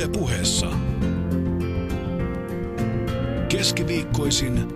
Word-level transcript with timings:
Yle 0.00 0.08
puheessa. 0.08 0.66
Keskiviikkoisin 3.48 4.68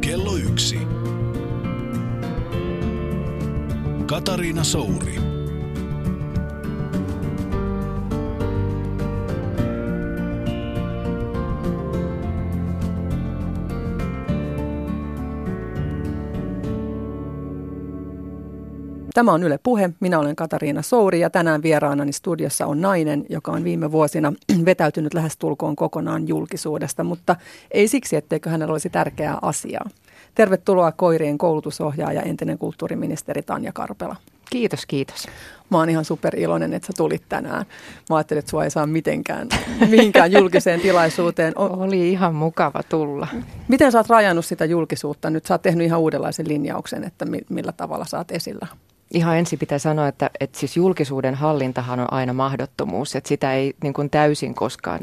kello 0.00 0.36
yksi. 0.36 0.78
Katariina 4.06 4.64
Souri. 4.64 5.23
Tämä 19.14 19.32
on 19.32 19.42
Yle 19.42 19.58
Puhe. 19.62 19.90
Minä 20.00 20.18
olen 20.18 20.36
Katariina 20.36 20.82
Souri 20.82 21.20
ja 21.20 21.30
tänään 21.30 21.62
vieraanani 21.62 22.12
studiossa 22.12 22.66
on 22.66 22.80
nainen, 22.80 23.26
joka 23.28 23.52
on 23.52 23.64
viime 23.64 23.92
vuosina 23.92 24.32
vetäytynyt 24.64 25.14
lähestulkoon 25.14 25.76
kokonaan 25.76 26.28
julkisuudesta, 26.28 27.04
mutta 27.04 27.36
ei 27.70 27.88
siksi, 27.88 28.16
etteikö 28.16 28.50
hänellä 28.50 28.72
olisi 28.72 28.90
tärkeää 28.90 29.38
asiaa. 29.42 29.90
Tervetuloa 30.34 30.92
koirien 30.92 31.38
koulutusohjaaja 31.38 32.22
entinen 32.22 32.58
kulttuuriministeri 32.58 33.42
Tanja 33.42 33.72
Karpela. 33.72 34.16
Kiitos, 34.50 34.86
kiitos. 34.86 35.26
Mä 35.70 35.78
oon 35.78 35.90
ihan 35.90 36.04
superiloinen, 36.04 36.74
että 36.74 36.86
sä 36.86 36.92
tulit 36.96 37.22
tänään. 37.28 37.66
Mä 38.10 38.16
ajattelin, 38.16 38.38
että 38.38 38.50
sua 38.50 38.64
ei 38.64 38.70
saa 38.70 38.86
mitenkään, 38.86 39.48
mihinkään 39.90 40.32
julkiseen 40.32 40.80
tilaisuuteen. 40.80 41.52
Oli 41.58 42.10
ihan 42.10 42.34
mukava 42.34 42.82
tulla. 42.82 43.28
Miten 43.68 43.92
sä 43.92 43.98
oot 43.98 44.08
rajannut 44.10 44.44
sitä 44.44 44.64
julkisuutta? 44.64 45.30
Nyt 45.30 45.46
sä 45.46 45.54
oot 45.54 45.62
tehnyt 45.62 45.86
ihan 45.86 46.00
uudenlaisen 46.00 46.48
linjauksen, 46.48 47.04
että 47.04 47.26
millä 47.50 47.72
tavalla 47.72 48.04
sä 48.04 48.18
oot 48.18 48.30
esillä 48.30 48.66
ihan 49.14 49.38
ensin 49.38 49.58
pitää 49.58 49.78
sanoa, 49.78 50.08
että, 50.08 50.30
että 50.40 50.58
siis 50.58 50.76
julkisuuden 50.76 51.34
hallintahan 51.34 52.00
on 52.00 52.12
aina 52.12 52.32
mahdottomuus, 52.32 53.16
että 53.16 53.28
sitä 53.28 53.54
ei 53.54 53.74
niin 53.82 53.94
kuin 53.94 54.10
täysin 54.10 54.54
koskaan 54.54 55.00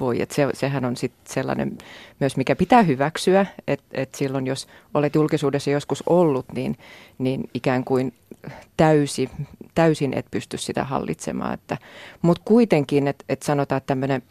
voi, 0.00 0.22
että 0.22 0.34
se, 0.34 0.48
sehän 0.54 0.84
on 0.84 0.96
sitten 0.96 1.34
sellainen 1.34 1.78
myös, 2.20 2.36
mikä 2.36 2.56
pitää 2.56 2.82
hyväksyä, 2.82 3.46
että, 3.68 3.84
että 3.92 4.18
silloin 4.18 4.46
jos 4.46 4.66
olet 4.94 5.14
julkisuudessa 5.14 5.70
joskus 5.70 6.02
ollut, 6.06 6.46
niin, 6.52 6.76
niin 7.18 7.50
ikään 7.54 7.84
kuin 7.84 8.14
täysi, 8.76 9.30
täysin 9.74 10.14
et 10.14 10.26
pysty 10.30 10.58
sitä 10.58 10.84
hallitsemaan, 10.84 11.54
että, 11.54 11.78
mutta 12.22 12.42
kuitenkin, 12.44 13.08
että, 13.08 13.24
että 13.28 13.46
sanotaan, 13.46 13.76
että 13.76 13.86
tämmöinen 13.86 14.22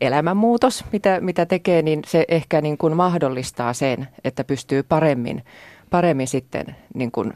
elämänmuutos, 0.00 0.84
mitä, 0.92 1.20
mitä 1.20 1.46
tekee, 1.46 1.82
niin 1.82 2.02
se 2.06 2.24
ehkä 2.28 2.60
niin 2.60 2.78
kuin 2.78 2.96
mahdollistaa 2.96 3.72
sen, 3.72 4.08
että 4.24 4.44
pystyy 4.44 4.82
paremmin, 4.82 5.44
paremmin 5.90 6.28
sitten 6.28 6.76
niin 6.94 7.12
kuin 7.12 7.32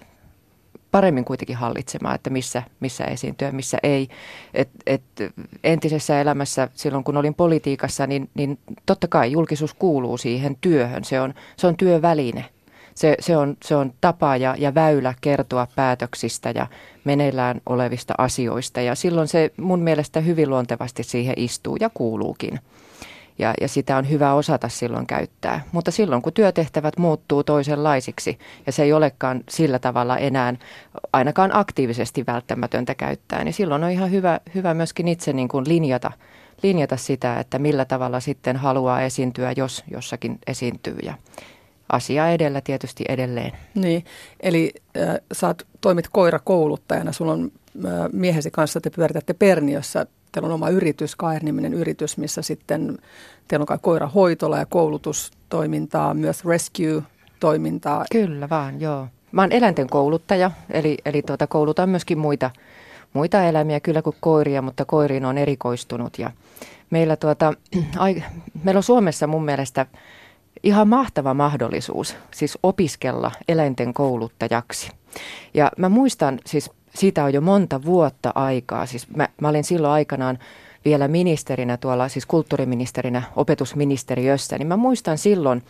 paremmin 0.90 1.24
kuitenkin 1.24 1.56
hallitsemaan, 1.56 2.14
että 2.14 2.30
missä, 2.30 2.62
missä 2.80 3.04
esiintyä, 3.04 3.52
missä 3.52 3.78
ei. 3.82 4.08
Et, 4.54 4.68
et 4.86 5.02
entisessä 5.64 6.20
elämässä, 6.20 6.68
silloin 6.74 7.04
kun 7.04 7.16
olin 7.16 7.34
politiikassa, 7.34 8.06
niin, 8.06 8.30
niin 8.34 8.58
totta 8.86 9.08
kai 9.08 9.32
julkisuus 9.32 9.74
kuuluu 9.74 10.18
siihen 10.18 10.56
työhön. 10.60 11.04
Se 11.04 11.20
on, 11.20 11.34
se 11.56 11.66
on 11.66 11.76
työväline. 11.76 12.44
Se, 12.94 13.16
se, 13.20 13.36
on, 13.36 13.56
se 13.64 13.76
on 13.76 13.92
tapa 14.00 14.36
ja, 14.36 14.54
ja 14.58 14.74
väylä 14.74 15.14
kertoa 15.20 15.66
päätöksistä 15.76 16.52
ja 16.54 16.66
meneillään 17.04 17.60
olevista 17.66 18.14
asioista. 18.18 18.80
Ja 18.80 18.94
silloin 18.94 19.28
se 19.28 19.50
mun 19.56 19.80
mielestä 19.80 20.20
hyvin 20.20 20.50
luontevasti 20.50 21.02
siihen 21.02 21.34
istuu 21.36 21.76
ja 21.80 21.90
kuuluukin 21.94 22.60
ja, 23.38 23.54
ja 23.60 23.68
sitä 23.68 23.96
on 23.96 24.10
hyvä 24.10 24.34
osata 24.34 24.68
silloin 24.68 25.06
käyttää. 25.06 25.64
Mutta 25.72 25.90
silloin, 25.90 26.22
kun 26.22 26.32
työtehtävät 26.32 26.98
muuttuu 26.98 27.44
toisenlaisiksi 27.44 28.38
ja 28.66 28.72
se 28.72 28.82
ei 28.82 28.92
olekaan 28.92 29.40
sillä 29.48 29.78
tavalla 29.78 30.18
enää 30.18 30.54
ainakaan 31.12 31.50
aktiivisesti 31.56 32.26
välttämätöntä 32.26 32.94
käyttää, 32.94 33.44
niin 33.44 33.54
silloin 33.54 33.84
on 33.84 33.90
ihan 33.90 34.10
hyvä, 34.10 34.40
hyvä 34.54 34.74
myöskin 34.74 35.08
itse 35.08 35.32
niin 35.32 35.48
kuin 35.48 35.68
linjata, 35.68 36.12
linjata 36.62 36.96
sitä, 36.96 37.40
että 37.40 37.58
millä 37.58 37.84
tavalla 37.84 38.20
sitten 38.20 38.56
haluaa 38.56 39.02
esiintyä, 39.02 39.52
jos 39.56 39.84
jossakin 39.90 40.38
esiintyy. 40.46 40.98
Ja 41.02 41.14
asia 41.92 42.30
edellä 42.30 42.60
tietysti 42.60 43.04
edelleen. 43.08 43.52
Niin, 43.74 44.04
eli 44.40 44.74
äh, 44.96 45.16
sä 45.32 45.54
toimit 45.80 46.08
koirakouluttajana, 46.08 47.12
sulla 47.12 47.32
on 47.32 47.52
äh, 47.84 47.92
miehesi 48.12 48.50
kanssa, 48.50 48.80
te 48.80 48.90
pyöritätte 48.90 49.34
Perniössä 49.34 50.06
Teillä 50.36 50.46
on 50.46 50.52
oma 50.52 50.68
yritys, 50.68 51.16
Kaer-niminen 51.16 51.74
yritys, 51.74 52.18
missä 52.18 52.42
sitten 52.42 52.98
teillä 53.48 53.62
on 53.62 53.66
kai 53.66 53.78
koirahoitola 53.82 54.58
ja 54.58 54.66
koulutustoimintaa, 54.66 56.14
myös 56.14 56.44
rescue-toimintaa. 56.44 58.04
Kyllä 58.12 58.48
vaan, 58.48 58.80
joo. 58.80 59.08
Mä 59.32 59.42
oon 59.42 59.52
eläinten 59.52 59.86
kouluttaja, 59.86 60.50
eli, 60.70 60.98
eli 61.04 61.22
tuota, 61.22 61.46
koulutan 61.46 61.88
myöskin 61.88 62.18
muita, 62.18 62.50
muita 63.12 63.44
eläimiä 63.44 63.80
kyllä 63.80 64.02
kuin 64.02 64.16
koiria, 64.20 64.62
mutta 64.62 64.84
koiriin 64.84 65.24
on 65.24 65.38
erikoistunut. 65.38 66.18
Ja 66.18 66.30
meillä, 66.90 67.16
tuota, 67.16 67.52
ai, 67.96 68.22
meillä 68.64 68.78
on 68.78 68.82
Suomessa 68.82 69.26
mun 69.26 69.44
mielestä 69.44 69.86
ihan 70.62 70.88
mahtava 70.88 71.34
mahdollisuus 71.34 72.16
siis 72.30 72.58
opiskella 72.62 73.30
eläinten 73.48 73.94
kouluttajaksi. 73.94 74.90
Ja 75.54 75.70
mä 75.78 75.88
muistan 75.88 76.38
siis 76.46 76.70
siitä 76.96 77.24
on 77.24 77.34
jo 77.34 77.40
monta 77.40 77.84
vuotta 77.84 78.32
aikaa. 78.34 78.86
Siis 78.86 79.08
mä, 79.16 79.28
mä 79.40 79.48
olin 79.48 79.64
silloin 79.64 79.92
aikanaan 79.92 80.38
vielä 80.84 81.08
ministerinä 81.08 81.76
tuolla, 81.76 82.08
siis 82.08 82.26
kulttuuriministerinä 82.26 83.22
opetusministeriössä, 83.36 84.58
niin 84.58 84.68
mä 84.68 84.76
muistan 84.76 85.18
silloin 85.18 85.62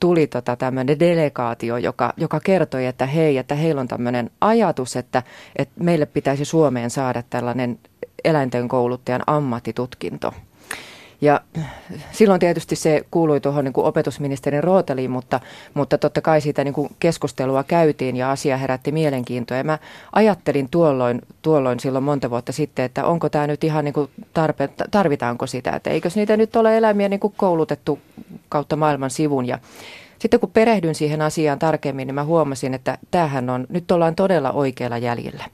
tuli 0.00 0.26
tota 0.26 0.56
tämmöinen 0.56 1.00
delegaatio, 1.00 1.76
joka, 1.76 2.12
joka 2.16 2.40
kertoi, 2.40 2.86
että 2.86 3.06
hei, 3.06 3.38
että 3.38 3.54
heillä 3.54 3.80
on 3.80 3.88
tämmöinen 3.88 4.30
ajatus, 4.40 4.96
että, 4.96 5.22
että 5.56 5.84
meille 5.84 6.06
pitäisi 6.06 6.44
Suomeen 6.44 6.90
saada 6.90 7.22
tällainen 7.30 7.78
eläinten 8.24 8.68
kouluttajan 8.68 9.22
ammattitutkinto. 9.26 10.34
Ja 11.22 11.40
silloin 12.12 12.40
tietysti 12.40 12.76
se 12.76 13.04
kuului 13.10 13.40
tuohon 13.40 13.64
niin 13.64 13.72
kuin 13.72 13.86
opetusministerin 13.86 14.64
rooteliin, 14.64 15.10
mutta, 15.10 15.40
mutta 15.74 15.98
totta 15.98 16.20
kai 16.20 16.40
siitä 16.40 16.64
niin 16.64 16.74
kuin 16.74 16.90
keskustelua 17.00 17.64
käytiin 17.64 18.16
ja 18.16 18.30
asia 18.30 18.56
herätti 18.56 18.92
mielenkiintoa. 18.92 19.56
Ja 19.56 19.64
mä 19.64 19.78
ajattelin 20.12 20.68
tuolloin, 20.70 21.22
tuolloin 21.42 21.80
silloin 21.80 22.04
monta 22.04 22.30
vuotta 22.30 22.52
sitten, 22.52 22.84
että 22.84 23.04
onko 23.04 23.28
tämä 23.28 23.46
nyt 23.46 23.64
ihan 23.64 23.84
niin 23.84 23.92
kuin 23.92 24.10
tarpe, 24.34 24.68
tarvitaanko 24.90 25.46
sitä, 25.46 25.70
että 25.70 25.90
eikös 25.90 26.16
niitä 26.16 26.36
nyt 26.36 26.56
ole 26.56 26.76
eläimiä 26.76 27.08
niin 27.08 27.20
kuin 27.20 27.34
koulutettu 27.36 27.98
kautta 28.48 28.76
maailman 28.76 29.10
sivun. 29.10 29.46
Ja 29.46 29.58
sitten 30.18 30.40
kun 30.40 30.50
perehdyin 30.50 30.94
siihen 30.94 31.22
asiaan 31.22 31.58
tarkemmin, 31.58 32.06
niin 32.06 32.14
mä 32.14 32.24
huomasin, 32.24 32.74
että 32.74 32.98
tämähän 33.10 33.50
on, 33.50 33.66
nyt 33.68 33.90
ollaan 33.90 34.14
todella 34.14 34.52
oikealla 34.52 34.98
jäljellä. 34.98 35.44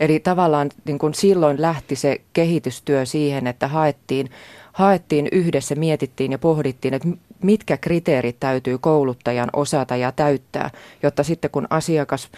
Eli 0.00 0.20
tavallaan 0.20 0.70
niin 0.84 0.98
kuin 0.98 1.14
silloin 1.14 1.62
lähti 1.62 1.96
se 1.96 2.20
kehitystyö 2.32 3.06
siihen, 3.06 3.46
että 3.46 3.68
haettiin 3.68 4.30
haettiin 4.72 5.28
yhdessä, 5.32 5.74
mietittiin 5.74 6.32
ja 6.32 6.38
pohdittiin, 6.38 6.94
että 6.94 7.08
mitkä 7.42 7.76
kriteerit 7.76 8.36
täytyy 8.40 8.78
kouluttajan 8.78 9.48
osata 9.52 9.96
ja 9.96 10.12
täyttää, 10.12 10.70
jotta 11.02 11.22
sitten 11.22 11.50
kun 11.50 11.66
asiakas 11.70 12.28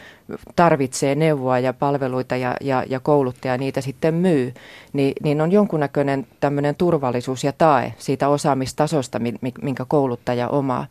tarvitsee 0.57 1.15
neuvoa 1.15 1.59
ja 1.59 1.73
palveluita 1.73 2.37
ja, 2.37 2.57
ja, 2.61 2.85
ja 2.89 3.01
kouluttaja 3.01 3.59
niitä 3.59 3.81
sitten 3.81 4.15
myy, 4.15 4.55
niin, 4.93 5.13
niin 5.23 5.41
on 5.41 5.53
jonkunnäköinen 5.53 6.27
tämmöinen 6.41 6.75
turvallisuus 6.75 7.45
ja 7.45 7.53
tae 7.53 7.95
siitä 7.99 8.29
osaamistasosta, 8.29 9.21
minkä 9.63 9.85
kouluttaja 9.89 10.49
omaa. 10.49 10.87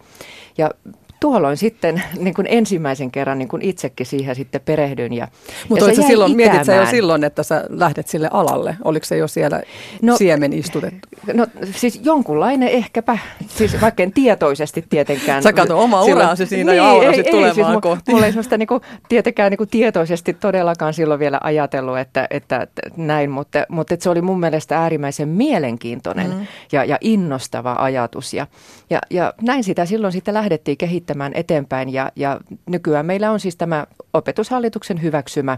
Ja 0.58 0.70
tuolloin 1.24 1.58
sitten 1.58 2.04
niin 2.20 2.34
kuin 2.34 2.48
ensimmäisen 2.50 3.12
kerran 3.12 3.40
niin 3.40 3.48
kuin 3.48 3.62
itsekin 3.62 4.06
siihen 4.06 4.36
sitten 4.36 4.62
perehdyn. 4.62 5.14
Ja, 5.14 5.28
Mutta 5.70 5.90
ja 5.90 5.96
silloin, 5.96 6.36
mietit 6.36 6.66
sä 6.66 6.76
jo 6.76 6.86
silloin, 6.86 7.24
että 7.24 7.44
sä 7.44 7.64
lähdet 7.70 8.08
sille 8.08 8.30
alalle? 8.32 8.78
Oliko 8.84 9.06
se 9.06 9.18
jo 9.18 9.28
siellä 9.28 9.62
no, 10.02 10.18
siemen 10.18 10.54
istutettu? 10.54 11.08
No 11.34 11.48
siis 11.72 12.00
jonkunlainen 12.04 12.70
ehkäpä, 12.70 13.18
siis 13.48 13.82
vaikka 13.82 14.04
en 14.04 14.14
tietoisesti 14.14 14.86
tietenkään. 14.90 15.44
Sä 15.44 15.54
katso 15.54 15.80
oma 15.80 16.04
uraasi 16.04 16.46
siinä 16.46 16.72
niin, 16.72 16.78
jo 16.78 16.84
aurasit 16.84 17.26
tulemaan 17.26 17.48
ei, 17.48 17.54
siis 17.54 17.82
kohti. 17.82 18.12
Mulla 18.12 18.26
ei 18.26 18.32
sellaista 18.32 18.58
niin 18.58 18.68
kuin, 18.68 18.82
tietenkään 19.10 19.52
niin 19.52 19.58
kuin 19.58 19.70
tietoisesti 19.70 20.34
todellakaan 20.34 20.94
silloin 20.94 21.20
vielä 21.20 21.40
ajatellut, 21.44 21.98
että, 21.98 22.28
että, 22.30 22.62
että 22.62 22.82
näin, 22.98 23.32
mutta, 23.32 23.66
mutta 23.70 23.94
että 23.94 24.04
se 24.04 24.10
oli 24.10 24.22
mun 24.22 24.40
mielestä 24.40 24.80
äärimmäisen 24.80 25.30
mielenkiintoinen 25.30 26.30
mm. 26.34 26.48
ja, 26.72 26.86
ja 26.86 26.98
innostava 27.02 27.76
ajatus. 27.80 28.34
Ja, 28.34 28.48
ja, 28.90 29.00
ja 29.10 29.34
näin 29.42 29.64
sitä 29.64 29.86
silloin 29.86 30.14
sitten 30.14 30.34
lähdettiin 30.34 30.78
kehittämään 30.78 31.13
kehittämään 31.14 31.32
eteenpäin 31.36 31.94
ja, 31.94 32.12
ja 32.16 32.40
nykyään 32.66 33.06
meillä 33.06 33.32
on 33.32 33.40
siis 33.40 33.56
tämä 33.56 33.88
opetushallituksen 34.14 35.02
hyväksymä. 35.02 35.58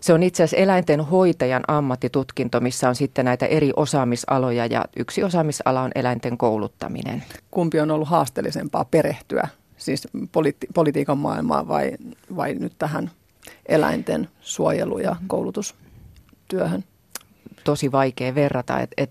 Se 0.00 0.12
on 0.12 0.22
itse 0.22 0.42
asiassa 0.42 0.62
eläinten 0.62 1.00
hoitajan 1.00 1.62
ammattitutkinto, 1.68 2.60
missä 2.60 2.88
on 2.88 2.94
sitten 2.94 3.24
näitä 3.24 3.46
eri 3.46 3.72
osaamisaloja 3.76 4.66
ja 4.66 4.84
yksi 4.96 5.24
osaamisala 5.24 5.82
on 5.82 5.90
eläinten 5.94 6.38
kouluttaminen. 6.38 7.22
Kumpi 7.50 7.80
on 7.80 7.90
ollut 7.90 8.08
haasteellisempaa 8.08 8.84
perehtyä, 8.84 9.48
siis 9.76 10.08
politi- 10.32 10.68
politiikan 10.74 11.18
maailmaan 11.18 11.68
vai, 11.68 11.92
vai 12.36 12.54
nyt 12.54 12.72
tähän 12.78 13.10
eläinten 13.66 14.28
suojelu- 14.40 14.98
ja 14.98 15.16
koulutustyöhön? 15.26 16.84
tosi 17.64 17.92
vaikea 17.92 18.34
verrata. 18.34 18.80
Et, 18.80 18.90
et 18.96 19.10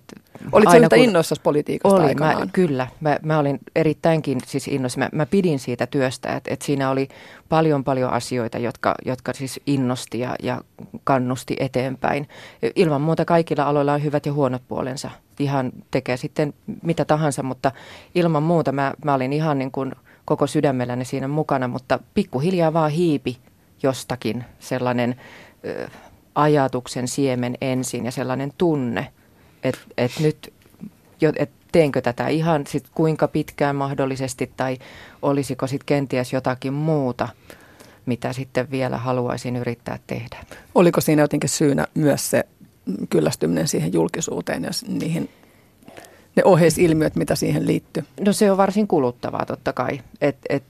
Olitko 0.51 0.71
aina, 0.71 0.85
yhtä 0.85 0.95
innoissasi 0.95 1.41
politiikasta 1.41 1.97
oli, 1.97 2.05
aikanaan? 2.05 2.39
Mä, 2.39 2.47
kyllä, 2.53 2.87
mä, 2.99 3.17
mä 3.23 3.39
olin 3.39 3.59
erittäinkin 3.75 4.37
siis 4.45 4.67
innoissa. 4.67 4.99
Mä, 4.99 5.09
mä 5.11 5.25
pidin 5.25 5.59
siitä 5.59 5.87
työstä, 5.87 6.35
että 6.35 6.53
et 6.53 6.61
siinä 6.61 6.89
oli 6.89 7.07
paljon 7.49 7.83
paljon 7.83 8.11
asioita, 8.11 8.57
jotka, 8.57 8.95
jotka 9.05 9.33
siis 9.33 9.59
innosti 9.67 10.19
ja, 10.19 10.35
ja 10.43 10.61
kannusti 11.03 11.55
eteenpäin. 11.59 12.27
Ilman 12.75 13.01
muuta 13.01 13.25
kaikilla 13.25 13.63
aloilla 13.63 13.93
on 13.93 14.03
hyvät 14.03 14.25
ja 14.25 14.33
huonot 14.33 14.61
puolensa. 14.67 15.09
Ihan 15.39 15.71
tekee 15.91 16.17
sitten 16.17 16.53
mitä 16.83 17.05
tahansa, 17.05 17.43
mutta 17.43 17.71
ilman 18.15 18.43
muuta 18.43 18.71
mä, 18.71 18.93
mä 19.05 19.13
olin 19.13 19.33
ihan 19.33 19.59
niin 19.59 19.71
kuin 19.71 19.95
koko 20.25 20.47
sydämelläni 20.47 21.05
siinä 21.05 21.27
mukana, 21.27 21.67
mutta 21.67 21.99
pikkuhiljaa 22.13 22.73
vaan 22.73 22.91
hiipi 22.91 23.37
jostakin 23.83 24.45
sellainen 24.59 25.15
ö, 25.65 25.89
ajatuksen 26.35 27.07
siemen 27.07 27.55
ensin 27.61 28.05
ja 28.05 28.11
sellainen 28.11 28.51
tunne, 28.57 29.07
että 29.67 29.81
et 29.97 30.11
nyt 30.19 30.53
et 31.35 31.49
teenkö 31.71 32.01
tätä 32.01 32.27
ihan 32.27 32.67
sit 32.67 32.85
kuinka 32.95 33.27
pitkään 33.27 33.75
mahdollisesti 33.75 34.51
tai 34.57 34.77
olisiko 35.21 35.67
sitten 35.67 35.85
kenties 35.85 36.33
jotakin 36.33 36.73
muuta, 36.73 37.29
mitä 38.05 38.33
sitten 38.33 38.71
vielä 38.71 38.97
haluaisin 38.97 39.55
yrittää 39.55 39.99
tehdä. 40.07 40.37
Oliko 40.75 41.01
siinä 41.01 41.21
jotenkin 41.21 41.49
syynä 41.49 41.87
myös 41.93 42.29
se 42.29 42.43
kyllästyminen 43.09 43.67
siihen 43.67 43.93
julkisuuteen 43.93 44.63
ja 44.63 44.69
niihin 44.87 45.29
ne 46.37 46.43
oheisilmiöt, 46.43 47.15
mitä 47.15 47.35
siihen 47.35 47.67
liittyy? 47.67 48.03
No 48.19 48.33
se 48.33 48.51
on 48.51 48.57
varsin 48.57 48.87
kuluttavaa 48.87 49.45
totta 49.45 49.73
kai. 49.73 50.01
Et, 50.21 50.37
et, 50.49 50.63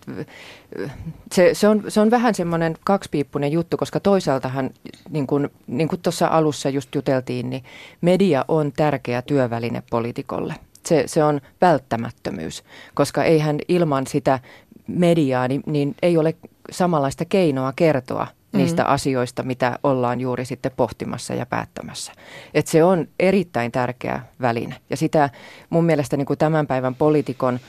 se, 1.31 1.54
se, 1.54 1.68
on, 1.68 1.84
se 1.88 2.02
on 2.02 2.12
vähän 2.12 2.36
semmoinen 2.36 2.75
kaksipiippunen 2.84 3.52
juttu, 3.52 3.78
koska 3.78 4.00
toisaaltahan, 4.00 4.69
niin 5.10 5.28
kuin, 5.28 5.50
niin 5.68 5.88
kuin 5.88 6.02
tuossa 6.02 6.28
alussa 6.28 6.69
just 6.69 6.96
juteltiin, 6.96 7.50
niin 7.50 7.64
media 8.02 8.46
on 8.48 8.72
tärkeä 8.72 9.22
työväline 9.22 9.84
poliitikolle. 9.90 10.56
Se, 10.86 11.04
se 11.06 11.24
on 11.24 11.42
välttämättömyys, 11.62 12.63
koska 12.94 13.24
eihän 13.24 13.60
ilman 13.68 14.08
sitä 14.08 14.40
mediaa, 14.88 15.48
niin, 15.48 15.63
niin 15.66 15.96
ei 16.02 16.18
ole 16.18 16.36
samanlaista 16.72 17.25
keinoa 17.25 17.74
kertoa 17.75 18.28
niistä 18.54 18.84
mm. 18.84 18.90
asioista, 18.90 19.44
mitä 19.44 19.80
ollaan 19.84 20.22
juuri 20.22 20.46
sitten 20.46 20.72
pohtimassa 20.78 21.34
ja 21.34 21.46
päättämässä. 21.46 22.12
Et 22.54 22.68
se 22.68 22.84
on 22.84 23.08
erittäin 23.20 23.72
tärkeä 23.72 24.22
väline 24.42 24.76
ja 24.90 24.98
sitä 24.98 25.30
mun 25.70 25.86
mielestä 25.86 26.18
niin 26.18 26.26
kuin 26.26 26.40
tämän 26.40 26.68
päivän 26.68 26.96
poliitikon 26.96 27.60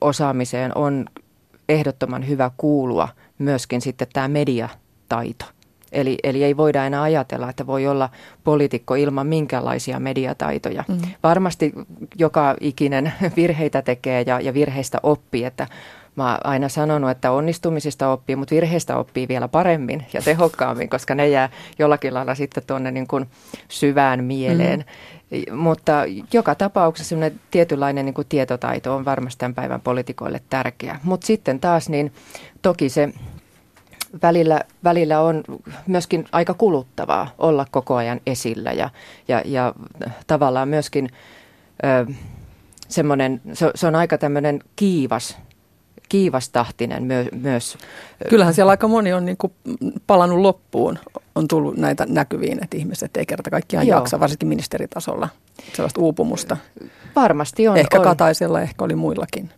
osaamiseen 0.00 0.72
on 0.74 1.06
ehdottoman 1.68 2.28
hyvä 2.28 2.50
kuulua 2.56 3.08
myöskin 3.38 3.80
sitten 3.80 4.08
tämä 4.12 4.28
mediataito. 4.28 5.44
Eli, 5.92 6.18
eli 6.22 6.44
ei 6.44 6.56
voida 6.56 6.86
enää 6.86 7.02
ajatella, 7.02 7.50
että 7.50 7.66
voi 7.66 7.86
olla 7.86 8.08
poliitikko 8.44 8.94
ilman 8.94 9.26
minkälaisia 9.26 10.00
mediataitoja. 10.00 10.84
Mm. 10.88 10.98
Varmasti 11.22 11.72
joka 12.18 12.54
ikinen 12.60 13.12
virheitä 13.36 13.82
tekee 13.82 14.24
ja, 14.26 14.40
ja 14.40 14.54
virheistä 14.54 14.98
oppii, 15.02 15.44
että 15.44 15.66
Mä 16.20 16.30
oon 16.30 16.46
aina 16.46 16.68
sanonut, 16.68 17.10
että 17.10 17.30
onnistumisista 17.30 18.12
oppii, 18.12 18.36
mutta 18.36 18.54
virheistä 18.54 18.96
oppii 18.96 19.28
vielä 19.28 19.48
paremmin 19.48 20.06
ja 20.12 20.22
tehokkaammin, 20.22 20.88
koska 20.88 21.14
ne 21.14 21.28
jää 21.28 21.48
jollakin 21.78 22.14
lailla 22.14 22.34
sitten 22.34 22.62
tuonne 22.66 22.90
niin 22.90 23.06
kuin 23.06 23.26
syvään 23.68 24.24
mieleen. 24.24 24.84
Mm. 25.30 25.56
Mutta 25.56 25.92
joka 26.32 26.54
tapauksessa 26.54 27.16
tietynlainen 27.50 28.04
niin 28.06 28.14
kuin 28.14 28.26
tietotaito 28.28 28.96
on 28.96 29.04
varmasti 29.04 29.38
tämän 29.38 29.54
päivän 29.54 29.80
poliitikoille 29.80 30.40
tärkeä. 30.50 31.00
Mutta 31.02 31.26
sitten 31.26 31.60
taas 31.60 31.88
niin 31.88 32.12
toki 32.62 32.88
se 32.88 33.12
välillä, 34.22 34.60
välillä 34.84 35.20
on 35.20 35.44
myöskin 35.86 36.24
aika 36.32 36.54
kuluttavaa 36.54 37.30
olla 37.38 37.66
koko 37.70 37.96
ajan 37.96 38.20
esillä 38.26 38.72
ja, 38.72 38.90
ja, 39.28 39.42
ja 39.44 39.74
tavallaan 40.26 40.68
myöskin 40.68 41.08
ö, 41.84 42.12
semmoinen, 42.88 43.40
se, 43.52 43.70
se 43.74 43.86
on 43.86 43.94
aika 43.94 44.18
tämmöinen 44.18 44.60
kiivas 44.76 45.38
kiivastahtinen 46.10 47.02
myö, 47.02 47.24
myös. 47.32 47.78
Kyllähän 48.28 48.54
siellä 48.54 48.70
aika 48.70 48.88
moni 48.88 49.12
on 49.12 49.24
niin 49.24 49.36
kuin 49.36 49.52
palannut 50.06 50.38
loppuun. 50.38 50.98
On 51.34 51.48
tullut 51.48 51.76
näitä 51.76 52.06
näkyviin, 52.08 52.64
että 52.64 52.76
ihmiset 52.76 53.16
ei 53.16 53.26
kerta 53.26 53.50
kaikkiaan 53.50 53.86
Joo. 53.86 53.98
jaksa, 53.98 54.20
varsinkin 54.20 54.48
ministeritasolla, 54.48 55.28
sellaista 55.72 56.00
uupumusta. 56.00 56.56
Varmasti 57.16 57.68
on. 57.68 57.76
Ehkä 57.76 57.98
on. 57.98 58.04
Kataisella, 58.04 58.60
ehkä 58.60 58.84
oli 58.84 58.94
muillakin. 58.94 59.50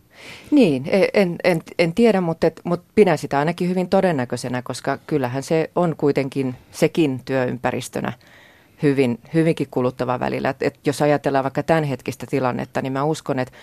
Niin, 0.51 0.83
e, 0.87 1.07
en, 1.13 1.35
en, 1.43 1.61
en 1.79 1.93
tiedä, 1.93 2.21
mutta, 2.21 2.47
et, 2.47 2.61
mutta 2.63 2.91
pidän 2.95 3.17
sitä 3.17 3.39
ainakin 3.39 3.69
hyvin 3.69 3.89
todennäköisenä, 3.89 4.61
koska 4.61 4.97
kyllähän 5.07 5.43
se 5.43 5.69
on 5.75 5.95
kuitenkin 5.97 6.55
sekin 6.71 7.21
työympäristönä 7.25 8.13
hyvin, 8.83 9.19
hyvinkin 9.33 9.67
kuluttava 9.71 10.19
välillä. 10.19 10.49
Et, 10.49 10.63
et 10.63 10.87
jos 10.87 11.01
ajatellaan 11.01 11.43
vaikka 11.43 11.63
tämänhetkistä 11.63 12.25
tilannetta, 12.29 12.81
niin 12.81 12.93
mä 12.93 13.03
uskon, 13.03 13.39
että 13.39 13.53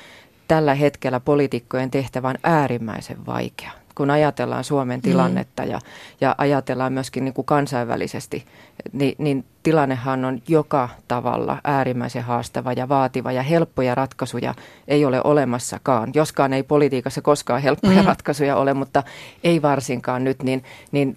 tällä 0.50 0.74
hetkellä 0.74 1.20
poliitikkojen 1.20 1.90
tehtävä 1.90 2.28
on 2.28 2.38
äärimmäisen 2.42 3.26
vaikea. 3.26 3.70
Kun 3.94 4.10
ajatellaan 4.10 4.64
Suomen 4.64 4.98
mm. 4.98 5.02
tilannetta 5.02 5.64
ja, 5.64 5.80
ja 6.20 6.34
ajatellaan 6.38 6.92
myöskin 6.92 7.24
niin 7.24 7.34
kuin 7.34 7.44
kansainvälisesti, 7.44 8.44
niin, 8.92 9.14
niin 9.18 9.44
tilannehan 9.62 10.24
on 10.24 10.42
joka 10.48 10.88
tavalla 11.08 11.60
äärimmäisen 11.64 12.22
haastava 12.22 12.72
ja 12.72 12.88
vaativa 12.88 13.32
ja 13.32 13.42
helppoja 13.42 13.94
ratkaisuja 13.94 14.54
ei 14.88 15.04
ole 15.04 15.20
olemassakaan. 15.24 16.10
Joskaan 16.14 16.52
ei 16.52 16.62
politiikassa 16.62 17.22
koskaan 17.22 17.62
helppoja 17.62 18.02
mm. 18.02 18.06
ratkaisuja 18.06 18.56
ole, 18.56 18.74
mutta 18.74 19.02
ei 19.44 19.62
varsinkaan 19.62 20.24
nyt, 20.24 20.42
niin, 20.42 20.64
niin 20.92 21.16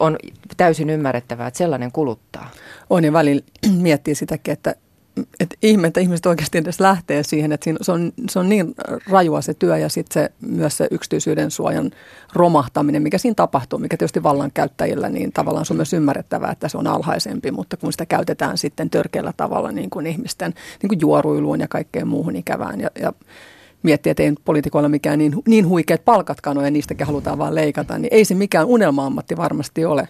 on 0.00 0.16
täysin 0.56 0.90
ymmärrettävää, 0.90 1.46
että 1.46 1.58
sellainen 1.58 1.92
kuluttaa. 1.92 2.50
On 2.90 3.04
ja 3.04 3.12
välillä 3.12 3.42
miettii 3.72 4.14
sitäkin, 4.14 4.52
että 4.52 4.74
et 5.40 5.56
ihme, 5.62 5.86
että 5.86 6.00
ihmiset 6.00 6.26
oikeasti 6.26 6.58
edes 6.58 6.80
lähtee 6.80 7.22
siihen, 7.22 7.52
että 7.52 7.64
siinä, 7.64 7.78
se, 7.82 7.92
on, 7.92 8.12
se 8.30 8.38
on 8.38 8.48
niin 8.48 8.74
rajua 9.10 9.40
se 9.40 9.54
työ 9.54 9.78
ja 9.78 9.88
sitten 9.88 10.22
se, 10.22 10.32
myös 10.40 10.76
se 10.76 10.88
yksityisyyden 10.90 11.50
suojan 11.50 11.90
romahtaminen, 12.32 13.02
mikä 13.02 13.18
siinä 13.18 13.34
tapahtuu, 13.34 13.78
mikä 13.78 13.96
tietysti 13.96 14.22
vallankäyttäjillä, 14.22 15.08
niin 15.08 15.32
tavallaan 15.32 15.66
se 15.66 15.72
on 15.72 15.76
myös 15.76 15.92
ymmärrettävää, 15.92 16.52
että 16.52 16.68
se 16.68 16.78
on 16.78 16.86
alhaisempi, 16.86 17.50
mutta 17.50 17.76
kun 17.76 17.92
sitä 17.92 18.06
käytetään 18.06 18.58
sitten 18.58 18.90
törkeällä 18.90 19.32
tavalla 19.36 19.72
niin 19.72 19.90
kuin 19.90 20.06
ihmisten 20.06 20.54
niin 20.82 20.88
kuin 20.88 21.00
juoruiluun 21.00 21.60
ja 21.60 21.68
kaikkeen 21.68 22.08
muuhun 22.08 22.36
ikävään 22.36 22.80
ja, 22.80 22.90
ja 23.00 23.12
miettiä, 23.82 24.10
että 24.10 24.22
ei 24.22 24.32
poliitikoilla 24.44 24.88
mikään 24.88 25.18
niin, 25.18 25.34
niin 25.48 25.68
huikeat 25.68 26.04
palkatkaan 26.04 26.58
ole 26.58 26.66
ja 26.66 26.70
niistäkin 26.70 27.06
halutaan 27.06 27.38
vaan 27.38 27.54
leikata, 27.54 27.98
niin 27.98 28.14
ei 28.14 28.24
se 28.24 28.34
mikään 28.34 28.66
unelma-ammatti 28.66 29.36
varmasti 29.36 29.84
ole. 29.84 30.08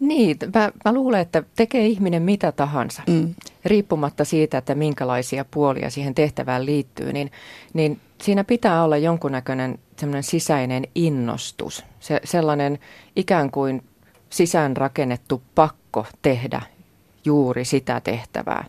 Niin, 0.00 0.36
mä, 0.54 0.72
mä 0.84 0.92
luulen, 0.92 1.20
että 1.20 1.42
tekee 1.56 1.86
ihminen 1.86 2.22
mitä 2.22 2.52
tahansa, 2.52 3.02
mm. 3.06 3.34
Riippumatta 3.64 4.24
siitä, 4.24 4.58
että 4.58 4.74
minkälaisia 4.74 5.44
puolia 5.50 5.90
siihen 5.90 6.14
tehtävään 6.14 6.66
liittyy, 6.66 7.12
niin, 7.12 7.32
niin 7.74 8.00
siinä 8.22 8.44
pitää 8.44 8.84
olla 8.84 8.96
jonkunnäköinen 8.96 9.78
semmoinen 9.96 10.22
sisäinen 10.22 10.86
innostus, 10.94 11.84
se, 12.00 12.20
sellainen 12.24 12.78
ikään 13.16 13.50
kuin 13.50 13.84
sisäänrakennettu 14.30 15.42
pakko 15.54 16.06
tehdä 16.22 16.62
juuri 17.24 17.64
sitä 17.64 18.00
tehtävää. 18.00 18.64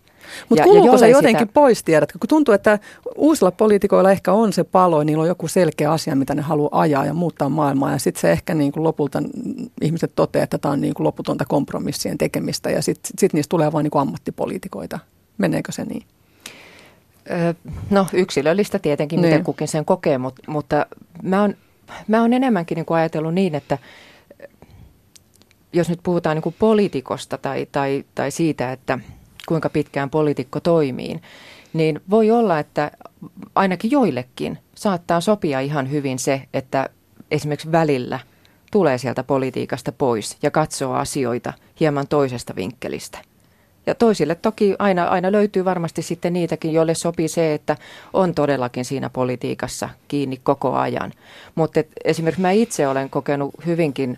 Mutta 0.50 0.64
kuuluuko 0.64 0.98
se 0.98 1.10
jotenkin 1.10 1.40
sitä... 1.40 1.54
pois, 1.54 1.84
tiedätkö? 1.84 2.20
Kun 2.20 2.28
tuntuu, 2.28 2.54
että 2.54 2.80
uusilla 3.16 3.52
poliitikoilla 3.52 4.12
ehkä 4.12 4.34
on 4.34 4.54
se 4.54 4.64
palo, 4.64 5.04
niillä 5.04 5.22
on 5.22 5.28
joku 5.28 5.48
selkeä 5.48 5.92
asia, 5.92 6.16
mitä 6.16 6.36
ne 6.36 6.42
haluaa 6.42 6.82
ajaa 6.82 7.06
ja 7.06 7.14
muuttaa 7.14 7.50
maailmaa. 7.50 7.92
Ja 7.92 7.98
sitten 7.98 8.22
se 8.22 8.32
ehkä 8.32 8.54
niin 8.54 8.72
kuin 8.72 8.84
lopulta 8.84 9.24
ihmiset 9.82 10.12
toteaa, 10.16 10.44
että 10.44 10.58
tämä 10.58 10.72
on 10.72 10.82
niin 10.82 10.94
kuin 10.94 11.06
loputonta 11.06 11.46
kompromissien 11.46 12.18
tekemistä. 12.18 12.70
Ja 12.70 12.82
sitten 12.82 13.12
sit 13.20 13.34
niistä 13.34 13.50
tulee 13.50 13.72
vain 13.72 13.84
niin 13.84 14.02
ammattipoliitikoita. 14.02 15.00
Meneekö 15.38 15.72
se 15.72 15.86
niin? 15.86 16.04
No 17.90 18.08
yksilöllistä 18.14 18.80
tietenkin, 18.80 19.22
niin. 19.22 19.30
miten 19.30 19.44
kukin 19.44 19.68
sen 19.68 19.86
kokee, 19.86 20.18
mutta, 20.18 20.42
mutta 20.48 20.86
mä 21.24 21.42
oon 21.42 21.56
mä 22.08 22.22
oon 22.22 22.34
enemmänkin 22.34 22.76
niin 22.76 22.86
kuin 22.86 22.98
ajatellut 22.98 23.34
niin, 23.34 23.56
että 23.56 23.78
jos 25.74 25.90
nyt 25.90 26.00
puhutaan 26.04 26.36
niin 26.36 26.44
kuin 26.44 26.56
poliitikosta 26.60 27.38
tai, 27.38 27.68
tai, 27.72 28.06
tai 28.16 28.32
siitä, 28.32 28.72
että– 28.72 29.00
kuinka 29.48 29.70
pitkään 29.70 30.10
poliitikko 30.10 30.60
toimii, 30.60 31.20
niin 31.74 32.02
voi 32.10 32.32
olla, 32.32 32.60
että 32.60 32.92
ainakin 33.56 33.92
joillekin 33.92 34.58
saattaa 34.76 35.22
sopia 35.22 35.60
ihan 35.60 35.92
hyvin 35.92 36.20
se, 36.20 36.42
että 36.54 36.90
esimerkiksi 37.32 37.72
välillä 37.72 38.20
tulee 38.72 38.98
sieltä 38.98 39.24
politiikasta 39.24 39.92
pois 39.92 40.38
ja 40.42 40.52
katsoo 40.52 40.94
asioita 40.94 41.54
hieman 41.80 42.08
toisesta 42.08 42.56
vinkkelistä. 42.56 43.20
Ja 43.86 43.96
toisille 43.96 44.36
toki 44.36 44.76
aina, 44.80 45.04
aina 45.04 45.32
löytyy 45.32 45.66
varmasti 45.66 46.02
sitten 46.02 46.34
niitäkin, 46.34 46.74
joille 46.74 46.96
sopii 46.96 47.28
se, 47.28 47.54
että 47.54 47.78
on 48.14 48.36
todellakin 48.36 48.86
siinä 48.86 49.10
politiikassa 49.10 49.90
kiinni 50.08 50.40
koko 50.44 50.76
ajan. 50.76 51.12
Mutta 51.56 51.84
esimerkiksi 52.06 52.42
mä 52.42 52.52
itse 52.52 52.88
olen 52.88 53.10
kokenut 53.10 53.54
hyvinkin, 53.66 54.18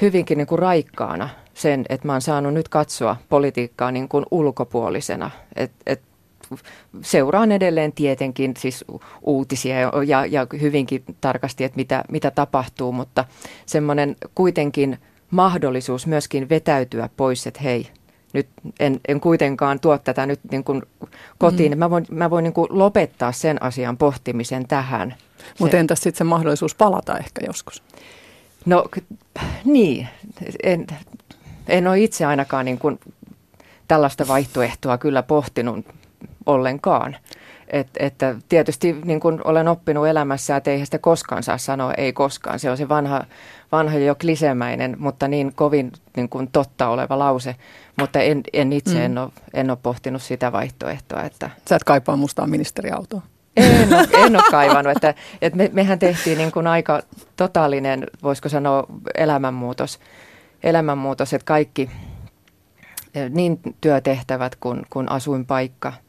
hyvinkin 0.00 0.38
niin 0.38 0.46
kuin 0.46 0.58
raikkaana 0.58 1.28
sen, 1.54 1.84
että 1.88 2.06
mä 2.06 2.12
oon 2.12 2.20
saanut 2.20 2.54
nyt 2.54 2.68
katsoa 2.68 3.16
politiikkaa 3.28 3.90
niin 3.90 4.08
kuin 4.08 4.24
ulkopuolisena. 4.30 5.30
Et, 5.56 5.72
et 5.86 6.00
seuraan 7.02 7.52
edelleen 7.52 7.92
tietenkin 7.92 8.54
siis 8.58 8.84
uutisia 9.22 9.80
ja, 10.06 10.26
ja 10.26 10.46
hyvinkin 10.60 11.04
tarkasti, 11.20 11.64
että 11.64 11.76
mitä, 11.76 12.04
mitä 12.10 12.30
tapahtuu, 12.30 12.92
mutta 12.92 13.24
semmoinen 13.66 14.16
kuitenkin 14.34 14.98
mahdollisuus 15.30 16.06
myöskin 16.06 16.48
vetäytyä 16.48 17.08
pois, 17.16 17.46
että 17.46 17.60
hei, 17.60 17.88
nyt 18.32 18.48
en, 18.80 19.00
en 19.08 19.20
kuitenkaan 19.20 19.80
tuo 19.80 19.98
tätä 19.98 20.26
nyt 20.26 20.40
niin 20.50 20.64
kuin 20.64 20.82
kotiin. 21.38 21.72
Mm. 21.72 21.78
Mä 21.78 21.90
voin, 21.90 22.06
mä 22.10 22.30
voin 22.30 22.42
niin 22.42 22.52
kuin 22.52 22.66
lopettaa 22.70 23.32
sen 23.32 23.62
asian 23.62 23.96
pohtimisen 23.96 24.68
tähän. 24.68 25.14
Mutta 25.58 25.76
entäs 25.76 25.98
sitten 25.98 26.18
se 26.18 26.24
mahdollisuus 26.24 26.74
palata 26.74 27.18
ehkä 27.18 27.40
joskus? 27.46 27.82
No 28.68 28.84
niin, 29.64 30.08
en, 30.62 30.86
en 31.68 31.88
ole 31.88 32.00
itse 32.00 32.26
ainakaan 32.26 32.64
niin 32.64 32.78
kuin 32.78 33.00
tällaista 33.88 34.28
vaihtoehtoa 34.28 34.98
kyllä 34.98 35.22
pohtinut 35.22 35.86
ollenkaan. 36.46 37.16
Et, 37.68 37.88
että 37.98 38.34
tietysti 38.48 38.96
niin 39.04 39.20
kuin 39.20 39.40
olen 39.44 39.68
oppinut 39.68 40.06
elämässä, 40.06 40.56
että 40.56 40.70
eihän 40.70 40.86
sitä 40.86 40.98
koskaan 40.98 41.42
saa 41.42 41.58
sanoa 41.58 41.94
ei 41.94 42.12
koskaan. 42.12 42.58
Se 42.58 42.70
on 42.70 42.76
se 42.76 42.88
vanha, 42.88 43.24
vanha 43.72 43.98
jo 43.98 44.14
klisemäinen, 44.14 44.96
mutta 44.98 45.28
niin 45.28 45.52
kovin 45.54 45.92
niin 46.16 46.28
kuin 46.28 46.48
totta 46.52 46.88
oleva 46.88 47.18
lause. 47.18 47.56
Mutta 48.00 48.20
en, 48.20 48.40
en 48.52 48.72
itse 48.72 48.94
mm. 48.94 49.00
en, 49.00 49.18
ole, 49.18 49.30
en 49.54 49.70
ole 49.70 49.78
pohtinut 49.82 50.22
sitä 50.22 50.52
vaihtoehtoa. 50.52 51.22
Että... 51.22 51.50
Sä 51.68 51.76
et 51.76 51.84
kaipaa 51.84 52.16
mustaa 52.16 52.46
ministeriautoa. 52.46 53.22
En 53.58 53.94
ole, 53.94 54.08
en 54.26 54.36
ole 54.36 54.44
kaivannut. 54.50 54.96
Että, 54.96 55.14
että 55.42 55.56
me, 55.56 55.70
mehän 55.72 55.98
tehtiin 55.98 56.38
niin 56.38 56.52
kuin 56.52 56.66
aika 56.66 57.02
totaalinen, 57.36 58.06
voisiko 58.22 58.48
sanoa, 58.48 58.86
elämänmuutos. 59.14 59.98
Elämänmuutos, 60.62 61.32
että 61.32 61.44
kaikki 61.44 61.90
niin 63.30 63.60
työtehtävät 63.80 64.56
kuin, 64.56 64.82
kuin 64.90 65.10
asuinpaikka– 65.10 65.92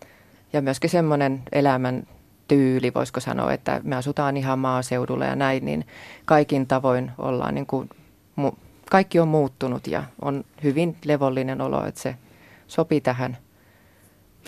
ja 0.53 0.61
myöskin 0.61 0.89
semmoinen 0.89 1.43
elämän 1.51 2.07
tyyli, 2.47 2.93
voisiko 2.93 3.19
sanoa, 3.19 3.53
että 3.53 3.81
me 3.83 3.95
asutaan 3.95 4.37
ihan 4.37 4.59
maaseudulla 4.59 5.25
ja 5.25 5.35
näin, 5.35 5.65
niin 5.65 5.87
kaikin 6.25 6.67
tavoin 6.67 7.11
ollaan 7.17 7.55
niin 7.55 7.65
kuin, 7.65 7.89
kaikki 8.91 9.19
on 9.19 9.27
muuttunut 9.27 9.87
ja 9.87 10.03
on 10.21 10.45
hyvin 10.63 10.97
levollinen 11.05 11.61
olo, 11.61 11.85
että 11.85 12.01
se 12.01 12.15
sopii 12.67 13.01
tähän 13.01 13.37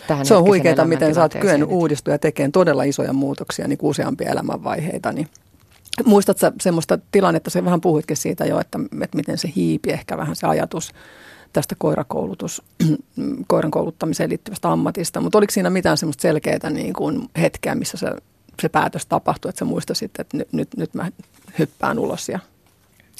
Tähän 0.07 0.25
se 0.25 0.35
on 0.35 0.43
huikeaa, 0.43 0.85
miten 0.85 1.15
sä 1.15 1.21
oot 1.21 1.35
kyennyt 1.35 1.69
uudistua 1.71 2.13
ja 2.13 2.19
tekemään 2.19 2.51
todella 2.51 2.83
isoja 2.83 3.13
muutoksia, 3.13 3.67
niin 3.67 3.77
kuin 3.77 3.89
useampia 3.89 4.31
elämänvaiheita. 4.31 5.11
Niin 5.11 5.27
muistatko 6.05 6.51
semmoista 6.61 6.99
tilannetta, 7.11 7.49
se 7.49 7.65
vähän 7.65 7.81
puhuitkin 7.81 8.17
siitä 8.17 8.45
jo, 8.45 8.59
että, 8.59 8.79
että 9.01 9.17
miten 9.17 9.37
se 9.37 9.51
hiipi 9.55 9.91
ehkä 9.91 10.17
vähän 10.17 10.35
se 10.35 10.47
ajatus 10.47 10.91
tästä 11.53 11.75
koirakoulutus, 11.77 12.61
koiran 13.47 13.71
kouluttamiseen 13.71 14.29
liittyvästä 14.29 14.71
ammatista, 14.71 15.21
mutta 15.21 15.37
oliko 15.37 15.51
siinä 15.51 15.69
mitään 15.69 15.97
semmoista 15.97 16.21
selkeää 16.21 16.69
niin 16.69 16.93
kuin 16.93 17.29
hetkeä, 17.37 17.75
missä 17.75 17.97
se, 17.97 18.07
se 18.61 18.69
päätös 18.69 19.05
tapahtui, 19.05 19.49
että 19.49 19.59
sä 19.59 19.65
muistasit, 19.65 20.11
että 20.19 20.37
nyt, 20.37 20.53
nyt, 20.53 20.69
nyt 20.77 20.93
mä 20.93 21.11
hyppään 21.59 21.99
ulos 21.99 22.29
ja 22.29 22.39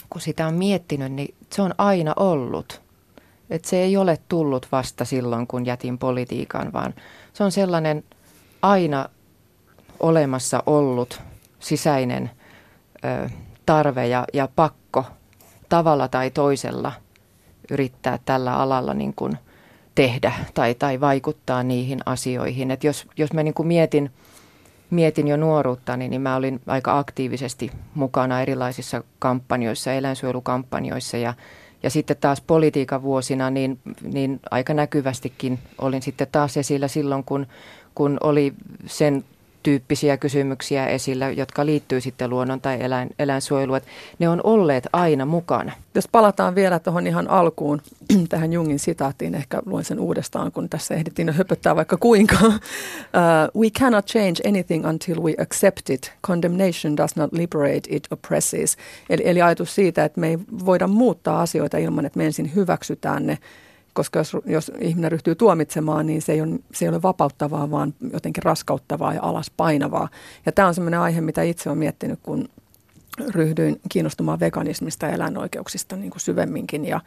kun 0.09 0.21
sitä 0.21 0.47
on 0.47 0.53
miettinyt, 0.53 1.11
niin 1.11 1.35
se 1.53 1.61
on 1.61 1.73
aina 1.77 2.13
ollut. 2.17 2.81
Että 3.51 3.69
se 3.69 3.77
ei 3.77 3.97
ole 3.97 4.19
tullut 4.29 4.67
vasta 4.71 5.05
silloin, 5.05 5.47
kun 5.47 5.65
jätin 5.65 5.97
politiikan, 5.97 6.73
vaan 6.73 6.93
se 7.33 7.43
on 7.43 7.51
sellainen 7.51 8.03
aina 8.61 9.09
olemassa 9.99 10.63
ollut 10.65 11.21
sisäinen 11.59 12.31
ö, 13.05 13.29
tarve 13.65 14.07
ja, 14.07 14.25
ja 14.33 14.49
pakko 14.55 15.05
tavalla 15.69 16.07
tai 16.07 16.31
toisella– 16.31 16.91
yrittää 17.71 18.19
tällä 18.25 18.55
alalla 18.55 18.93
niin 18.93 19.13
kuin 19.15 19.37
tehdä 19.95 20.33
tai, 20.53 20.75
tai 20.75 20.99
vaikuttaa 20.99 21.63
niihin 21.63 21.99
asioihin. 22.05 22.71
Et 22.71 22.83
jos, 22.83 23.07
jos 23.17 23.33
mä 23.33 23.43
niin 23.43 23.53
kuin 23.53 23.67
mietin, 23.67 24.11
mietin 24.89 25.27
jo 25.27 25.37
nuoruuttani, 25.37 26.09
niin 26.09 26.21
mä 26.21 26.35
olin 26.35 26.61
aika 26.67 26.97
aktiivisesti 26.97 27.71
mukana 27.95 28.41
erilaisissa 28.41 29.03
kampanjoissa, 29.19 29.93
eläinsuojelukampanjoissa 29.93 31.17
ja, 31.17 31.33
ja 31.83 31.89
sitten 31.89 32.17
taas 32.17 32.41
politiikan 32.41 33.03
vuosina, 33.03 33.49
niin, 33.49 33.79
niin 34.01 34.39
aika 34.51 34.73
näkyvästikin 34.73 35.59
olin 35.77 36.01
sitten 36.01 36.27
taas 36.31 36.57
esillä 36.57 36.87
silloin, 36.87 37.23
kun, 37.23 37.47
kun 37.95 38.17
oli 38.21 38.53
sen 38.85 39.23
tyyppisiä 39.63 40.17
kysymyksiä 40.17 40.87
esillä, 40.87 41.29
jotka 41.29 41.65
liittyy 41.65 42.01
sitten 42.01 42.29
luonnon 42.29 42.61
tai 42.61 42.77
eläin, 42.81 43.09
eläinsuojeluun. 43.19 43.81
Ne 44.19 44.29
on 44.29 44.41
olleet 44.43 44.87
aina 44.93 45.25
mukana. 45.25 45.71
Jos 45.95 46.07
palataan 46.11 46.55
vielä 46.55 46.79
tuohon 46.79 47.07
ihan 47.07 47.29
alkuun, 47.29 47.81
tähän 48.29 48.53
Jungin 48.53 48.79
sitaattiin, 48.79 49.35
ehkä 49.35 49.61
luen 49.65 49.85
sen 49.85 49.99
uudestaan, 49.99 50.51
kun 50.51 50.69
tässä 50.69 50.95
ehdittiin 50.95 51.33
höpöttää 51.33 51.75
vaikka 51.75 51.97
kuinka. 51.97 52.37
Uh, 53.11 53.61
we 53.61 53.69
cannot 53.69 54.05
change 54.05 54.49
anything 54.49 54.87
until 54.87 55.23
we 55.23 55.33
accept 55.37 55.89
it. 55.89 56.13
Condemnation 56.27 56.97
does 56.97 57.15
not 57.15 57.33
liberate, 57.33 57.81
it 57.89 58.07
oppresses. 58.11 58.77
Eli, 59.09 59.23
eli 59.25 59.41
ajatus 59.41 59.75
siitä, 59.75 60.05
että 60.05 60.19
me 60.19 60.27
ei 60.27 60.39
voida 60.65 60.87
muuttaa 60.87 61.41
asioita 61.41 61.77
ilman, 61.77 62.05
että 62.05 62.17
me 62.17 62.25
ensin 62.25 62.55
hyväksytään 62.55 63.27
ne 63.27 63.37
koska 63.93 64.19
jos, 64.19 64.37
jos 64.45 64.71
ihminen 64.79 65.11
ryhtyy 65.11 65.35
tuomitsemaan, 65.35 66.05
niin 66.05 66.21
se 66.21 66.31
ei, 66.31 66.41
ole, 66.41 66.59
se 66.73 66.85
ei 66.85 66.89
ole 66.89 67.01
vapauttavaa, 67.01 67.71
vaan 67.71 67.93
jotenkin 68.13 68.43
raskauttavaa 68.43 69.13
ja 69.13 69.23
alas 69.23 69.51
painavaa. 69.57 70.09
Ja 70.45 70.51
tämä 70.51 70.67
on 70.67 70.73
sellainen 70.73 70.99
aihe, 70.99 71.21
mitä 71.21 71.41
itse 71.41 71.69
olen 71.69 71.79
miettinyt, 71.79 72.19
kun 72.23 72.49
ryhdyin 73.29 73.79
kiinnostumaan 73.89 74.39
veganismista 74.39 75.05
ja 75.05 75.11
eläinoikeuksista 75.11 75.95
niin 75.95 76.11
kuin 76.11 76.21
syvemminkin. 76.21 76.85
Ja, 76.85 77.01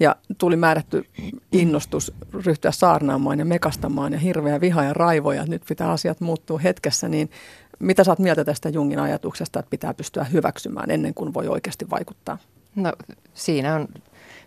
ja 0.00 0.16
tuli 0.38 0.56
määrätty 0.56 1.06
innostus 1.52 2.12
ryhtyä 2.44 2.70
saarnaamaan 2.70 3.38
ja 3.38 3.44
mekastamaan 3.44 4.12
ja 4.12 4.18
hirveä 4.18 4.60
viha 4.60 4.84
ja 4.84 4.94
raivoja. 4.94 5.44
Nyt 5.46 5.62
pitää 5.68 5.90
asiat 5.90 6.20
muuttua 6.20 6.58
hetkessä, 6.58 7.08
niin 7.08 7.30
mitä 7.78 8.04
saat 8.04 8.18
mieltä 8.18 8.44
tästä 8.44 8.68
Jungin 8.68 8.98
ajatuksesta, 8.98 9.58
että 9.58 9.70
pitää 9.70 9.94
pystyä 9.94 10.24
hyväksymään 10.24 10.90
ennen 10.90 11.14
kuin 11.14 11.34
voi 11.34 11.48
oikeasti 11.48 11.90
vaikuttaa? 11.90 12.38
No 12.76 12.92
siinä 13.34 13.74
on 13.74 13.88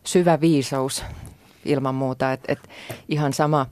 syvä 0.04 0.42
viisaus 0.42 1.04
ilman 1.66 1.96
muuta. 1.96 2.34
Et, 2.34 2.40
et 2.48 2.60
ihan 3.10 3.34
sama, 3.34 3.66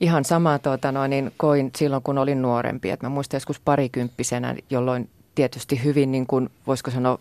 ihan 0.00 0.24
sama 0.24 0.58
tuota, 0.58 0.92
noin, 0.92 1.10
niin 1.10 1.32
koin 1.36 1.70
silloin, 1.76 2.02
kun 2.02 2.18
olin 2.18 2.42
nuorempi. 2.42 2.90
Et 2.90 3.02
mä 3.02 3.08
muistan 3.08 3.36
joskus 3.36 3.60
parikymppisenä, 3.60 4.56
jolloin 4.70 5.10
tietysti 5.34 5.84
hyvin, 5.84 6.12
niin 6.12 6.26
kuin, 6.26 6.50
voisiko 6.66 6.90
sanoa, 6.90 7.18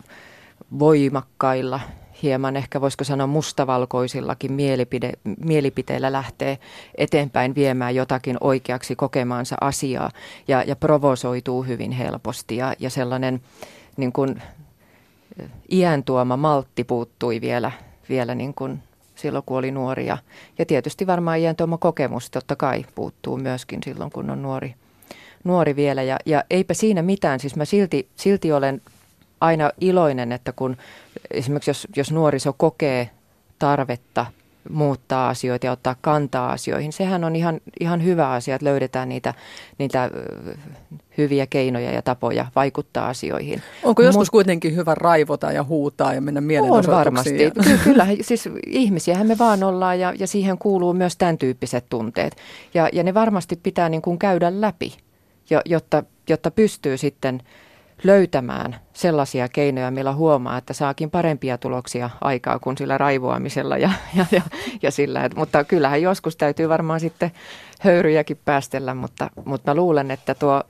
voimakkailla, 0.79 1.79
hieman 2.23 2.55
ehkä 2.55 2.81
voisiko 2.81 3.03
sanoa 3.03 3.27
mustavalkoisillakin 3.27 4.53
mielipide, 4.53 5.11
mielipiteillä 5.43 6.11
lähtee 6.11 6.59
eteenpäin 6.95 7.55
viemään 7.55 7.95
jotakin 7.95 8.37
oikeaksi 8.41 8.95
kokemaansa 8.95 9.55
asiaa 9.61 10.11
ja, 10.47 10.63
ja 10.63 10.75
provosoituu 10.75 11.63
hyvin 11.63 11.91
helposti 11.91 12.55
ja, 12.57 12.73
ja 12.79 12.89
sellainen 12.89 13.41
niin 13.97 14.11
kuin, 14.11 14.41
iän 15.71 16.03
tuoma 16.03 16.37
maltti 16.37 16.83
puuttui 16.83 17.41
vielä, 17.41 17.71
vielä 18.09 18.35
niin 18.35 18.53
kuin 18.53 18.83
silloin, 19.17 19.43
kun 19.45 19.57
oli 19.57 19.71
nuoria. 19.71 20.17
Ja 20.59 20.65
tietysti 20.65 21.07
varmaan 21.07 21.39
iän 21.39 21.55
tuoma 21.55 21.77
kokemus 21.77 22.29
totta 22.31 22.55
kai 22.55 22.85
puuttuu 22.95 23.37
myöskin 23.37 23.79
silloin, 23.85 24.11
kun 24.11 24.29
on 24.29 24.41
nuori, 24.41 24.75
nuori 25.43 25.75
vielä. 25.75 26.03
Ja, 26.03 26.17
ja 26.25 26.43
eipä 26.49 26.73
siinä 26.73 27.01
mitään, 27.01 27.39
siis 27.39 27.55
mä 27.55 27.65
silti, 27.65 28.07
silti 28.15 28.51
olen 28.51 28.81
aina 29.41 29.71
iloinen, 29.81 30.31
että 30.31 30.51
kun 30.51 30.77
esimerkiksi 31.31 31.69
jos, 31.69 31.87
jos 31.95 32.11
nuoriso 32.11 32.53
kokee 32.53 33.09
tarvetta 33.59 34.25
muuttaa 34.69 35.29
asioita 35.29 35.65
ja 35.65 35.71
ottaa 35.71 35.95
kantaa 36.01 36.51
asioihin. 36.51 36.93
Sehän 36.93 37.23
on 37.23 37.35
ihan, 37.35 37.59
ihan 37.79 38.03
hyvä 38.03 38.31
asia, 38.31 38.55
että 38.55 38.65
löydetään 38.65 39.09
niitä, 39.09 39.33
niitä 39.77 40.11
hyviä 41.17 41.47
keinoja 41.47 41.91
ja 41.91 42.01
tapoja 42.01 42.45
vaikuttaa 42.55 43.07
asioihin. 43.07 43.61
Onko 43.83 44.01
joskus 44.01 44.27
Mut, 44.27 44.29
kuitenkin 44.29 44.75
hyvä 44.75 44.95
raivota 44.95 45.51
ja 45.51 45.63
huutaa 45.63 46.13
ja 46.13 46.21
mennä 46.21 46.41
mielenosoituksiin? 46.41 46.93
On 46.93 46.99
varmasti. 46.99 47.43
Ja... 47.43 47.77
Kyllä, 47.83 48.07
siis 48.21 48.49
ihmisiähän 48.67 49.27
me 49.27 49.37
vaan 49.37 49.63
ollaan 49.63 49.99
ja, 49.99 50.13
ja 50.19 50.27
siihen 50.27 50.57
kuuluu 50.57 50.93
myös 50.93 51.17
tämän 51.17 51.37
tyyppiset 51.37 51.85
tunteet. 51.89 52.35
Ja, 52.73 52.89
ja 52.93 53.03
ne 53.03 53.13
varmasti 53.13 53.59
pitää 53.63 53.89
niin 53.89 54.01
kuin 54.01 54.19
käydä 54.19 54.61
läpi, 54.61 54.97
jotta, 55.65 56.03
jotta 56.29 56.51
pystyy 56.51 56.97
sitten– 56.97 57.41
löytämään 58.03 58.79
sellaisia 58.93 59.47
keinoja, 59.49 59.91
millä 59.91 60.13
huomaa, 60.13 60.57
että 60.57 60.73
saakin 60.73 61.11
parempia 61.11 61.57
tuloksia 61.57 62.09
aikaa 62.21 62.59
kuin 62.59 62.77
sillä 62.77 62.97
raivoamisella 62.97 63.77
ja, 63.77 63.91
ja, 64.15 64.25
ja, 64.31 64.41
ja 64.81 64.91
sillä. 64.91 65.25
Et, 65.25 65.35
mutta 65.35 65.63
kyllähän 65.63 66.01
joskus 66.01 66.35
täytyy 66.35 66.69
varmaan 66.69 66.99
sitten 66.99 67.31
höyryjäkin 67.79 68.39
päästellä, 68.45 68.93
mutta, 68.93 69.29
mutta 69.45 69.71
mä 69.71 69.75
luulen, 69.75 70.11
että 70.11 70.35
tuo 70.35 70.63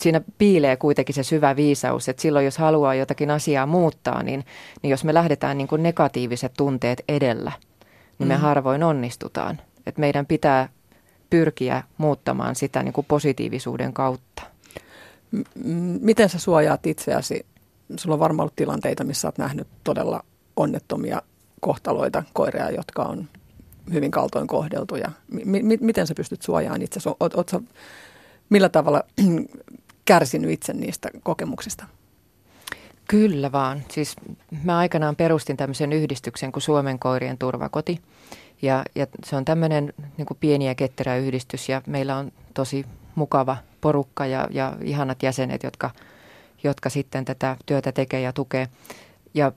siinä 0.00 0.20
piilee 0.38 0.76
kuitenkin 0.76 1.14
se 1.14 1.22
syvä 1.22 1.56
viisaus, 1.56 2.08
että 2.08 2.22
silloin 2.22 2.44
jos 2.44 2.58
haluaa 2.58 2.94
jotakin 2.94 3.30
asiaa 3.30 3.66
muuttaa, 3.66 4.22
niin, 4.22 4.44
niin 4.82 4.90
jos 4.90 5.04
me 5.04 5.14
lähdetään 5.14 5.58
niin 5.58 5.68
kuin 5.68 5.82
negatiiviset 5.82 6.52
tunteet 6.56 7.04
edellä, 7.08 7.52
niin 8.18 8.28
me 8.28 8.34
mm. 8.34 8.40
harvoin 8.40 8.82
onnistutaan. 8.82 9.60
Et 9.86 9.98
meidän 9.98 10.26
pitää 10.26 10.68
pyrkiä 11.30 11.82
muuttamaan 11.98 12.54
sitä 12.54 12.82
niin 12.82 12.92
kuin 12.92 13.06
positiivisuuden 13.08 13.92
kautta. 13.92 14.42
Miten 16.00 16.28
sä 16.28 16.38
suojaat 16.38 16.86
itseäsi? 16.86 17.46
Sulla 17.96 18.14
on 18.14 18.20
varmaan 18.20 18.44
ollut 18.44 18.56
tilanteita, 18.56 19.04
missä 19.04 19.28
olet 19.28 19.38
nähnyt 19.38 19.68
todella 19.84 20.24
onnettomia 20.56 21.22
kohtaloita, 21.60 22.22
koiria, 22.32 22.70
jotka 22.70 23.02
on 23.02 23.28
hyvin 23.92 24.10
kaltoin 24.10 24.46
kohdeltuja. 24.46 25.12
M- 25.30 25.80
miten 25.80 26.06
sä 26.06 26.14
pystyt 26.14 26.42
suojaamaan 26.42 26.82
itse? 26.82 27.00
Sä, 27.00 27.10
millä 28.50 28.68
tavalla 28.68 29.02
kärsinyt 30.04 30.50
itse 30.50 30.72
niistä 30.72 31.10
kokemuksista? 31.22 31.84
Kyllä 33.08 33.52
vaan. 33.52 33.82
Siis 33.90 34.16
mä 34.64 34.78
aikanaan 34.78 35.16
perustin 35.16 35.56
tämmöisen 35.56 35.92
yhdistyksen 35.92 36.52
kuin 36.52 36.62
Suomen 36.62 36.98
koirien 36.98 37.38
turvakoti. 37.38 38.00
Ja, 38.62 38.84
ja 38.94 39.06
se 39.24 39.36
on 39.36 39.44
tämmöinen 39.44 39.92
niin 40.16 40.26
pieni 40.40 40.66
ja 40.66 40.74
ketterä 40.74 41.16
yhdistys 41.16 41.68
ja 41.68 41.82
meillä 41.86 42.16
on 42.16 42.32
tosi 42.54 42.86
mukava 43.14 43.56
porukka 43.80 44.26
ja, 44.26 44.48
ja 44.50 44.76
ihanat 44.82 45.22
jäsenet, 45.22 45.62
jotka, 45.62 45.90
jotka 46.62 46.90
sitten 46.90 47.24
tätä 47.24 47.56
työtä 47.66 47.92
tekee 47.92 48.20
ja 48.20 48.32
tukee. 48.32 48.68
Ja 49.34 49.52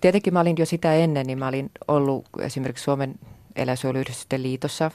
tietenkin 0.00 0.32
mä 0.32 0.40
olin 0.40 0.56
jo 0.58 0.66
sitä 0.66 0.94
ennen, 0.94 1.26
niin 1.26 1.38
mä 1.38 1.48
olin 1.48 1.70
ollut 1.88 2.24
esimerkiksi 2.40 2.84
Suomen 2.84 3.14
eläinsuojeluyhdistysten 3.56 4.42
liitossa 4.42 4.90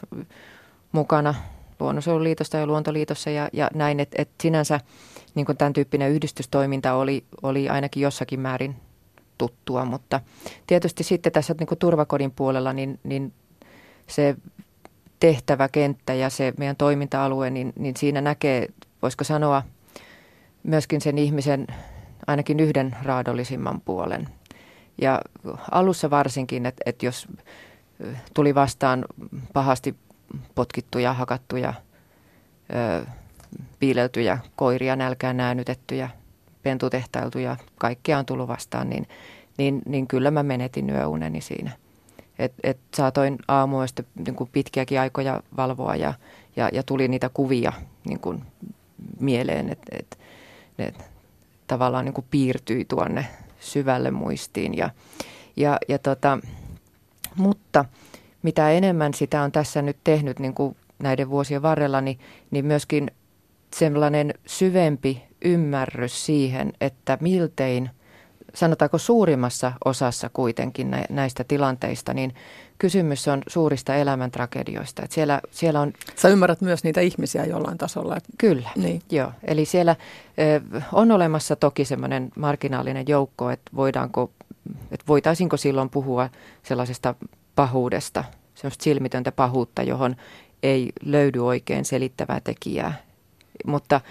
mukana, 0.91 1.35
Luonnonsuojeluliitosta 1.79 2.57
ja 2.57 2.67
Luontoliitossa 2.67 3.29
ja, 3.29 3.49
ja 3.53 3.69
näin, 3.73 3.99
että 3.99 4.21
et 4.21 4.29
sinänsä 4.41 4.79
niin 5.35 5.57
tämän 5.57 5.73
tyyppinen 5.73 6.11
yhdistystoiminta 6.11 6.93
oli, 6.93 7.23
oli 7.41 7.69
ainakin 7.69 8.03
jossakin 8.03 8.39
määrin 8.39 8.75
tuttua, 9.37 9.85
mutta 9.85 10.19
tietysti 10.67 11.03
sitten 11.03 11.31
tässä 11.31 11.55
niin 11.59 11.77
turvakodin 11.79 12.31
puolella 12.31 12.73
niin, 12.73 12.99
niin 13.03 13.33
se 14.07 14.35
tehtäväkenttä 15.19 16.13
ja 16.13 16.29
se 16.29 16.53
meidän 16.57 16.75
toiminta-alue, 16.75 17.49
niin, 17.49 17.73
niin 17.79 17.97
siinä 17.97 18.21
näkee, 18.21 18.67
voisiko 19.01 19.23
sanoa, 19.23 19.63
myöskin 20.63 21.01
sen 21.01 21.17
ihmisen 21.17 21.67
ainakin 22.27 22.59
yhden 22.59 22.95
raadollisimman 23.03 23.81
puolen. 23.81 24.27
Ja 25.01 25.21
alussa 25.71 26.09
varsinkin, 26.09 26.65
että, 26.65 26.83
että 26.85 27.05
jos 27.05 27.27
tuli 28.33 28.55
vastaan 28.55 29.05
pahasti 29.53 29.95
potkittuja, 30.55 31.13
hakattuja, 31.13 31.73
ö, 32.75 33.05
piileltyjä 33.79 34.37
koiria, 34.55 34.95
nälkään 34.95 35.37
näännytettyjä, 35.37 36.09
pentutehtailtuja, 36.63 37.57
kaikkea 37.77 38.17
on 38.17 38.25
tullut 38.25 38.47
vastaan, 38.47 38.89
niin, 38.89 39.07
niin, 39.57 39.81
niin 39.85 40.07
kyllä 40.07 40.31
mä 40.31 40.43
menetin 40.43 40.89
yöuneni 40.89 41.41
siinä. 41.41 41.71
Et, 42.39 42.53
et 42.63 42.77
saatoin 42.95 43.37
aamuista 43.47 44.03
niin 44.25 44.35
kuin 44.35 44.49
pitkiäkin 44.53 44.99
aikoja 44.99 45.43
valvoa 45.57 45.95
ja, 45.95 46.13
ja, 46.55 46.69
ja 46.73 46.83
tuli 46.83 47.07
niitä 47.07 47.29
kuvia 47.33 47.73
niin 48.05 48.19
kuin 48.19 48.43
mieleen, 49.19 49.69
että 49.69 49.95
et, 49.99 50.19
ne 50.77 50.93
tavallaan 51.67 52.05
niin 52.05 52.13
kuin 52.13 52.27
piirtyi 52.31 52.85
tuonne 52.85 53.25
syvälle 53.59 54.11
muistiin. 54.11 54.77
Ja, 54.77 54.89
ja, 55.55 55.77
ja 55.87 55.99
tota, 55.99 56.39
mutta 57.35 57.85
mitä 58.43 58.71
enemmän 58.71 59.13
sitä 59.13 59.41
on 59.41 59.51
tässä 59.51 59.81
nyt 59.81 59.97
tehnyt 60.03 60.39
niin 60.39 60.53
kuin 60.53 60.75
näiden 60.99 61.29
vuosien 61.29 61.61
varrella, 61.61 62.01
niin, 62.01 62.19
niin 62.51 62.65
myöskin 62.65 63.11
sellainen 63.75 64.33
syvempi 64.45 65.23
ymmärrys 65.41 66.25
siihen, 66.25 66.73
että 66.81 67.17
miltein, 67.21 67.89
sanotaanko 68.57 68.97
suurimmassa 68.97 69.71
osassa 69.85 70.29
kuitenkin 70.33 70.95
näistä 71.09 71.43
tilanteista, 71.43 72.13
niin 72.13 72.35
kysymys 72.77 73.27
on 73.27 73.41
suurista 73.47 73.95
elämäntragedioista. 73.95 75.03
Että 75.03 75.15
siellä, 75.15 75.41
siellä 75.51 75.81
on... 75.81 75.93
Sä 76.15 76.29
ymmärrät 76.29 76.61
myös 76.61 76.83
niitä 76.83 77.01
ihmisiä 77.01 77.45
jollain 77.45 77.77
tasolla. 77.77 78.17
Että... 78.17 78.29
Kyllä, 78.37 78.69
niin. 78.75 79.01
joo. 79.11 79.31
Eli 79.43 79.65
siellä 79.65 79.95
on 80.93 81.11
olemassa 81.11 81.55
toki 81.55 81.85
semmoinen 81.85 82.31
marginaalinen 82.35 83.05
joukko, 83.07 83.49
että 83.49 83.71
voidaanko, 83.75 84.31
että 84.91 85.05
voitaisiinko 85.07 85.57
silloin 85.57 85.89
puhua 85.89 86.29
sellaisesta 86.63 87.15
pahuudesta, 87.55 88.23
semmoista 88.55 88.83
silmitöntä 88.83 89.31
pahuutta, 89.31 89.83
johon 89.83 90.15
ei 90.63 90.91
löydy 91.05 91.39
oikein 91.39 91.85
selittävää 91.85 92.39
tekijää. 92.39 93.06
Mutta 93.65 94.01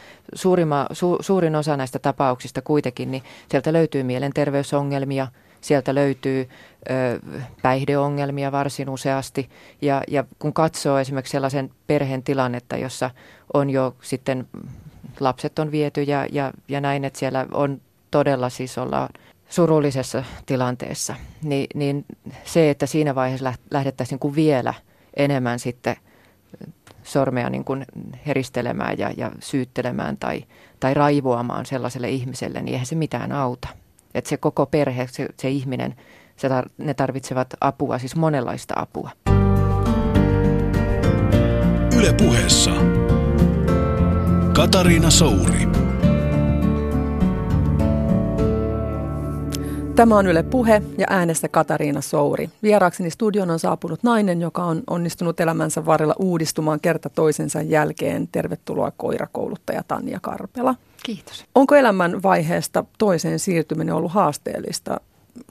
su, 0.93 1.17
suurin 1.21 1.57
osa 1.57 1.77
näistä 1.77 1.99
tapauksista 1.99 2.63
kuitenkin, 2.63 3.11
niin 3.11 3.23
sieltä 3.51 3.73
löytyy 3.73 4.03
mielenterveysongelmia, 4.03 5.29
sieltä 5.61 5.95
löytyy 5.95 6.49
ö, 6.91 7.21
päihdeongelmia 7.63 8.53
varsin 8.53 8.89
useasti. 8.89 9.49
Ja, 9.83 10.03
ja 10.09 10.25
kun 10.39 10.53
katsoo 10.53 10.99
esimerkiksi 10.99 11.33
sellaisen 11.33 11.71
perheen 11.87 12.23
tilannetta, 12.23 12.77
jossa 12.77 13.11
on 13.55 13.71
jo 13.71 13.97
sitten 14.03 14.49
lapset 15.21 15.59
on 15.59 15.71
viety 15.71 16.03
ja, 16.03 16.27
ja, 16.33 16.53
ja 16.69 16.81
näin, 16.81 17.05
että 17.05 17.19
siellä 17.19 17.47
on 17.53 17.81
todella 18.11 18.49
siis 18.49 18.79
olla 18.79 19.09
surullisessa 19.49 20.25
tilanteessa, 20.47 21.15
niin, 21.43 21.67
niin 21.75 22.05
se, 22.45 22.71
että 22.71 22.87
siinä 22.87 23.15
vaiheessa 23.15 23.53
lähdettäisiin 23.71 24.19
kuin 24.19 24.35
vielä 24.35 24.75
enemmän 25.17 25.59
sitten 25.59 25.97
sormea 27.07 27.51
niin 27.51 27.65
kuin 27.65 27.85
heristelemään 28.27 28.99
ja, 28.99 29.11
ja 29.17 29.33
syyttelemään 29.41 30.17
tai, 30.17 30.45
tai 30.81 30.95
raivoamaan 30.95 31.67
sellaiselle 31.67 32.11
ihmiselle, 32.11 32.63
niin 32.63 32.73
eihän 32.73 32.87
se 32.87 32.95
mitään 32.95 33.33
auta. 33.33 33.69
Että 34.15 34.31
se 34.31 34.37
koko 34.37 34.67
perhe, 34.67 35.09
se, 35.11 35.29
se 35.39 35.49
ihminen, 35.49 35.95
se 36.37 36.49
tar- 36.49 36.71
ne 36.79 36.95
tarvitsevat 36.95 37.55
apua, 37.61 37.99
siis 37.99 38.17
monenlaista 38.17 38.75
apua. 38.77 39.11
Yle 41.99 42.13
puheessa. 42.13 42.71
Katariina 44.53 45.11
Souri. 45.11 45.86
Tämä 49.97 50.17
on 50.17 50.27
Yle 50.27 50.43
Puhe 50.43 50.83
ja 50.99 51.07
äänessä 51.11 51.49
Katariina 51.49 52.01
Souri. 52.01 52.51
Vieraakseni 52.63 53.11
studion 53.11 53.51
on 53.51 53.59
saapunut 53.59 54.03
nainen, 54.03 54.41
joka 54.41 54.65
on 54.65 54.83
onnistunut 54.91 55.41
elämänsä 55.41 55.87
varrella 55.87 56.15
uudistumaan 56.19 56.81
kerta 56.81 57.11
toisensa 57.11 57.63
jälkeen. 57.63 58.29
Tervetuloa 58.33 58.93
koirakouluttaja 58.97 59.83
Tanja 59.89 60.19
Karpela. 60.23 60.75
Kiitos. 61.03 61.45
Onko 61.55 61.75
elämän 61.75 62.23
vaiheesta 62.23 62.85
toiseen 62.99 63.39
siirtyminen 63.39 63.95
ollut 63.95 64.13
haasteellista? 64.13 65.01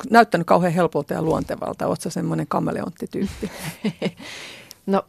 Näyttänyt 0.10 0.48
kauhean 0.48 0.74
helpolta 0.74 1.14
ja 1.14 1.22
luontevalta. 1.22 1.88
Oletko 1.88 2.10
semmoinen 2.10 2.48
kameleonttityyppi? 2.48 3.52
no 4.86 5.04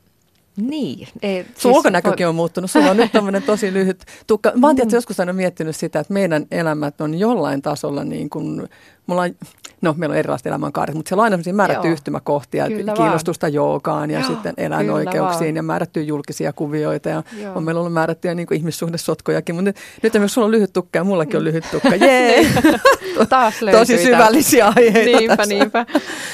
niin. 0.57 1.09
Ei, 1.23 1.45
siis 1.45 1.65
ulkonäkökin 1.65 2.25
voi... 2.25 2.29
on 2.29 2.35
muuttunut. 2.35 2.71
Sulla 2.71 2.91
on 2.91 2.97
nyt 2.97 3.13
tämmöinen 3.13 3.43
tosi 3.43 3.73
lyhyt 3.73 4.05
tukka. 4.27 4.53
Mä 4.57 4.67
oon 4.67 4.77
mm. 4.77 4.91
joskus 4.93 5.21
aina 5.21 5.33
miettinyt 5.33 5.77
sitä, 5.77 6.01
että 6.01 6.13
meidän 6.13 6.47
elämät 6.51 7.01
on 7.01 7.19
jollain 7.19 7.63
tasolla 7.63 8.05
niin 8.05 8.31
kuin, 8.31 8.69
mulla 9.07 9.23
on, 9.23 9.35
no 9.81 9.95
meillä 9.97 10.13
on 10.13 10.19
erilaiset 10.19 10.47
elämänkaaret, 10.47 10.95
mutta 10.95 11.09
siellä 11.09 11.21
on 11.21 11.33
aina 11.33 11.53
määrätty 11.53 11.89
yhtymäkohtia, 11.89 12.69
Kyllä 12.69 12.93
kiinnostusta 12.93 13.45
vaan. 13.45 13.53
joogaan 13.53 14.11
ja 14.11 14.21
Joo, 14.21 14.29
sitten 14.29 14.55
eläinoikeuksiin 14.57 15.57
ja 15.57 15.63
määrättyjä 15.63 16.07
julkisia 16.07 16.53
kuvioita 16.53 17.09
ja 17.09 17.23
Joo. 17.41 17.55
on 17.55 17.65
meillä 17.65 17.79
ollut 17.79 17.93
määrättyjä 17.93 18.35
niin 18.35 18.47
kuin 18.47 18.59
ihmissuhdesotkojakin, 18.59 19.55
mutta 19.55 19.65
nyt, 19.65 19.77
nyt 20.03 20.15
esimerkiksi 20.15 20.35
sulla 20.35 20.45
on 20.45 20.51
lyhyt 20.51 20.73
tukka 20.73 20.99
ja 20.99 21.05
mullakin 21.05 21.37
on 21.37 21.45
lyhyt 21.45 21.65
tukka. 21.71 21.95
Jee! 21.95 22.37
Niin. 22.47 23.29
Taas 23.29 23.55
Tosi 23.73 23.99
syvällisiä 23.99 24.73
aiheita 24.77 25.19
Niinpä, 25.19 25.37
tässä. 25.37 25.55
niinpä. 25.55 25.87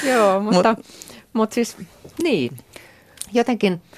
Joo, 0.03 0.39
mutta, 0.39 0.73
Mut, 0.77 0.85
mutta 1.33 1.53
siis 1.53 1.77
niin, 2.23 2.57
jotenkin– 3.33 3.81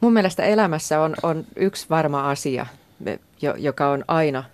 Mun 0.00 0.12
mielestä 0.12 0.42
elämässä 0.42 1.00
on, 1.00 1.14
on 1.22 1.44
yksi 1.56 1.86
varma 1.90 2.30
asia, 2.30 2.66
joka 3.56 3.90
on 3.90 4.04
aina, 4.08 4.44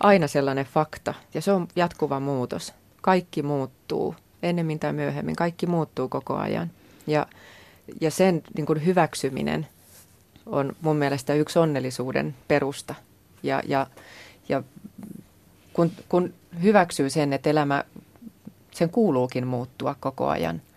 aina 0.00 0.28
sellainen 0.28 0.66
fakta, 0.66 1.14
ja 1.34 1.40
se 1.40 1.52
on 1.52 1.68
jatkuva 1.76 2.20
muutos. 2.20 2.74
Kaikki 3.00 3.42
muuttuu, 3.42 4.14
ennemmin 4.42 4.78
tai 4.78 4.92
myöhemmin, 4.92 5.36
kaikki 5.36 5.66
muuttuu 5.66 6.08
koko 6.08 6.36
ajan. 6.36 6.70
Ja, 7.06 7.26
ja 8.00 8.10
sen 8.10 8.42
niin 8.56 8.66
kuin 8.66 8.86
hyväksyminen 8.86 9.66
on 10.46 10.76
mun 10.80 10.96
mielestä 10.96 11.34
yksi 11.34 11.58
onnellisuuden 11.58 12.34
perusta. 12.48 12.94
Ja, 13.42 13.62
ja, 13.66 13.86
ja 14.48 14.62
kun, 15.72 15.92
kun 16.08 16.34
hyväksyy 16.62 17.10
sen, 17.10 17.32
että 17.32 17.50
elämä, 17.50 17.84
sen 18.70 18.90
kuuluukin 18.90 19.46
muuttua 19.46 19.96
koko 20.00 20.28
ajan– 20.28 20.62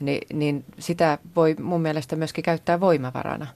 niin, 0.00 0.26
niin 0.32 0.64
sitä 0.78 1.18
voi 1.36 1.56
mun 1.60 1.80
mielestä 1.80 2.16
myöskin 2.16 2.44
käyttää 2.44 2.80
voimavarana. 2.80 3.46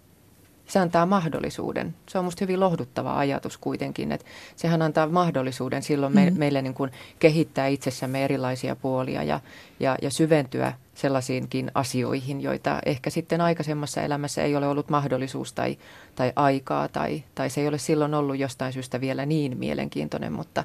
Se 0.67 0.79
antaa 0.79 1.07
mahdollisuuden. 1.07 1.95
Se 2.09 2.19
on 2.19 2.25
minusta 2.25 2.45
hyvin 2.45 2.61
lohduttava 2.61 3.19
ajatus 3.19 3.59
kuitenkin, 3.59 4.13
että 4.13 4.27
sehän 4.57 4.83
antaa 4.83 5.07
mahdollisuuden 5.07 5.83
silloin 5.83 6.15
me, 6.15 6.31
mm. 6.31 6.39
meille 6.39 6.63
niin 6.63 6.75
kuin 6.75 6.91
kehittää 7.19 7.67
itsessämme 7.67 8.25
erilaisia 8.25 8.77
puolia 8.77 9.23
ja, 9.23 9.41
ja, 9.81 9.97
ja 10.03 10.11
syventyä 10.11 10.73
sellaisiinkin 10.95 11.71
asioihin, 11.75 12.41
joita 12.41 12.79
ehkä 12.87 13.11
sitten 13.11 13.41
aikaisemmassa 13.41 14.03
elämässä 14.03 14.43
ei 14.43 14.57
ole 14.57 14.69
ollut 14.69 14.89
mahdollisuus 14.89 15.53
tai, 15.53 15.79
tai 16.15 16.33
aikaa 16.37 16.89
tai, 16.89 17.23
tai 17.35 17.51
se 17.51 17.61
ei 17.61 17.69
ole 17.69 17.79
silloin 17.79 18.15
ollut 18.15 18.39
jostain 18.39 18.73
syystä 18.73 19.01
vielä 19.01 19.27
niin 19.27 19.59
mielenkiintoinen, 19.59 20.33
mutta, 20.33 20.65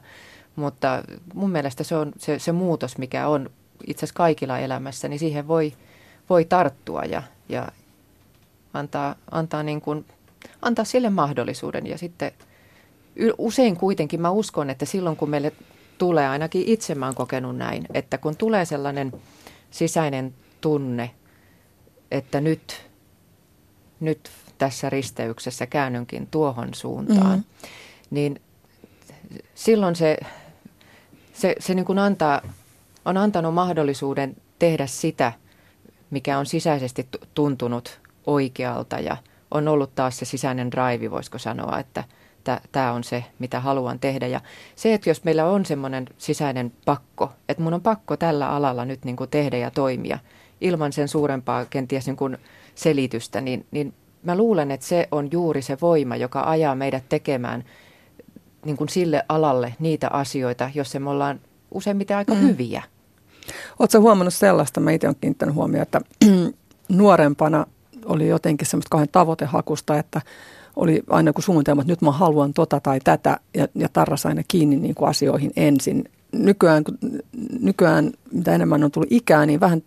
mutta 0.56 1.04
mun 1.34 1.52
mielestä 1.52 1.84
se 1.84 1.96
on 1.96 2.12
se, 2.18 2.40
se 2.40 2.52
muutos, 2.52 2.98
mikä 2.98 3.28
on 3.28 3.50
itse 3.88 4.00
asiassa 4.00 4.18
kaikilla 4.18 4.60
elämässä, 4.60 5.08
niin 5.08 5.20
siihen 5.20 5.48
voi, 5.48 5.74
voi 6.30 6.46
tarttua 6.46 7.02
ja, 7.02 7.24
ja 7.50 7.68
antaa, 8.74 9.16
antaa, 9.32 9.64
niin 9.64 9.82
kuin, 9.82 10.06
antaa 10.62 10.86
sille 10.86 11.10
mahdollisuuden. 11.10 11.88
Ja 11.88 11.98
sitten 11.98 12.32
usein 13.38 13.78
kuitenkin 13.78 14.22
mä 14.22 14.30
uskon, 14.30 14.70
että 14.70 14.86
silloin 14.86 15.16
kun 15.16 15.30
meille 15.30 15.52
tulee, 15.98 16.28
ainakin 16.28 16.64
itse 16.66 16.96
mä 16.96 17.06
oon 17.06 17.16
kokenut 17.16 17.58
näin, 17.58 17.86
että 17.94 18.18
kun 18.18 18.38
tulee 18.38 18.66
sellainen 18.66 19.14
sisäinen 19.72 20.34
tunne, 20.62 21.12
että 22.12 22.42
nyt, 22.42 22.90
nyt 24.00 24.30
tässä 24.58 24.90
risteyksessä 24.90 25.66
käännynkin 25.66 26.28
tuohon 26.28 26.74
suuntaan, 26.74 27.40
mm-hmm. 27.40 27.70
niin 28.12 28.42
silloin 29.56 29.96
se, 29.96 30.18
se, 31.34 31.56
se 31.60 31.74
niin 31.74 31.86
kuin 31.86 32.00
antaa 32.00 32.42
on 33.06 33.18
antanut 33.18 33.54
mahdollisuuden 33.54 34.36
tehdä 34.60 34.88
sitä, 34.88 35.32
mikä 36.10 36.40
on 36.40 36.46
sisäisesti 36.46 37.08
tuntunut 37.34 38.00
oikealta 38.26 39.00
ja 39.00 39.18
on 39.52 39.68
ollut 39.68 39.96
taas 39.96 40.18
se 40.18 40.26
sisäinen 40.26 40.72
drive, 40.72 41.12
voisiko 41.12 41.38
sanoa, 41.38 41.80
että 41.80 42.04
tämä 42.72 42.92
on 42.92 43.04
se, 43.04 43.24
mitä 43.40 43.60
haluan 43.60 44.00
tehdä. 44.00 44.28
Ja 44.28 44.42
se, 44.76 44.94
että 44.94 45.10
jos 45.10 45.24
meillä 45.24 45.46
on 45.46 45.66
semmoinen 45.66 46.08
sisäinen 46.18 46.72
pakko, 46.86 47.32
että 47.50 47.64
mun 47.64 47.74
on 47.74 47.82
pakko 47.82 48.18
tällä 48.18 48.50
alalla 48.50 48.86
nyt 48.86 49.06
niin 49.06 49.16
kuin 49.16 49.30
tehdä 49.30 49.58
ja 49.58 49.72
toimia 49.72 50.20
ilman 50.62 50.94
sen 50.94 51.08
suurempaa 51.08 51.66
kenties 51.66 52.06
niin 52.06 52.16
kuin 52.16 52.38
selitystä, 52.76 53.42
niin, 53.42 53.66
niin 53.72 53.94
mä 54.24 54.38
luulen, 54.38 54.72
että 54.72 54.86
se 54.86 55.08
on 55.12 55.30
juuri 55.32 55.62
se 55.62 55.78
voima, 55.82 56.16
joka 56.16 56.44
ajaa 56.46 56.76
meidät 56.76 57.04
tekemään 57.10 57.64
niin 58.66 58.78
kuin 58.78 58.90
sille 58.90 59.26
alalle 59.30 59.76
niitä 59.80 60.10
asioita, 60.10 60.70
jos 60.76 60.96
me 61.00 61.10
ollaan 61.10 61.40
useimmiten 61.72 62.18
aika 62.18 62.34
mm. 62.34 62.42
hyviä. 62.42 62.84
Oletko 63.80 64.00
huomannut 64.00 64.34
sellaista, 64.34 64.80
mä 64.80 64.92
itse 64.92 65.08
olen 65.08 65.16
kiinnittänyt 65.22 65.56
huomioon, 65.56 65.82
että 65.82 66.02
nuorempana 66.90 67.66
oli 68.06 68.28
jotenkin 68.28 68.68
semmoista 68.68 68.90
kauhean 68.90 69.10
tavoitehakusta, 69.12 70.00
että 70.00 70.22
oli 70.76 71.04
aina 71.10 71.34
kun 71.34 71.44
suunnitelma, 71.44 71.82
että 71.82 71.92
nyt 71.92 72.02
mä 72.02 72.12
haluan 72.12 72.54
tota 72.54 72.80
tai 72.80 73.00
tätä 73.04 73.40
ja, 73.54 73.68
ja 73.76 73.90
tarras 73.94 74.26
aina 74.26 74.42
kiinni 74.48 74.76
niin 74.76 74.96
kuin 74.96 75.10
asioihin 75.10 75.52
ensin. 75.56 76.04
Nykyään, 76.32 76.84
nykyään, 77.60 78.12
mitä 78.32 78.56
enemmän 78.56 78.84
on 78.84 78.92
tullut 78.92 79.12
ikää, 79.12 79.46
niin 79.46 79.60
vähän 79.60 79.84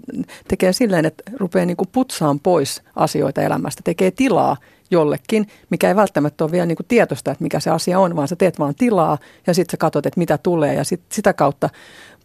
tekee 0.49 0.73
silleen, 0.73 1.05
että 1.05 1.23
rupeaa 1.37 1.67
niin 1.67 1.77
kuin 1.77 1.89
putsaan 1.93 2.41
pois 2.41 2.83
asioita 2.97 3.43
elämästä, 3.43 3.83
tekee 3.85 4.11
tilaa 4.11 4.57
jollekin, 4.91 5.47
mikä 5.71 5.89
ei 5.89 5.97
välttämättä 5.97 6.45
ole 6.45 6.53
vielä 6.53 6.67
niin 6.67 6.77
kuin 6.77 6.87
tietoista, 6.87 7.31
että 7.31 7.45
mikä 7.45 7.61
se 7.61 7.71
asia 7.71 7.99
on, 7.99 8.17
vaan 8.17 8.29
sä 8.29 8.37
teet 8.37 8.59
vaan 8.59 8.75
tilaa 8.75 9.19
ja 9.47 9.55
sitten 9.55 9.73
sä 9.73 9.77
katsot, 9.77 10.07
että 10.07 10.21
mitä 10.21 10.39
tulee 10.39 10.75
ja 10.75 10.85
sit, 10.85 11.01
sitä 11.13 11.33
kautta 11.33 11.71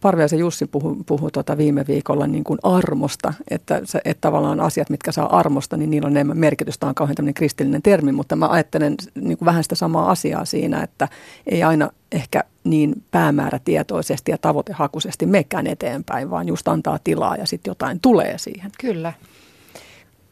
Parviaisen 0.04 0.38
Jussi 0.38 0.66
puhui, 0.66 0.96
puhui 1.06 1.30
tuota 1.30 1.56
viime 1.56 1.84
viikolla 1.88 2.26
niin 2.26 2.44
kuin 2.44 2.58
armosta, 2.62 3.34
että, 3.50 3.80
se, 3.84 4.00
että 4.04 4.20
tavallaan 4.20 4.60
asiat, 4.60 4.90
mitkä 4.90 5.12
saa 5.12 5.38
armosta, 5.38 5.76
niin 5.76 5.90
niillä 5.90 6.06
on 6.06 6.12
enemmän 6.12 6.38
merkitystä, 6.38 6.86
on 6.86 6.94
kauhean 6.94 7.14
tämmöinen 7.14 7.34
kristillinen 7.34 7.82
termi, 7.82 8.12
mutta 8.12 8.36
mä 8.36 8.48
ajattelen 8.48 8.94
niin 9.14 9.38
kuin 9.38 9.46
vähän 9.46 9.62
sitä 9.62 9.74
samaa 9.74 10.10
asiaa 10.10 10.44
siinä, 10.44 10.82
että 10.82 11.08
ei 11.46 11.62
aina 11.62 11.90
ehkä 12.12 12.44
niin 12.64 13.02
päämäärätietoisesti 13.10 14.30
ja 14.30 14.38
tavoitehakuisesti 14.38 15.26
mekään 15.26 15.66
eteenpäin, 15.66 16.30
vaan 16.30 16.48
just 16.48 16.68
antaa 16.68 16.98
tilaa 17.04 17.36
ja 17.36 17.46
sitten 17.46 17.70
jotain 17.70 18.00
tulee 18.00 18.38
siihen. 18.38 18.70
Kyllä. 18.80 19.12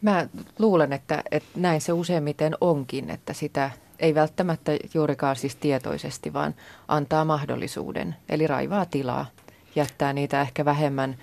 Mä 0.03 0.27
luulen, 0.59 0.93
että, 0.93 1.23
että 1.31 1.49
näin 1.61 1.81
se 1.81 1.93
useimmiten 1.93 2.55
onkin, 2.61 3.11
että 3.11 3.33
sitä 3.33 3.71
ei 3.99 4.15
välttämättä 4.15 4.73
juurikaan 4.95 5.37
siis 5.37 5.57
tietoisesti, 5.57 6.33
vaan 6.33 6.55
antaa 6.89 7.25
mahdollisuuden, 7.25 8.17
eli 8.29 8.47
raivaa 8.47 8.87
tilaa 8.87 9.27
jättää 9.75 10.13
niitä 10.13 10.41
ehkä 10.41 10.65
vähemmän 10.65 11.17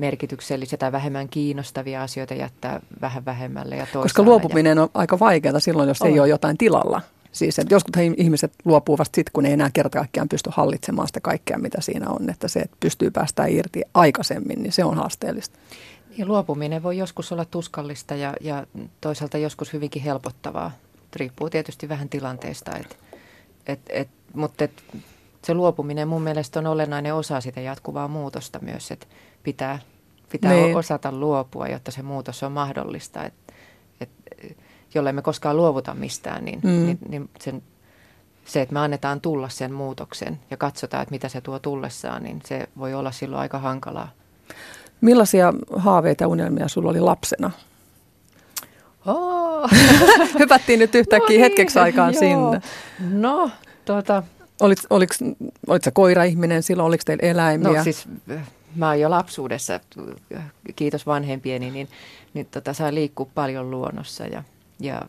merkityksellisiä 0.00 0.78
tai 0.78 0.92
vähemmän 0.92 1.28
kiinnostavia 1.28 2.02
asioita 2.02 2.34
jättää 2.34 2.80
vähän 3.00 3.24
vähemmälle. 3.24 3.76
Ja 3.76 3.86
Koska 3.92 4.22
luopuminen 4.22 4.76
ja... 4.76 4.82
on 4.82 4.88
aika 4.94 5.18
vaikeaa 5.18 5.60
silloin, 5.60 5.88
jos 5.88 6.02
on. 6.02 6.08
ei 6.08 6.20
ole 6.20 6.28
jotain 6.28 6.58
tilalla. 6.58 7.00
Siis 7.32 7.58
että 7.58 7.74
joskus 7.74 7.92
ihmiset 8.16 8.52
luopuu 8.64 8.98
vasta 8.98 9.16
sitten, 9.16 9.32
kun 9.32 9.46
ei 9.46 9.52
enää 9.52 9.70
kerta 9.72 9.98
kaikkiaan 9.98 10.28
pysty 10.28 10.50
hallitsemaan 10.52 11.08
sitä 11.08 11.20
kaikkea, 11.20 11.58
mitä 11.58 11.80
siinä 11.80 12.10
on. 12.10 12.30
Että 12.30 12.48
se, 12.48 12.60
että 12.60 12.76
pystyy 12.80 13.10
päästään 13.10 13.50
irti 13.50 13.82
aikaisemmin, 13.94 14.62
niin 14.62 14.72
se 14.72 14.84
on 14.84 14.96
haasteellista. 14.96 15.58
Niin, 16.16 16.28
luopuminen 16.28 16.82
voi 16.82 16.98
joskus 16.98 17.32
olla 17.32 17.44
tuskallista 17.44 18.14
ja, 18.14 18.34
ja 18.40 18.66
toisaalta 19.00 19.38
joskus 19.38 19.72
hyvinkin 19.72 20.02
helpottavaa. 20.02 20.70
Riippuu 21.16 21.50
tietysti 21.50 21.88
vähän 21.88 22.08
tilanteesta. 22.08 22.76
Et, 22.76 22.98
et, 23.66 23.80
et, 23.88 24.08
mutta 24.32 24.64
et, 24.64 24.82
se 25.44 25.54
luopuminen 25.54 26.08
mun 26.08 26.22
mielestä 26.22 26.58
on 26.58 26.66
olennainen 26.66 27.14
osa 27.14 27.40
sitä 27.40 27.60
jatkuvaa 27.60 28.08
muutosta 28.08 28.58
myös, 28.62 28.90
että 28.90 29.06
pitää, 29.42 29.78
pitää 30.32 30.52
niin. 30.52 30.76
osata 30.76 31.12
luopua, 31.12 31.68
jotta 31.68 31.90
se 31.90 32.02
muutos 32.02 32.42
on 32.42 32.52
mahdollista. 32.52 33.24
Et, 33.24 33.34
et, 34.00 34.10
jollei 34.94 35.12
me 35.12 35.22
koskaan 35.22 35.56
luovuta 35.56 35.94
mistään, 35.94 36.44
niin, 36.44 36.60
mm. 36.62 36.70
niin, 36.70 36.98
niin 37.08 37.30
sen, 37.40 37.62
se, 38.44 38.60
että 38.60 38.72
me 38.72 38.80
annetaan 38.80 39.20
tulla 39.20 39.48
sen 39.48 39.72
muutoksen 39.72 40.38
ja 40.50 40.56
katsotaan, 40.56 41.02
että 41.02 41.12
mitä 41.12 41.28
se 41.28 41.40
tuo 41.40 41.58
tullessaan, 41.58 42.22
niin 42.22 42.40
se 42.44 42.68
voi 42.78 42.94
olla 42.94 43.12
silloin 43.12 43.40
aika 43.40 43.58
hankalaa. 43.58 44.10
Millaisia 45.00 45.52
haaveita 45.76 46.24
ja 46.24 46.28
unelmia 46.28 46.68
sulla 46.68 46.90
oli 46.90 47.00
lapsena? 47.00 47.50
Oh. 49.06 49.70
Hypättiin 50.38 50.78
nyt 50.78 50.94
yhtäkkiä 50.94 51.26
no 51.26 51.28
niin, 51.28 51.40
hetkeksi 51.40 51.78
aikaan 51.78 52.14
joo. 52.14 52.20
sinne. 52.20 52.60
No, 53.10 53.50
tuota, 53.84 54.22
Olit, 54.60 54.78
oliko, 54.90 55.14
olit 55.66 55.84
sä 55.84 55.90
koira-ihminen 55.90 56.62
silloin, 56.62 56.86
oliko 56.86 57.02
teillä 57.06 57.22
eläimiä? 57.22 57.78
No 57.78 57.84
siis 57.84 58.08
mä 58.76 58.88
oon 58.88 59.00
jo 59.00 59.10
lapsuudessa, 59.10 59.80
kiitos 60.76 61.06
vanhempieni, 61.06 61.70
niin, 61.70 61.88
niin 62.34 62.46
tota, 62.46 62.72
sain 62.72 62.94
liikkua 62.94 63.28
paljon 63.34 63.70
luonnossa 63.70 64.26
ja, 64.26 64.42
ja 64.80 65.02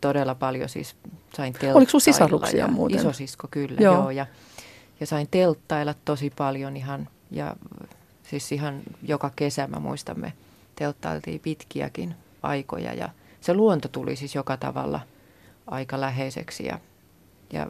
todella 0.00 0.34
paljon 0.34 0.68
siis 0.68 0.96
sain 1.36 1.52
telttailla. 1.52 1.76
Oliko 1.76 1.90
sun 1.90 2.00
sisaruksia 2.00 2.58
ja 2.58 2.68
muuten? 2.68 2.98
Isosisko 2.98 3.48
kyllä, 3.50 3.80
joo. 3.80 3.94
joo 3.94 4.10
ja, 4.10 4.26
ja 5.00 5.06
sain 5.06 5.28
telttailla 5.30 5.94
tosi 6.04 6.32
paljon 6.36 6.76
ihan 6.76 7.08
ja 7.30 7.56
siis 8.22 8.52
ihan 8.52 8.80
joka 9.02 9.30
kesä 9.36 9.66
mä 9.66 9.78
muistan 9.78 10.20
me 10.20 10.32
telttailtiin 10.76 11.40
pitkiäkin 11.40 12.14
aikoja 12.42 12.94
ja 12.94 13.08
se 13.40 13.54
luonto 13.54 13.88
tuli 13.88 14.16
siis 14.16 14.34
joka 14.34 14.56
tavalla 14.56 15.00
aika 15.66 16.00
läheiseksi 16.00 16.66
ja, 16.66 16.78
ja 17.52 17.66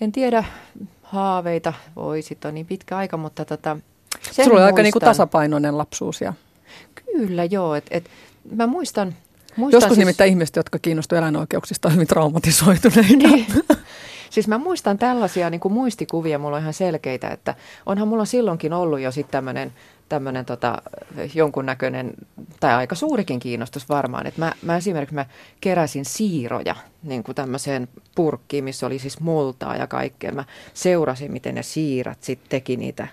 en 0.00 0.12
tiedä, 0.12 0.44
haaveita 1.02 1.72
voi 1.96 2.22
sitten 2.22 2.48
on 2.48 2.54
niin 2.54 2.66
pitkä 2.66 2.96
aika, 2.96 3.16
mutta 3.16 3.44
tota, 3.44 3.76
sen 4.30 4.44
Sulla 4.44 4.58
oli 4.58 4.66
aika 4.66 4.82
niinku 4.82 5.00
tasapainoinen 5.00 5.78
lapsuus. 5.78 6.20
Ja... 6.20 6.32
Kyllä, 6.94 7.44
joo. 7.44 7.74
Et, 7.74 7.86
et, 7.90 8.04
mä 8.52 8.66
muistan, 8.66 9.14
muistan 9.56 9.76
Joskus 9.76 9.94
siis... 9.94 9.98
nimittäin 9.98 10.30
ihmiset, 10.30 10.56
jotka 10.56 10.78
kiinnostuvat 10.78 11.18
eläinoikeuksista, 11.18 11.88
on 11.88 11.94
hyvin 11.94 12.06
traumatisoituneita. 12.06 13.16
Niin. 13.16 13.46
Siis 14.30 14.48
mä 14.48 14.58
muistan 14.58 14.98
tällaisia 14.98 15.50
niin 15.50 15.60
kuin 15.60 15.74
muistikuvia, 15.74 16.38
mulla 16.38 16.56
on 16.56 16.62
ihan 16.62 16.74
selkeitä, 16.74 17.28
että 17.28 17.54
onhan 17.86 18.08
mulla 18.08 18.24
silloinkin 18.24 18.72
ollut 18.72 19.00
jo 19.00 19.10
sitten 19.12 19.32
tämmöinen 19.32 19.72
tämmöinen 20.08 20.44
tota, 20.44 20.82
jonkunnäköinen, 21.34 22.14
tai 22.60 22.74
aika 22.74 22.94
suurikin 22.94 23.40
kiinnostus 23.40 23.88
varmaan. 23.88 24.26
Että 24.26 24.40
mä, 24.40 24.52
mä 24.62 24.76
esimerkiksi 24.76 25.14
mä 25.14 25.26
keräsin 25.60 26.04
siiroja 26.04 26.76
niin 27.02 27.24
kuin 27.24 27.34
tämmöiseen 27.34 27.88
purkkiin, 28.14 28.64
missä 28.64 28.86
oli 28.86 28.98
siis 28.98 29.20
multaa 29.20 29.76
ja 29.76 29.86
kaikkea. 29.86 30.32
Mä 30.32 30.44
seurasin, 30.74 31.32
miten 31.32 31.54
ne 31.54 31.62
siirat 31.62 32.22
sitten 32.22 32.48
teki 32.48 32.76
niitä, 32.76 33.08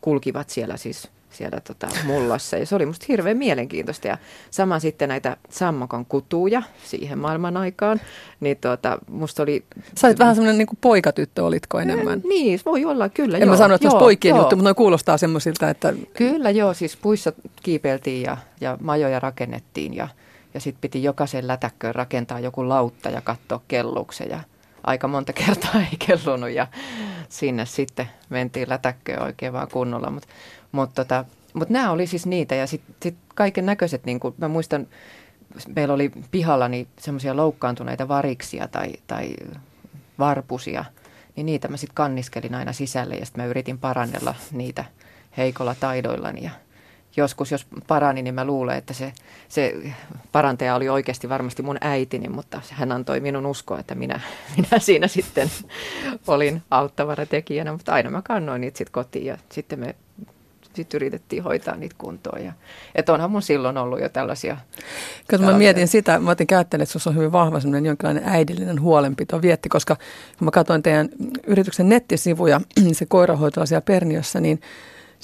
kulkivat 0.00 0.50
siellä 0.50 0.76
siis 0.76 1.08
siellä 1.34 1.60
tota, 1.60 1.88
mullassa. 2.04 2.56
Ja 2.56 2.66
se 2.66 2.74
oli 2.74 2.86
musta 2.86 3.06
hirveän 3.08 3.36
mielenkiintoista. 3.36 4.08
Ja 4.08 4.18
sama 4.50 4.78
sitten 4.78 5.08
näitä 5.08 5.36
sammakon 5.48 6.06
kutuja 6.06 6.62
siihen 6.84 7.18
maailman 7.18 7.56
aikaan. 7.56 8.00
Niin 8.40 8.56
tuota, 8.56 8.98
musta 9.10 9.42
oli... 9.42 9.64
Sä 9.96 10.06
olit 10.06 10.18
vähän 10.18 10.34
semmoinen 10.34 10.58
niin 10.58 10.78
poikatyttö, 10.80 11.44
olitko 11.44 11.80
enemmän? 11.80 12.18
Eh, 12.18 12.24
niin, 12.24 12.60
voi 12.66 12.84
olla, 12.84 13.08
kyllä. 13.08 13.36
En 13.36 13.42
joo, 13.42 13.50
mä 13.50 13.56
sano, 13.56 13.74
että 13.74 13.86
joo, 13.86 13.98
poikien 13.98 14.32
joo. 14.32 14.38
juttu, 14.38 14.56
mutta 14.56 14.70
ne 14.70 14.74
kuulostaa 14.74 15.18
semmoisilta, 15.18 15.70
että... 15.70 15.94
Kyllä 16.14 16.50
joo, 16.50 16.74
siis 16.74 16.96
puissa 16.96 17.32
kiipeiltiin 17.62 18.22
ja, 18.22 18.36
ja 18.60 18.78
majoja 18.80 19.20
rakennettiin 19.20 19.94
ja, 19.94 20.08
ja 20.54 20.60
sitten 20.60 20.80
piti 20.80 21.02
jokaisen 21.02 21.46
lätäkköön 21.46 21.94
rakentaa 21.94 22.40
joku 22.40 22.68
lautta 22.68 23.10
ja 23.10 23.20
katsoa 23.20 23.60
kelluksen 23.68 24.30
ja 24.30 24.40
aika 24.84 25.08
monta 25.08 25.32
kertaa 25.46 25.80
ei 25.80 25.96
kellunut 26.06 26.50
ja 26.50 26.66
sinne 27.28 27.66
sitten 27.66 28.08
mentiin 28.28 28.68
lätäkköön 28.68 29.22
oikein 29.22 29.52
vaan 29.52 29.68
kunnolla. 29.68 30.10
Mutta 30.10 30.28
mutta 30.74 31.04
tota, 31.04 31.24
mut 31.52 31.70
nämä 31.70 31.90
oli 31.90 32.06
siis 32.06 32.26
niitä 32.26 32.54
ja 32.54 32.66
sitten 32.66 32.94
sit 33.02 33.16
kaiken 33.34 33.66
näköiset, 33.66 34.04
niin 34.04 34.20
mä 34.38 34.48
muistan, 34.48 34.86
meillä 35.76 35.94
oli 35.94 36.10
pihalla 36.30 36.68
niin 36.68 36.88
semmoisia 36.98 37.36
loukkaantuneita 37.36 38.08
variksia 38.08 38.68
tai, 38.68 38.92
tai 39.06 39.34
varpusia, 40.18 40.84
niin 41.36 41.46
niitä 41.46 41.68
mä 41.68 41.76
sitten 41.76 41.94
kanniskelin 41.94 42.54
aina 42.54 42.72
sisälle 42.72 43.14
ja 43.14 43.26
sitten 43.26 43.44
mä 43.44 43.50
yritin 43.50 43.78
parannella 43.78 44.34
niitä 44.52 44.84
heikolla 45.36 45.74
taidoillani 45.80 46.44
ja 46.44 46.50
joskus, 47.16 47.50
jos 47.50 47.66
parani, 47.86 48.22
niin 48.22 48.34
mä 48.34 48.44
luulen, 48.44 48.78
että 48.78 48.94
se, 48.94 49.12
se 49.48 49.74
parantaja 50.32 50.74
oli 50.74 50.88
oikeasti 50.88 51.28
varmasti 51.28 51.62
mun 51.62 51.78
äitini, 51.80 52.28
mutta 52.28 52.60
hän 52.70 52.92
antoi 52.92 53.20
minun 53.20 53.46
uskoa, 53.46 53.78
että 53.78 53.94
minä, 53.94 54.20
minä 54.56 54.78
siinä 54.78 55.08
sitten 55.08 55.50
olin 56.26 56.62
auttavana 56.70 57.26
tekijänä, 57.26 57.72
mutta 57.72 57.92
aina 57.92 58.10
mä 58.10 58.22
kannoin 58.22 58.60
niitä 58.60 58.78
sitten 58.78 58.92
kotiin 58.92 59.26
ja 59.26 59.38
sitten 59.52 59.78
me 59.78 59.94
sitten 60.76 60.98
yritettiin 60.98 61.42
hoitaa 61.42 61.76
niitä 61.76 61.94
kuntoon. 61.98 62.44
Ja, 62.44 62.52
että 62.94 63.12
onhan 63.12 63.30
mun 63.30 63.42
silloin 63.42 63.78
ollut 63.78 64.00
jo 64.00 64.08
tällaisia. 64.08 64.56
Kun 65.30 65.40
mä 65.40 65.52
mietin 65.52 65.88
sitä, 65.88 66.18
mä 66.18 66.30
otin 66.30 66.46
käyttänyt, 66.46 66.82
että 66.82 66.92
sinussa 66.92 67.10
on 67.10 67.16
hyvin 67.16 67.32
vahva 67.32 67.60
semmoinen 67.60 67.86
jonkinlainen 67.86 68.22
äidillinen 68.26 68.80
huolenpito 68.80 69.42
vietti, 69.42 69.68
koska 69.68 69.96
kun 70.38 70.44
mä 70.44 70.50
katsoin 70.50 70.82
teidän 70.82 71.08
yrityksen 71.46 71.88
nettisivuja, 71.88 72.60
se 72.92 73.06
koirahoito 73.06 73.66
siellä 73.66 73.80
Perniössä, 73.80 74.40
niin 74.40 74.60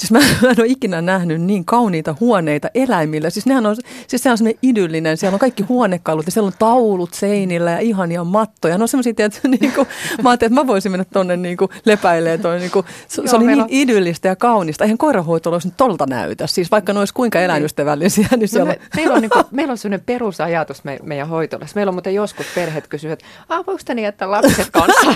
Siis 0.00 0.10
mä, 0.10 0.18
mä 0.18 0.48
en 0.48 0.60
ole 0.60 0.66
ikinä 0.66 1.02
nähnyt 1.02 1.42
niin 1.42 1.64
kauniita 1.64 2.14
huoneita 2.20 2.68
eläimillä. 2.74 3.30
Siis 3.30 3.46
nehän 3.46 3.66
on, 3.66 3.76
siis 4.06 4.22
se 4.22 4.30
on 4.30 4.38
semmoinen 4.38 4.58
idyllinen, 4.62 5.16
siellä 5.16 5.34
on 5.34 5.40
kaikki 5.40 5.62
huonekalut 5.62 6.26
ja 6.26 6.32
siellä 6.32 6.46
on 6.46 6.52
taulut 6.58 7.14
seinillä 7.14 7.70
ja 7.70 7.78
ihania 7.78 8.24
mattoja. 8.24 8.78
No 8.78 8.86
semmoisia, 8.86 9.10
että 9.18 9.48
niin 9.60 9.72
kuin, 9.72 9.88
mä 10.22 10.30
ajattelin, 10.30 10.52
että 10.52 10.60
mä 10.60 10.66
voisin 10.66 10.92
mennä 10.92 11.04
tonne 11.04 11.36
niin 11.36 11.56
kuin 11.56 11.70
lepäilee. 11.84 12.38
Toi, 12.38 12.58
niin 12.58 12.70
kuin, 12.70 12.86
se, 13.08 13.22
se 13.26 13.36
oli 13.36 13.46
niin 13.46 13.64
idyllistä 13.68 14.28
ja 14.28 14.36
kaunista. 14.36 14.84
Eihän 14.84 14.98
koirahoito 14.98 15.50
olisi 15.50 15.68
nyt 15.68 15.76
tolta 15.76 16.06
näytä. 16.06 16.46
Siis 16.46 16.70
vaikka 16.70 16.92
ne 16.92 16.98
olisi 16.98 17.14
kuinka 17.14 17.38
niin. 17.38 17.44
eläinystävällisiä, 17.44 18.28
niin 18.36 18.48
siellä 18.48 18.72
no 18.72 18.78
me, 18.78 18.88
meillä, 18.96 19.14
on 19.14 19.20
niin 19.20 19.30
kuin, 19.30 19.44
meillä 19.50 19.70
on 19.70 19.78
sellainen 19.78 20.06
perusajatus 20.06 20.84
me, 20.84 20.98
meidän 21.02 21.28
hoitolassa. 21.28 21.74
Meillä 21.74 21.90
on 21.90 21.94
muuten 21.94 22.14
joskus 22.14 22.46
perheet 22.54 22.86
kysyvät, 22.86 23.12
että 23.12 23.26
voiko 23.66 23.82
niin 23.94 24.04
jättää 24.04 24.30
lapset 24.30 24.70
kanssa? 24.70 25.10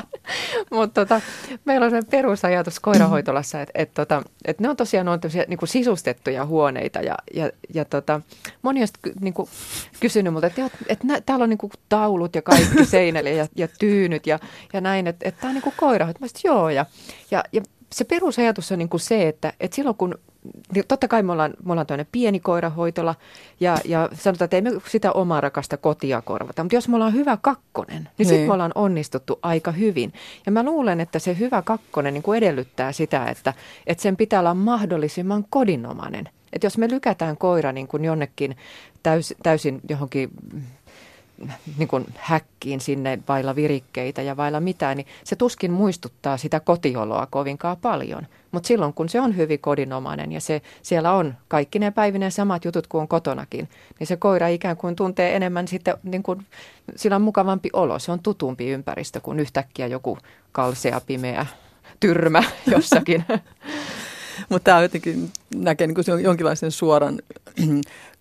Mutta 0.70 1.04
tota, 1.04 1.20
meillä 1.64 1.84
on 1.84 1.90
sellainen 1.90 2.10
perusajatus 2.10 2.80
koirahoitolassa, 2.80 3.60
että, 3.60 3.72
että 3.74 4.03
tota, 4.06 4.30
että 4.44 4.62
ne 4.62 4.68
on 4.68 4.76
tosiaan 4.76 5.08
on 5.08 5.20
niin 5.48 5.58
kuin 5.58 5.68
sisustettuja 5.68 6.46
huoneita 6.46 7.00
ja, 7.00 7.14
ja, 7.34 7.50
ja 7.74 7.84
tota, 7.84 8.20
moni 8.62 8.82
on 8.82 8.88
niin 9.20 9.34
kuin 9.34 9.48
kysynyt 10.00 10.32
multa, 10.32 10.46
että, 10.46 10.70
että 10.88 11.06
nä, 11.06 11.20
täällä 11.20 11.42
on 11.42 11.48
niin 11.50 11.58
taulut 11.88 12.34
ja 12.34 12.42
kaikki 12.42 12.84
seinällä 12.84 13.30
ja, 13.30 13.46
ja 13.56 13.68
tyynyt 13.78 14.26
ja, 14.26 14.38
ja 14.72 14.80
näin, 14.80 15.06
että, 15.06 15.28
että 15.28 15.40
tämä 15.40 15.50
on 15.50 15.60
niin 15.64 15.74
koira. 15.76 16.06
Mä 16.06 16.12
sanoin, 16.12 16.30
joo 16.44 16.68
ja, 16.70 16.86
ja, 17.30 17.44
ja 17.52 17.62
se 17.94 18.04
perusajatus 18.04 18.72
on 18.72 18.78
niin 18.78 18.88
kuin 18.88 19.00
se, 19.00 19.28
että, 19.28 19.52
että 19.60 19.74
silloin 19.74 19.96
kun 19.96 20.18
niin 20.74 20.84
totta 20.88 21.08
kai 21.08 21.22
me 21.22 21.32
ollaan, 21.32 21.54
me 21.64 21.72
ollaan 21.72 21.86
toinen 21.86 22.06
pieni 22.12 22.40
koirahoitola 22.40 23.14
ja, 23.60 23.76
ja 23.84 24.08
sanotaan, 24.14 24.46
että 24.46 24.56
ei 24.56 24.62
me 24.62 24.70
sitä 24.88 25.12
omaa 25.12 25.40
rakasta 25.40 25.76
kotia 25.76 26.22
korvata. 26.22 26.64
Mutta 26.64 26.76
jos 26.76 26.88
me 26.88 26.94
ollaan 26.94 27.14
hyvä 27.14 27.38
kakkonen, 27.42 28.02
niin, 28.02 28.10
niin. 28.18 28.28
sitten 28.28 28.46
me 28.46 28.52
ollaan 28.52 28.72
onnistuttu 28.74 29.38
aika 29.42 29.72
hyvin. 29.72 30.12
Ja 30.46 30.52
mä 30.52 30.62
luulen, 30.62 31.00
että 31.00 31.18
se 31.18 31.38
hyvä 31.38 31.62
kakkonen 31.62 32.14
niin 32.14 32.22
kuin 32.22 32.38
edellyttää 32.38 32.92
sitä, 32.92 33.26
että, 33.26 33.54
että 33.86 34.02
sen 34.02 34.16
pitää 34.16 34.40
olla 34.40 34.54
mahdollisimman 34.54 35.44
kodinomainen. 35.50 36.28
Että 36.52 36.66
jos 36.66 36.78
me 36.78 36.90
lykätään 36.90 37.36
koira 37.36 37.72
niin 37.72 37.88
kuin 37.88 38.04
jonnekin 38.04 38.56
täys, 39.02 39.34
täysin 39.42 39.80
johonkin 39.88 40.30
niin 41.78 41.88
kuin 41.88 42.06
häkkiin 42.16 42.80
sinne 42.80 43.18
vailla 43.28 43.56
virikkeitä 43.56 44.22
ja 44.22 44.36
vailla 44.36 44.60
mitään, 44.60 44.96
niin 44.96 45.06
se 45.24 45.36
tuskin 45.36 45.72
muistuttaa 45.72 46.36
sitä 46.36 46.60
kotioloa 46.60 47.26
kovinkaan 47.30 47.76
paljon. 47.76 48.26
Mutta 48.52 48.66
silloin 48.66 48.94
kun 48.94 49.08
se 49.08 49.20
on 49.20 49.36
hyvin 49.36 49.58
kodinomainen 49.58 50.32
ja 50.32 50.40
se, 50.40 50.62
siellä 50.82 51.12
on 51.12 51.34
kaikki 51.48 51.78
ne 51.78 51.90
päivinen 51.90 52.32
samat 52.32 52.64
jutut 52.64 52.86
kuin 52.86 53.00
on 53.02 53.08
kotonakin, 53.08 53.68
niin 53.98 54.06
se 54.06 54.16
koira 54.16 54.48
ikään 54.48 54.76
kuin 54.76 54.96
tuntee 54.96 55.36
enemmän 55.36 55.68
sitten, 55.68 55.96
niin 56.02 56.22
kuin, 56.22 56.46
sillä 56.96 57.16
on 57.16 57.22
mukavampi 57.22 57.70
olo, 57.72 57.98
se 57.98 58.12
on 58.12 58.20
tutumpi 58.20 58.68
ympäristö 58.68 59.20
kuin 59.20 59.40
yhtäkkiä 59.40 59.86
joku 59.86 60.18
kalsea, 60.52 61.00
pimeä 61.00 61.46
tyrmä 62.00 62.42
jossakin. 62.72 63.24
Mutta 64.48 64.64
tämä 64.64 64.82
jotenkin 64.82 65.30
näkee 65.54 65.86
niin 65.86 66.22
jonkinlaisen 66.22 66.70
suoran 66.70 67.18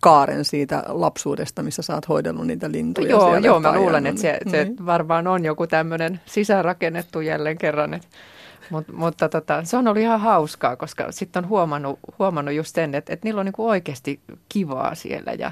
kaaren 0.03 0.45
siitä 0.45 0.83
lapsuudesta, 0.87 1.63
missä 1.63 1.81
sä 1.81 1.95
oot 1.95 2.09
hoidellut 2.09 2.47
niitä 2.47 2.71
lintuja. 2.71 3.09
Joo, 3.09 3.37
joo 3.37 3.59
mä 3.59 3.75
luulen, 3.75 4.07
että 4.07 4.21
se, 4.21 4.37
se 4.51 4.63
niin. 4.63 4.85
varmaan 4.85 5.27
on 5.27 5.45
joku 5.45 5.67
tämmöinen 5.67 6.21
sisäänrakennettu 6.25 7.21
jälleen 7.21 7.57
kerran. 7.57 7.93
Että 7.93 8.07
Mut, 8.69 8.87
mutta 8.87 9.29
tota, 9.29 9.63
se 9.63 9.77
on 9.77 9.87
ollut 9.87 10.01
ihan 10.01 10.19
hauskaa, 10.19 10.75
koska 10.75 11.11
sitten 11.11 11.43
on 11.43 11.49
huomannut, 11.49 11.99
huomannut 12.19 12.53
just 12.53 12.75
sen, 12.75 12.95
että, 12.95 13.13
että 13.13 13.27
niillä 13.27 13.39
on 13.39 13.45
niinku 13.45 13.67
oikeasti 13.67 14.19
kivaa 14.49 14.95
siellä 14.95 15.31
ja, 15.31 15.51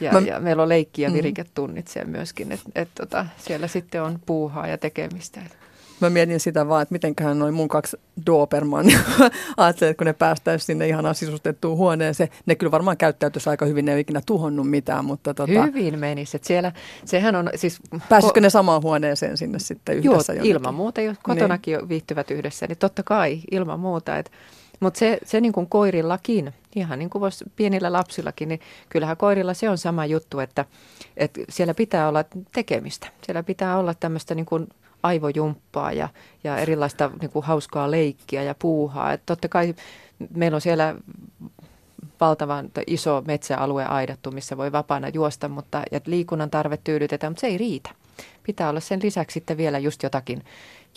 ja, 0.00 0.12
Mä, 0.12 0.18
ja 0.18 0.40
meillä 0.40 0.62
on 0.62 0.68
leikki- 0.68 1.02
ja 1.02 1.08
mm. 1.08 1.14
viriketunnit 1.14 1.88
siellä 1.88 2.10
myöskin, 2.10 2.52
että 2.52 2.70
et, 2.74 2.88
tota, 2.94 3.26
siellä 3.38 3.68
sitten 3.68 4.02
on 4.02 4.18
puuhaa 4.26 4.66
ja 4.66 4.78
tekemistä. 4.78 5.40
Mä 6.00 6.10
mietin 6.10 6.40
sitä 6.40 6.68
vaan, 6.68 6.82
että 6.82 6.92
mitenköhän 6.92 7.38
noin 7.38 7.54
mun 7.54 7.68
kaksi 7.68 7.96
Doberman, 8.26 8.86
ajattelin, 9.56 9.90
että 9.90 9.98
kun 9.98 10.06
ne 10.06 10.12
päästäisiin 10.12 10.66
sinne 10.66 10.88
ihan 10.88 11.14
sisustettuun 11.14 11.78
huoneeseen, 11.78 12.28
ne 12.46 12.54
kyllä 12.54 12.70
varmaan 12.70 12.96
käyttäytyisi 12.96 13.50
aika 13.50 13.66
hyvin, 13.66 13.84
ne 13.84 13.92
ei 13.92 13.94
ole 13.94 14.00
ikinä 14.00 14.20
tuhonnut 14.26 14.70
mitään. 14.70 15.04
Mutta 15.04 15.34
tota, 15.34 15.62
hyvin 15.62 15.98
menisi, 15.98 16.36
että 16.36 16.46
siellä, 16.48 16.72
sehän 17.04 17.36
on 17.36 17.50
siis... 17.54 17.78
Pääsisikö 18.08 18.40
ne 18.40 18.50
samaan 18.50 18.82
huoneeseen 18.82 19.36
sinne 19.36 19.58
sitten 19.58 19.96
yhdessä? 19.96 20.32
Joo, 20.32 20.44
ilman 20.44 20.74
muuta, 20.74 21.00
jos 21.00 21.16
kotonakin 21.22 21.78
niin. 21.78 21.88
viihtyvät 21.88 22.30
yhdessä, 22.30 22.66
niin 22.66 22.78
totta 22.78 23.02
kai 23.02 23.40
ilman 23.50 23.80
muuta, 23.80 24.18
että 24.18 24.30
mutta 24.80 24.98
se, 24.98 25.18
se 25.24 25.40
niin 25.40 25.52
kuin 25.52 25.66
koirillakin, 25.66 26.54
ihan 26.76 26.98
niin 26.98 27.10
kuin 27.10 27.20
vois 27.20 27.44
pienillä 27.56 27.92
lapsillakin, 27.92 28.48
niin 28.48 28.60
kyllähän 28.88 29.16
koirilla 29.16 29.54
se 29.54 29.70
on 29.70 29.78
sama 29.78 30.06
juttu, 30.06 30.40
että, 30.40 30.64
että 31.16 31.40
siellä 31.48 31.74
pitää 31.74 32.08
olla 32.08 32.24
tekemistä. 32.52 33.06
Siellä 33.22 33.42
pitää 33.42 33.78
olla 33.78 33.94
tämmöistä 33.94 34.34
niin 34.34 34.46
kuin 34.46 34.68
aivojumppaa 35.04 35.92
ja, 35.92 36.08
ja 36.44 36.56
erilaista 36.56 37.10
niin 37.20 37.30
kuin 37.30 37.44
hauskaa 37.44 37.90
leikkiä 37.90 38.42
ja 38.42 38.54
puuhaa. 38.58 39.12
Et 39.12 39.22
totta 39.26 39.48
kai 39.48 39.74
meillä 40.34 40.54
on 40.54 40.60
siellä 40.60 40.94
valtavan 42.20 42.70
iso 42.86 43.22
metsäalue 43.26 43.84
aidattu, 43.84 44.30
missä 44.30 44.56
voi 44.56 44.72
vapaana 44.72 45.08
juosta, 45.08 45.48
mutta 45.48 45.82
ja 45.92 46.00
liikunnan 46.06 46.50
tarve 46.50 46.78
tyydytetään, 46.84 47.30
mutta 47.30 47.40
se 47.40 47.46
ei 47.46 47.58
riitä. 47.58 47.90
Pitää 48.42 48.68
olla 48.68 48.80
sen 48.80 49.00
lisäksi 49.02 49.34
sitten 49.34 49.56
vielä 49.56 49.78
just 49.78 50.02
jotakin 50.02 50.42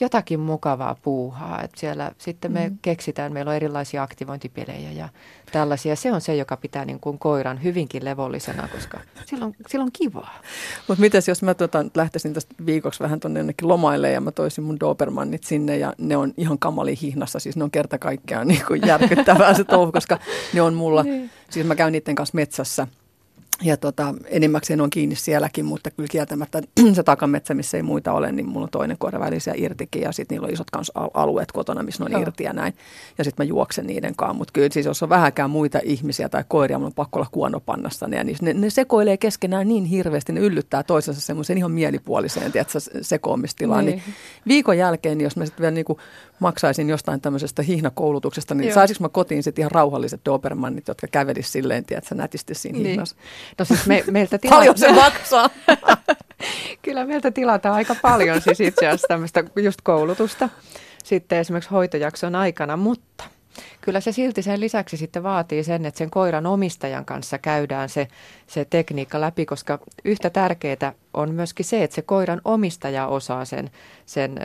jotakin 0.02 0.40
mukavaa 0.40 0.96
puuhaa. 1.02 1.62
Että 1.64 1.80
siellä 1.80 2.12
sitten 2.18 2.52
me 2.52 2.70
mm. 2.70 2.78
keksitään, 2.82 3.34
meillä 3.34 3.50
on 3.50 3.56
erilaisia 3.56 4.04
aktivointipelejä 4.04 4.92
ja 4.92 5.10
tällaisia. 5.52 5.96
Se 5.96 6.14
on 6.14 6.22
se, 6.22 6.36
joka 6.36 6.58
pitää 6.58 6.86
niin 6.86 7.00
kuin 7.00 7.20
koiran 7.20 7.64
hyvinkin 7.64 8.06
levollisena, 8.06 8.68
koska 8.68 9.00
silloin, 9.26 9.56
silloin 9.68 9.92
kivaa. 9.94 10.40
Mutta 10.88 11.02
mitäs 11.02 11.28
jos 11.28 11.44
mä 11.44 11.54
tota, 11.54 11.86
lähtisin 11.96 12.34
tästä 12.34 12.56
viikoksi 12.66 13.04
vähän 13.04 13.20
tuonne 13.20 13.40
jonnekin 13.40 13.68
lomaille 13.68 14.12
ja 14.12 14.22
mä 14.22 14.32
toisin 14.32 14.64
mun 14.64 14.80
Dobermannit 14.80 15.44
sinne 15.44 15.78
ja 15.78 15.94
ne 15.98 16.18
on 16.18 16.34
ihan 16.38 16.60
kamali 16.60 16.96
hihnassa. 17.02 17.40
Siis 17.40 17.58
ne 17.58 17.64
on 17.64 17.72
kerta 17.72 17.98
kaikkiaan 17.98 18.48
niin 18.58 18.66
kuin 18.68 18.82
järkyttävää 18.88 19.54
se 19.54 19.64
touhu, 19.64 19.92
koska 19.92 20.20
ne 20.54 20.62
on 20.62 20.74
mulla, 20.74 21.04
niin. 21.04 21.30
siis 21.50 21.66
mä 21.66 21.76
käyn 21.76 21.92
niiden 21.92 22.16
kanssa 22.16 22.36
metsässä– 22.36 22.88
ja 23.62 23.78
tota, 23.78 24.16
enimmäkseen 24.26 24.82
on 24.82 24.90
kiinni 24.90 25.16
sielläkin, 25.16 25.66
mutta 25.66 25.92
kyllä 25.92 26.08
kieltämättä 26.12 26.62
se 26.94 27.04
takametsä, 27.04 27.54
missä 27.54 27.78
ei 27.78 27.84
muita 27.84 28.14
ole, 28.14 28.32
niin 28.32 28.50
mulla 28.50 28.64
on 28.64 28.70
toinen 28.70 28.98
koira 28.98 29.20
välisiä 29.20 29.54
irtikin 29.58 30.02
ja 30.02 30.12
sitten 30.12 30.36
niillä 30.36 30.46
on 30.46 30.54
isot 30.54 30.72
kans 30.72 30.92
alueet 31.14 31.52
kotona, 31.52 31.84
missä 31.84 32.04
ne 32.04 32.06
on 32.06 32.12
Joo. 32.12 32.22
irti 32.22 32.44
ja 32.44 32.54
näin. 32.54 32.74
Ja 33.18 33.24
sitten 33.24 33.46
mä 33.46 33.48
juoksen 33.48 33.88
niiden 33.88 34.16
kanssa, 34.16 34.34
mutta 34.34 34.52
kyllä 34.52 34.70
siis 34.72 34.86
jos 34.86 35.04
on 35.04 35.10
vähäkään 35.10 35.50
muita 35.50 35.80
ihmisiä 35.84 36.30
tai 36.30 36.44
koiria, 36.48 36.78
mulla 36.78 36.88
on 36.88 36.94
pakko 36.94 37.20
olla 37.20 37.30
kuonopannassa, 37.32 38.08
niin, 38.08 38.28
niin 38.28 38.38
ne, 38.42 38.54
ne 38.54 38.70
sekoilee 38.70 39.18
keskenään 39.18 39.68
niin 39.68 39.86
hirveästi, 39.86 40.34
ne 40.34 40.40
yllyttää 40.40 40.84
toisensa 40.84 41.22
semmoisen 41.22 41.58
ihan 41.58 41.72
mielipuoliseen 41.72 42.52
tiedätkö, 42.52 42.80
sekoamistilaan. 43.02 43.86
Niin. 43.86 44.02
niin 44.06 44.16
viikon 44.48 44.78
jälkeen, 44.78 45.18
niin 45.18 45.24
jos 45.24 45.36
mä 45.36 45.46
sitten 45.46 45.62
vielä 45.62 45.72
niin 45.72 45.86
kuin 45.86 46.00
maksaisin 46.40 46.90
jostain 46.90 47.22
tämmöisestä 47.22 47.62
hihnakoulutuksesta, 47.62 48.56
niin 48.56 48.74
saisinko 48.74 49.04
mä 49.04 49.10
kotiin 49.10 49.44
sitten 49.44 49.62
ihan 49.62 49.72
rauhalliset 49.72 50.22
Dobermannit, 50.26 50.88
jotka 50.88 51.08
kävelisivät 51.08 51.52
silleen, 51.52 51.86
tiedätkö, 51.86 52.16
nätisti 52.16 52.56
siinä 52.56 52.78
niin. 52.78 52.88
hihnassa. 52.88 53.16
No 53.60 53.66
siis 53.66 53.86
me, 53.86 54.04
meiltä 54.12 54.38
tilataan... 54.38 54.60
Paljon 54.60 54.78
se 54.78 54.92
maksaa? 54.92 55.50
Kyllä 56.82 57.06
meiltä 57.06 57.32
tilataan 57.32 57.76
aika 57.76 57.96
paljon 58.02 58.42
siis 58.42 58.60
itse 58.60 58.88
asiassa 58.88 59.08
tämmöistä 59.08 59.44
just 59.56 59.80
koulutusta 59.84 60.50
sitten 61.04 61.40
esimerkiksi 61.40 61.70
hoitojakson 61.70 62.36
aikana, 62.36 62.78
mutta 62.78 63.24
kyllä 63.82 64.00
se 64.00 64.12
silti 64.12 64.42
sen 64.42 64.60
lisäksi 64.60 64.98
sitten 64.98 65.24
vaatii 65.24 65.64
sen, 65.64 65.86
että 65.86 65.98
sen 65.98 66.10
koiran 66.10 66.46
omistajan 66.46 67.06
kanssa 67.06 67.38
käydään 67.38 67.90
se, 67.90 68.08
se 68.48 68.66
tekniikka 68.66 69.22
läpi, 69.22 69.46
koska 69.46 69.80
yhtä 70.06 70.30
tärkeää 70.30 70.94
on 71.14 71.32
myöskin 71.32 71.66
se, 71.66 71.84
että 71.84 71.96
se 71.96 72.02
koiran 72.02 72.42
omistaja 72.46 73.08
osaa 73.08 73.46
sen, 73.46 73.72
sen 74.06 74.40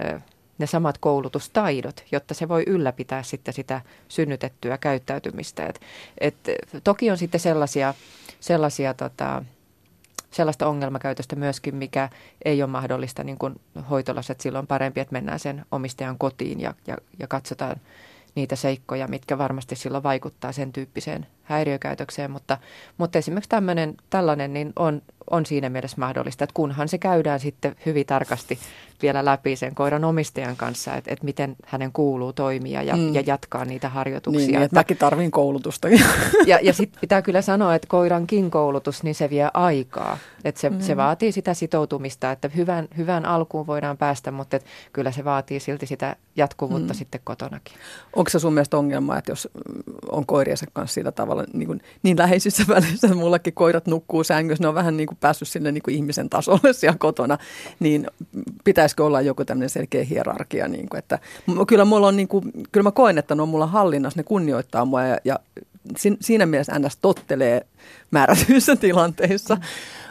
ne 0.59 0.67
samat 0.67 0.99
koulutustaidot, 0.99 2.05
jotta 2.13 2.35
se 2.35 2.49
voi 2.49 2.63
ylläpitää 2.67 3.23
sitten 3.23 3.55
sitä 3.55 3.81
synnytettyä 4.09 4.79
käyttäytymistä. 4.79 5.67
Et, 5.67 5.81
et, 6.21 6.37
toki 6.85 7.11
on 7.11 7.19
sitten 7.19 7.41
sellaisia, 7.41 7.95
sellaisia 8.43 8.95
tota, 8.95 9.45
sellaista 10.31 10.67
ongelmakäytöstä 10.67 11.37
myöskin, 11.37 11.77
mikä 11.77 12.09
ei 12.45 12.63
ole 12.63 12.71
mahdollista 12.71 13.25
niin 13.25 13.39
kuin 13.39 13.61
hoitolassa, 13.91 14.33
että 14.33 14.43
silloin 14.43 14.63
on 14.63 14.67
parempi, 14.67 15.01
että 15.01 15.13
mennään 15.13 15.39
sen 15.39 15.67
omistajan 15.73 16.19
kotiin 16.19 16.61
ja, 16.61 16.75
ja, 16.87 16.97
ja 17.19 17.27
katsotaan 17.29 17.77
niitä 18.35 18.57
seikkoja, 18.57 19.09
mitkä 19.09 19.39
varmasti 19.39 19.77
silloin 19.77 20.03
vaikuttaa 20.03 20.53
sen 20.53 20.73
tyyppiseen 20.73 21.27
häiriökäytökseen, 21.43 22.31
mutta, 22.31 22.59
mutta 22.99 23.19
esimerkiksi 23.19 23.49
tämmöinen, 23.49 23.95
tällainen 24.11 24.53
niin 24.53 24.73
on, 24.77 25.03
on 25.31 25.47
siinä 25.47 25.69
mielessä 25.69 25.97
mahdollista, 26.01 26.45
että 26.45 26.55
kunhan 26.55 26.89
se 26.89 26.99
käydään 26.99 27.41
sitten 27.41 27.77
hyvin 27.87 28.07
tarkasti 28.07 28.59
vielä 29.03 29.25
läpi 29.25 29.57
sen 29.57 29.75
koiran 29.75 30.05
omistajan 30.05 30.57
kanssa, 30.57 30.95
että, 30.95 31.13
että 31.13 31.25
miten 31.25 31.57
hänen 31.67 31.93
kuuluu 31.93 32.33
toimia 32.33 32.83
ja, 32.83 32.97
mm. 32.97 33.15
ja 33.15 33.23
jatkaa 33.27 33.65
niitä 33.65 33.89
harjoituksia. 33.89 34.47
Niin, 34.47 34.63
että 34.63 34.77
mäkin 34.77 34.97
tarvin 34.97 35.31
koulutusta. 35.31 35.89
Ja, 36.47 36.59
ja 36.63 36.73
sitten 36.73 37.01
pitää 37.01 37.23
kyllä 37.23 37.43
sanoa, 37.43 37.75
että 37.75 37.89
koirankin 37.89 38.51
koulutus, 38.51 39.03
niin 39.03 39.15
se 39.15 39.31
vie 39.31 39.49
aikaa. 39.55 40.19
Että 40.45 40.61
se, 40.61 40.71
mm. 40.71 40.81
se 40.81 40.97
vaatii 40.97 41.33
sitä 41.33 41.55
sitoutumista, 41.55 42.33
että 42.33 42.51
hyvän, 42.57 42.89
hyvän 42.97 43.25
alkuun 43.25 43.67
voidaan 43.67 43.97
päästä, 43.97 44.31
mutta 44.31 44.57
että 44.57 44.69
kyllä 44.93 45.11
se 45.11 45.25
vaatii 45.25 45.61
silti 45.61 45.87
sitä 45.87 46.17
jatkuvuutta 46.37 46.95
mm. 46.95 46.99
sitten 46.99 47.21
kotonakin. 47.25 47.75
Onko 48.17 48.31
se 48.31 48.39
sun 48.39 48.55
mielestä 48.55 48.79
ongelma, 48.79 49.19
että 49.19 49.33
jos 49.33 49.49
on 50.11 50.27
koiriensa 50.27 50.67
kanssa 50.73 50.95
sillä 50.95 51.13
tavalla 51.13 51.45
niin, 51.53 51.67
kuin, 51.67 51.81
niin 52.03 52.19
läheisissä 52.19 52.65
välissä, 52.69 53.07
että 53.07 53.19
mullakin 53.19 53.55
koirat 53.55 53.87
nukkuu 53.87 54.25
sängyssä, 54.25 54.65
ne 54.65 54.69
on 54.69 54.75
vähän 54.75 54.97
niin 54.97 55.12
kuin 55.13 55.21
päässyt 55.21 55.49
sinne 55.49 55.73
niin 55.73 55.83
kuin 55.83 55.95
ihmisen 55.95 56.31
tasolle 56.31 56.73
siellä 56.83 56.99
kotona, 56.99 57.39
niin 57.81 58.07
pitäisikö 58.65 59.05
olla 59.05 59.21
joku 59.21 59.45
tämmöinen 59.45 59.71
selkeä 59.71 60.05
hierarkia, 60.05 60.69
niin 60.69 60.89
kuin, 60.89 60.99
että 60.99 61.19
kyllä 61.69 61.85
mulla 61.85 62.09
on 62.09 62.17
niin 62.17 62.29
kuin, 62.29 62.45
kyllä 62.73 62.85
mä 62.85 62.93
koen, 62.93 63.19
että 63.19 63.35
ne 63.35 63.43
on 63.43 63.49
mulla 63.49 63.67
hallinnassa, 63.67 64.19
ne 64.19 64.25
kunnioittaa 64.25 64.85
mua 64.85 65.03
ja, 65.03 65.19
ja 65.25 65.39
siinä 66.21 66.47
mielessä 66.47 66.79
NS 66.79 66.97
tottelee 66.97 67.67
määrätyissä 68.11 68.77
tilanteissa. 68.87 69.55
Mm. 69.55 69.63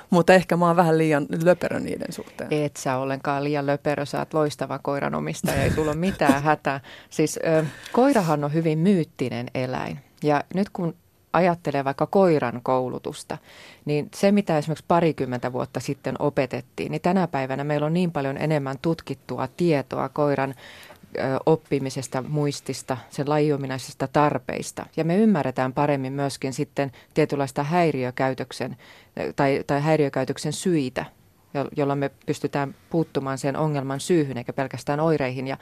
Mutta 0.09 0.33
ehkä 0.33 0.57
mä 0.57 0.67
oon 0.67 0.75
vähän 0.75 0.97
liian 0.97 1.25
löperö 1.43 1.79
niiden 1.79 2.13
suhteen. 2.13 2.53
Et 2.53 2.77
sä 2.77 2.97
ollenkaan 2.97 3.43
liian 3.43 3.65
löperö, 3.65 4.05
sä 4.05 4.19
oot 4.19 4.33
loistava 4.33 4.79
koiranomistaja, 4.79 5.63
ei 5.63 5.71
sulla 5.71 5.91
ole 5.91 5.99
mitään 5.99 6.43
hätää. 6.49 6.79
Siis 7.09 7.39
ö, 7.45 7.65
koirahan 7.91 8.43
on 8.43 8.53
hyvin 8.53 8.79
myyttinen 8.79 9.47
eläin. 9.55 9.99
Ja 10.23 10.43
nyt 10.53 10.69
kun 10.69 10.95
ajattelee 11.33 11.83
vaikka 11.83 12.05
koiran 12.05 12.59
koulutusta, 12.63 13.37
niin 13.85 14.09
se 14.15 14.31
mitä 14.31 14.57
esimerkiksi 14.57 14.85
parikymmentä 14.87 15.53
vuotta 15.53 15.79
sitten 15.79 16.15
opetettiin, 16.19 16.91
niin 16.91 17.01
tänä 17.01 17.27
päivänä 17.27 17.63
meillä 17.63 17.85
on 17.85 17.93
niin 17.93 18.11
paljon 18.11 18.37
enemmän 18.37 18.77
tutkittua 18.81 19.47
tietoa 19.57 20.09
koiran 20.09 20.55
oppimisesta, 21.45 22.21
muistista, 22.27 22.97
sen 23.09 23.29
lajiominaisista 23.29 24.07
tarpeista. 24.07 24.85
Ja 24.97 25.03
me 25.03 25.17
ymmärretään 25.17 25.73
paremmin 25.73 26.13
myöskin 26.13 26.53
sitten 26.53 26.91
tietynlaista 27.13 27.63
häiriökäytöksen 27.63 28.77
tai, 29.35 29.63
tai 29.67 29.81
häiriökäytöksen 29.81 30.53
syitä, 30.53 31.05
jolla 31.77 31.95
me 31.95 32.11
pystytään 32.25 32.75
puuttumaan 32.89 33.37
sen 33.37 33.57
ongelman 33.57 33.99
syyhyn 33.99 34.37
eikä 34.37 34.53
pelkästään 34.53 34.99
oireihin 34.99 35.47
ja 35.47 35.57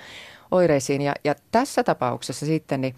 oireisiin. 0.52 1.02
Ja, 1.02 1.14
ja 1.24 1.36
tässä 1.52 1.84
tapauksessa 1.84 2.46
sitten 2.46 2.82
niin 2.82 2.96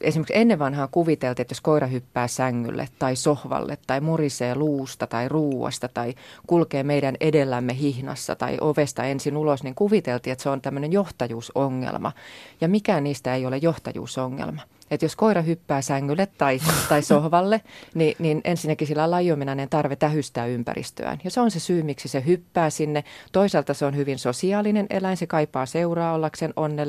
esimerkiksi 0.00 0.36
ennen 0.36 0.58
vanhaa 0.58 0.88
kuviteltiin, 0.88 1.42
että 1.42 1.52
jos 1.52 1.60
koira 1.60 1.86
hyppää 1.86 2.28
sängylle 2.28 2.88
tai 2.98 3.16
sohvalle 3.16 3.78
tai 3.86 4.00
murisee 4.00 4.54
luusta 4.54 5.06
tai 5.06 5.28
ruuasta 5.28 5.88
tai 5.88 6.14
kulkee 6.46 6.82
meidän 6.82 7.16
edellämme 7.20 7.78
hihnassa 7.78 8.36
tai 8.36 8.58
ovesta 8.60 9.04
ensin 9.04 9.36
ulos, 9.36 9.62
niin 9.62 9.74
kuviteltiin, 9.74 10.32
että 10.32 10.42
se 10.42 10.48
on 10.48 10.60
tämmöinen 10.60 10.92
johtajuusongelma. 10.92 12.12
Ja 12.60 12.68
mikään 12.68 13.04
niistä 13.04 13.34
ei 13.34 13.46
ole 13.46 13.56
johtajuusongelma. 13.56 14.62
Että 14.90 15.04
jos 15.04 15.16
koira 15.16 15.42
hyppää 15.42 15.82
sängylle 15.82 16.28
tai, 16.38 16.60
tai 16.88 17.02
sohvalle, 17.02 17.60
niin, 17.94 18.16
niin 18.18 18.40
ensinnäkin 18.44 18.88
sillä 18.88 19.04
on 19.04 19.10
lajominainen 19.10 19.68
tarve 19.68 19.96
tähystää 19.96 20.46
ympäristöään. 20.46 21.18
Ja 21.24 21.30
se 21.30 21.40
on 21.40 21.50
se 21.50 21.60
syy, 21.60 21.82
miksi 21.82 22.08
se 22.08 22.22
hyppää 22.26 22.70
sinne. 22.70 23.04
Toisaalta 23.32 23.74
se 23.74 23.84
on 23.84 23.96
hyvin 23.96 24.18
sosiaalinen 24.18 24.86
eläin, 24.90 25.16
se 25.16 25.26
kaipaa 25.26 25.66
seuraa 25.66 26.14
ollakseen 26.14 26.52
onnellinen. 26.56 26.87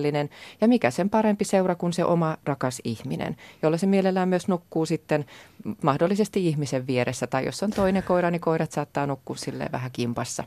Ja 0.61 0.67
mikä 0.67 0.91
sen 0.91 1.09
parempi 1.09 1.45
seura 1.45 1.75
kuin 1.75 1.93
se 1.93 2.05
oma 2.05 2.37
rakas 2.43 2.81
ihminen, 2.83 3.35
jolla 3.61 3.77
se 3.77 3.87
mielellään 3.87 4.29
myös 4.29 4.47
nukkuu 4.47 4.85
sitten 4.85 5.25
mahdollisesti 5.83 6.47
ihmisen 6.47 6.87
vieressä. 6.87 7.27
Tai 7.27 7.45
jos 7.45 7.63
on 7.63 7.71
toinen 7.71 8.03
koira, 8.03 8.31
niin 8.31 8.41
koirat 8.41 8.71
saattaa 8.71 9.07
nukkua 9.07 9.35
silleen 9.35 9.71
vähän 9.71 9.91
kimpassa. 9.91 10.43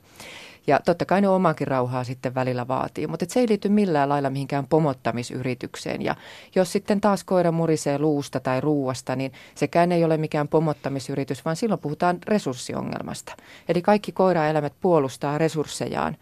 Ja 0.67 0.81
totta 0.85 1.05
kai 1.05 1.21
ne 1.21 1.29
omakin 1.29 1.67
rauhaa 1.67 2.05
sitten 2.05 2.35
välillä 2.35 2.69
vaatii, 2.69 3.07
mutta 3.07 3.27
se 3.29 3.41
ei 3.41 3.49
liity 3.49 3.69
millään 3.69 4.09
lailla 4.09 4.31
mihinkään 4.31 4.67
pomottamisyritykseen. 4.67 6.03
Ja 6.03 6.17
jos 6.55 6.73
sitten 6.73 7.01
taas 7.01 7.25
koira 7.25 7.53
murisee 7.53 7.99
luusta 7.99 8.41
tai 8.41 8.61
ruuasta, 8.61 9.17
niin 9.17 9.33
sekään 9.55 9.93
ei 9.93 10.05
ole 10.05 10.17
mikään 10.17 10.49
pomottamisyritys, 10.49 11.45
vaan 11.45 11.57
silloin 11.57 11.81
puhutaan 11.81 12.19
resurssiongelmasta. 12.27 13.37
Eli 13.69 13.83
kaikki 13.83 14.13
koiraeläimet 14.13 14.75
puolustaa 14.81 15.39
resurssejaan. 15.39 16.17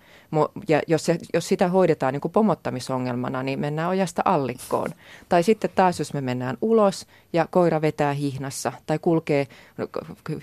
Ja 0.69 0.83
jos, 0.87 1.05
se, 1.05 1.19
jos 1.35 1.49
sitä 1.49 1.69
hoidetaan 1.69 2.13
niin 2.13 2.21
kuin 2.21 2.33
pomottamisongelmana, 2.33 3.43
niin 3.43 3.61
mennään 3.61 3.89
ojasta 3.89 4.23
allikkoon. 4.25 4.91
Tai 5.29 5.43
sitten 5.43 5.71
taas, 5.75 5.99
jos 5.99 6.15
me 6.15 6.21
mennään 6.21 6.57
ulos 6.63 7.07
ja 7.33 7.47
koira 7.51 7.81
vetää 7.81 8.13
hihnassa 8.13 8.73
tai 8.87 8.99
kulkee 8.99 9.47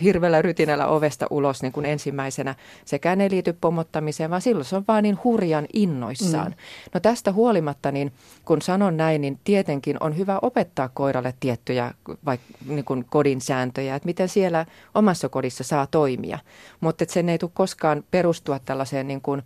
hirveällä 0.02 0.42
rytinällä 0.42 0.88
ovesta 0.88 1.28
ulos 1.30 1.62
niin 1.62 1.72
kuin 1.72 1.86
ensimmäisenä, 1.86 2.56
sekään 2.86 3.22
ei 3.22 3.32
liity 3.32 3.54
pomottamiseen, 3.54 4.30
vaan 4.30 4.42
silloin 4.42 4.66
se 4.66 4.76
on 4.76 4.84
vaan 4.88 5.04
niin 5.04 5.20
hurjan 5.24 5.66
innoissaan. 5.74 6.52
Mm. 6.52 6.58
No 6.94 7.00
tästä 7.00 7.32
huolimatta, 7.32 7.92
niin 7.92 8.12
kun 8.46 8.62
sanon 8.62 8.98
näin, 8.98 9.22
niin 9.22 9.40
tietenkin 9.44 9.98
on 10.00 10.18
hyvä 10.18 10.40
opettaa 10.42 10.90
koiralle 10.90 11.34
tiettyjä 11.40 11.94
vaikka 12.26 12.46
niin 12.68 12.86
kuin 12.86 13.06
kodin 13.10 13.42
sääntöjä, 13.42 13.96
että 13.96 14.06
miten 14.06 14.30
siellä 14.30 14.66
omassa 14.96 15.30
kodissa 15.30 15.64
saa 15.64 15.88
toimia. 15.88 16.40
Mutta 16.80 17.06
sen 17.08 17.30
ei 17.30 17.38
tule 17.38 17.52
koskaan 17.54 18.04
perustua 18.12 18.60
tällaiseen 18.60 19.08
niin 19.08 19.22
kuin 19.22 19.42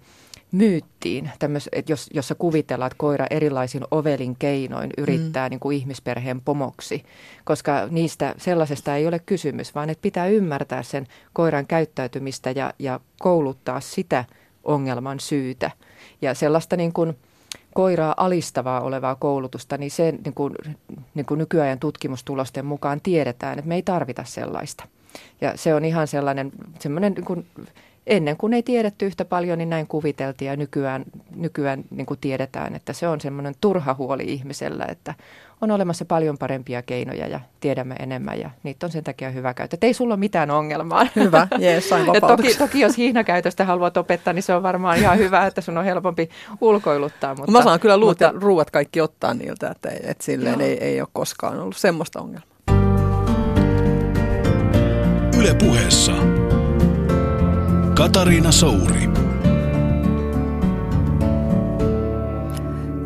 myyttiin, 0.51 1.31
tämmöis, 1.39 1.69
että 1.71 1.91
jos, 1.91 2.09
jossa 2.13 2.35
kuvitellaan, 2.35 2.87
että 2.87 2.97
koira 2.97 3.25
erilaisin 3.29 3.83
ovelin 3.91 4.35
keinoin 4.39 4.89
yrittää 4.97 5.47
mm. 5.47 5.51
niin 5.51 5.59
kuin 5.59 5.77
ihmisperheen 5.77 6.41
pomoksi, 6.41 7.03
koska 7.43 7.87
niistä 7.89 8.35
sellaisesta 8.37 8.95
ei 8.95 9.07
ole 9.07 9.19
kysymys, 9.19 9.75
vaan 9.75 9.89
että 9.89 10.01
pitää 10.01 10.27
ymmärtää 10.27 10.83
sen 10.83 11.07
koiran 11.33 11.67
käyttäytymistä 11.67 12.51
ja, 12.51 12.73
ja 12.79 12.99
kouluttaa 13.19 13.79
sitä 13.79 14.25
ongelman 14.63 15.19
syytä. 15.19 15.71
Ja 16.21 16.33
sellaista 16.33 16.77
niin 16.77 16.93
kuin 16.93 17.17
koiraa 17.73 18.13
alistavaa 18.17 18.81
olevaa 18.81 19.15
koulutusta, 19.15 19.77
niin 19.77 19.91
se 19.91 20.11
niin 20.25 20.33
kuin, 20.33 20.53
niin 21.13 21.25
kuin 21.25 21.37
nykyajan 21.37 21.79
tutkimustulosten 21.79 22.65
mukaan 22.65 23.01
tiedetään, 23.01 23.59
että 23.59 23.69
me 23.69 23.75
ei 23.75 23.83
tarvita 23.83 24.23
sellaista. 24.23 24.87
Ja 25.41 25.57
se 25.57 25.75
on 25.75 25.85
ihan 25.85 26.07
sellainen 26.07 26.51
semmoinen 26.79 27.13
niin 27.13 27.25
kuin 27.25 27.47
ennen 28.07 28.37
kuin 28.37 28.53
ei 28.53 28.63
tiedetty 28.63 29.05
yhtä 29.05 29.25
paljon, 29.25 29.57
niin 29.57 29.69
näin 29.69 29.87
kuviteltiin 29.87 30.49
ja 30.49 30.55
nykyään, 30.55 31.05
nykyään 31.35 31.83
niin 31.89 32.05
kuin 32.05 32.19
tiedetään, 32.19 32.75
että 32.75 32.93
se 32.93 33.07
on 33.07 33.21
semmoinen 33.21 33.53
turha 33.61 33.93
huoli 33.93 34.23
ihmisellä, 34.23 34.85
että 34.85 35.13
on 35.61 35.71
olemassa 35.71 36.05
paljon 36.05 36.37
parempia 36.37 36.81
keinoja 36.81 37.27
ja 37.27 37.39
tiedämme 37.59 37.95
enemmän 37.99 38.39
ja 38.39 38.49
niitä 38.63 38.85
on 38.85 38.91
sen 38.91 39.03
takia 39.03 39.29
hyvä 39.29 39.53
käyttää. 39.53 39.77
Ei 39.81 39.93
sulla 39.93 40.13
ole 40.13 40.19
mitään 40.19 40.51
ongelmaa. 40.51 41.07
Hyvä, 41.15 41.47
jees, 41.59 41.89
sain 41.89 42.05
ja 42.13 42.21
toki, 42.21 42.55
toki 42.57 42.79
jos 42.79 42.97
hiihnakäytöstä 42.97 43.65
haluat 43.65 43.97
opettaa, 43.97 44.33
niin 44.33 44.43
se 44.43 44.53
on 44.53 44.63
varmaan 44.63 44.97
ihan 44.97 45.17
hyvä, 45.17 45.45
että 45.45 45.61
sun 45.61 45.77
on 45.77 45.85
helpompi 45.85 46.29
ulkoiluttaa. 46.61 47.35
Mutta, 47.35 47.51
Mä 47.51 47.63
saan 47.63 47.79
kyllä 47.79 47.97
luut 47.97 48.09
mutta, 48.09 48.23
ja 48.23 48.33
ruuat 48.35 48.71
kaikki 48.71 49.01
ottaa 49.01 49.33
niiltä, 49.33 49.69
että, 49.69 49.89
että 50.03 50.23
silleen 50.23 50.61
ei, 50.61 50.83
ei 50.83 51.01
ole 51.01 51.07
koskaan 51.13 51.59
ollut 51.59 51.77
semmoista 51.77 52.21
ongelmaa. 52.21 52.51
Yle 55.39 55.53
puheessa 55.53 56.13
Katariina 58.01 58.51
Souri. 58.51 59.07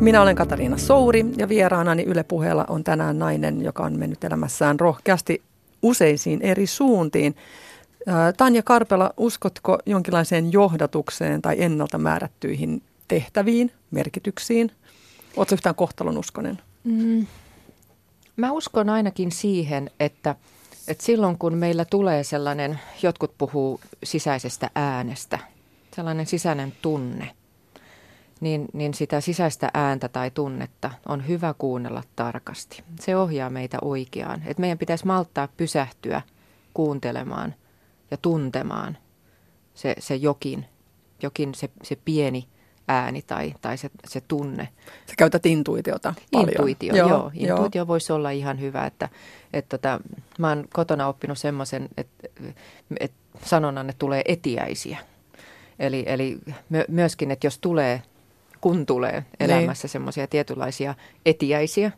Minä 0.00 0.22
olen 0.22 0.36
Katariina 0.36 0.78
Souri 0.78 1.24
ja 1.36 1.48
vieraanani 1.48 2.02
Yle 2.02 2.22
Puheella 2.22 2.64
on 2.68 2.84
tänään 2.84 3.18
nainen, 3.18 3.62
joka 3.62 3.82
on 3.82 3.98
mennyt 3.98 4.24
elämässään 4.24 4.80
rohkeasti 4.80 5.42
useisiin 5.82 6.42
eri 6.42 6.66
suuntiin. 6.66 7.36
Tanja 8.36 8.62
Karpela, 8.62 9.14
uskotko 9.16 9.78
jonkinlaiseen 9.86 10.52
johdatukseen 10.52 11.42
tai 11.42 11.56
ennalta 11.58 11.98
määrättyihin 11.98 12.82
tehtäviin, 13.08 13.72
merkityksiin? 13.90 14.70
Oletko 15.36 15.54
yhtään 15.54 15.74
kohtalon 15.74 16.18
uskonen? 16.18 16.58
Mm, 16.84 17.26
mä 18.36 18.52
uskon 18.52 18.90
ainakin 18.90 19.32
siihen, 19.32 19.90
että– 20.00 20.34
et 20.88 21.00
silloin 21.00 21.38
kun 21.38 21.54
meillä 21.54 21.84
tulee 21.84 22.24
sellainen, 22.24 22.80
jotkut 23.02 23.34
puhuu 23.38 23.80
sisäisestä 24.04 24.70
äänestä, 24.74 25.38
sellainen 25.96 26.26
sisäinen 26.26 26.72
tunne, 26.82 27.30
niin, 28.40 28.66
niin 28.72 28.94
sitä 28.94 29.20
sisäistä 29.20 29.70
ääntä 29.74 30.08
tai 30.08 30.30
tunnetta 30.30 30.90
on 31.08 31.28
hyvä 31.28 31.54
kuunnella 31.58 32.02
tarkasti. 32.16 32.82
Se 33.00 33.16
ohjaa 33.16 33.50
meitä 33.50 33.78
oikeaan. 33.82 34.42
Et 34.46 34.58
meidän 34.58 34.78
pitäisi 34.78 35.06
malttaa 35.06 35.48
pysähtyä 35.56 36.22
kuuntelemaan 36.74 37.54
ja 38.10 38.16
tuntemaan 38.16 38.98
se, 39.74 39.94
se 39.98 40.14
jokin, 40.14 40.66
jokin 41.22 41.54
se, 41.54 41.70
se 41.82 41.96
pieni 42.04 42.48
ääni 42.88 43.22
tai, 43.22 43.54
tai 43.60 43.78
se, 43.78 43.90
se 44.04 44.20
tunne. 44.28 44.68
Sä 45.06 45.14
käytät 45.18 45.46
intuitiota 45.46 46.14
paljon. 46.32 46.50
Intuitio, 46.50 46.94
joo. 46.94 47.08
joo. 47.08 47.30
Intuitio 47.34 47.80
joo. 47.80 47.86
voisi 47.86 48.12
olla 48.12 48.30
ihan 48.30 48.60
hyvä. 48.60 48.86
Että, 48.86 49.08
että 49.52 49.78
tota, 49.78 50.00
mä 50.38 50.48
oon 50.48 50.64
kotona 50.72 51.08
oppinut 51.08 51.38
semmoisen, 51.38 51.88
että, 51.96 52.28
että 53.00 53.18
sanonnan, 53.44 53.90
että 53.90 53.98
tulee 53.98 54.22
etiäisiä. 54.24 54.98
Eli, 55.78 56.04
eli 56.06 56.38
myöskin, 56.88 57.30
että 57.30 57.46
jos 57.46 57.58
tulee, 57.58 58.02
kun 58.60 58.86
tulee 58.86 59.12
niin. 59.12 59.50
elämässä 59.50 59.88
semmoisia 59.88 60.26
tietynlaisia 60.26 60.94
etiäisiä, 61.26 61.90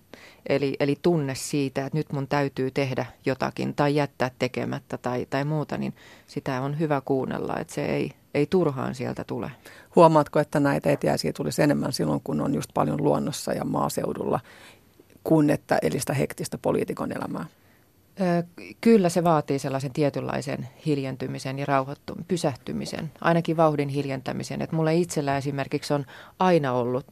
eli, 0.46 0.77
eli 0.81 0.98
tunne 1.03 1.35
siitä, 1.35 1.87
että 1.87 1.98
nyt 1.98 2.12
mun 2.12 2.29
täytyy 2.29 2.70
tehdä 2.70 3.07
jotakin 3.27 3.74
tai 3.74 3.94
jättää 3.94 4.31
tekemättä 4.38 4.98
tai, 4.98 5.27
tai 5.31 5.44
muuta, 5.44 5.79
niin 5.79 5.94
sitä 6.27 6.62
on 6.62 6.79
hyvä 6.79 7.03
kuunnella, 7.05 7.57
että 7.59 7.74
se 7.74 7.85
ei, 7.87 8.12
ei 8.34 8.46
turhaan 8.46 8.94
sieltä 8.94 9.24
tule. 9.24 9.50
Huomaatko, 9.96 10.38
että 10.38 10.60
näitä 10.60 10.90
etiäisiä 10.90 11.32
tulisi 11.32 11.62
enemmän 11.62 11.92
silloin, 11.92 12.20
kun 12.24 12.40
on 12.40 12.54
just 12.54 12.70
paljon 12.74 13.02
luonnossa 13.04 13.52
ja 13.52 13.64
maaseudulla, 13.64 14.40
kuin 15.24 15.50
että 15.50 15.78
elistä 15.82 16.12
hektistä 16.12 16.58
poliitikon 16.58 17.12
elämää? 17.12 17.46
Kyllä 18.80 19.08
se 19.08 19.24
vaatii 19.24 19.58
sellaisen 19.58 19.92
tietynlaisen 19.92 20.68
hiljentymisen 20.86 21.58
ja 21.58 21.66
rauhoittumisen, 21.66 22.24
pysähtymisen, 22.28 23.12
ainakin 23.20 23.56
vauhdin 23.56 23.88
hiljentämisen. 23.88 24.62
Että 24.62 24.76
mulle 24.76 24.94
itsellä 24.94 25.36
esimerkiksi 25.36 25.94
on 25.94 26.07
aina 26.38 26.72
ollut 26.72 27.07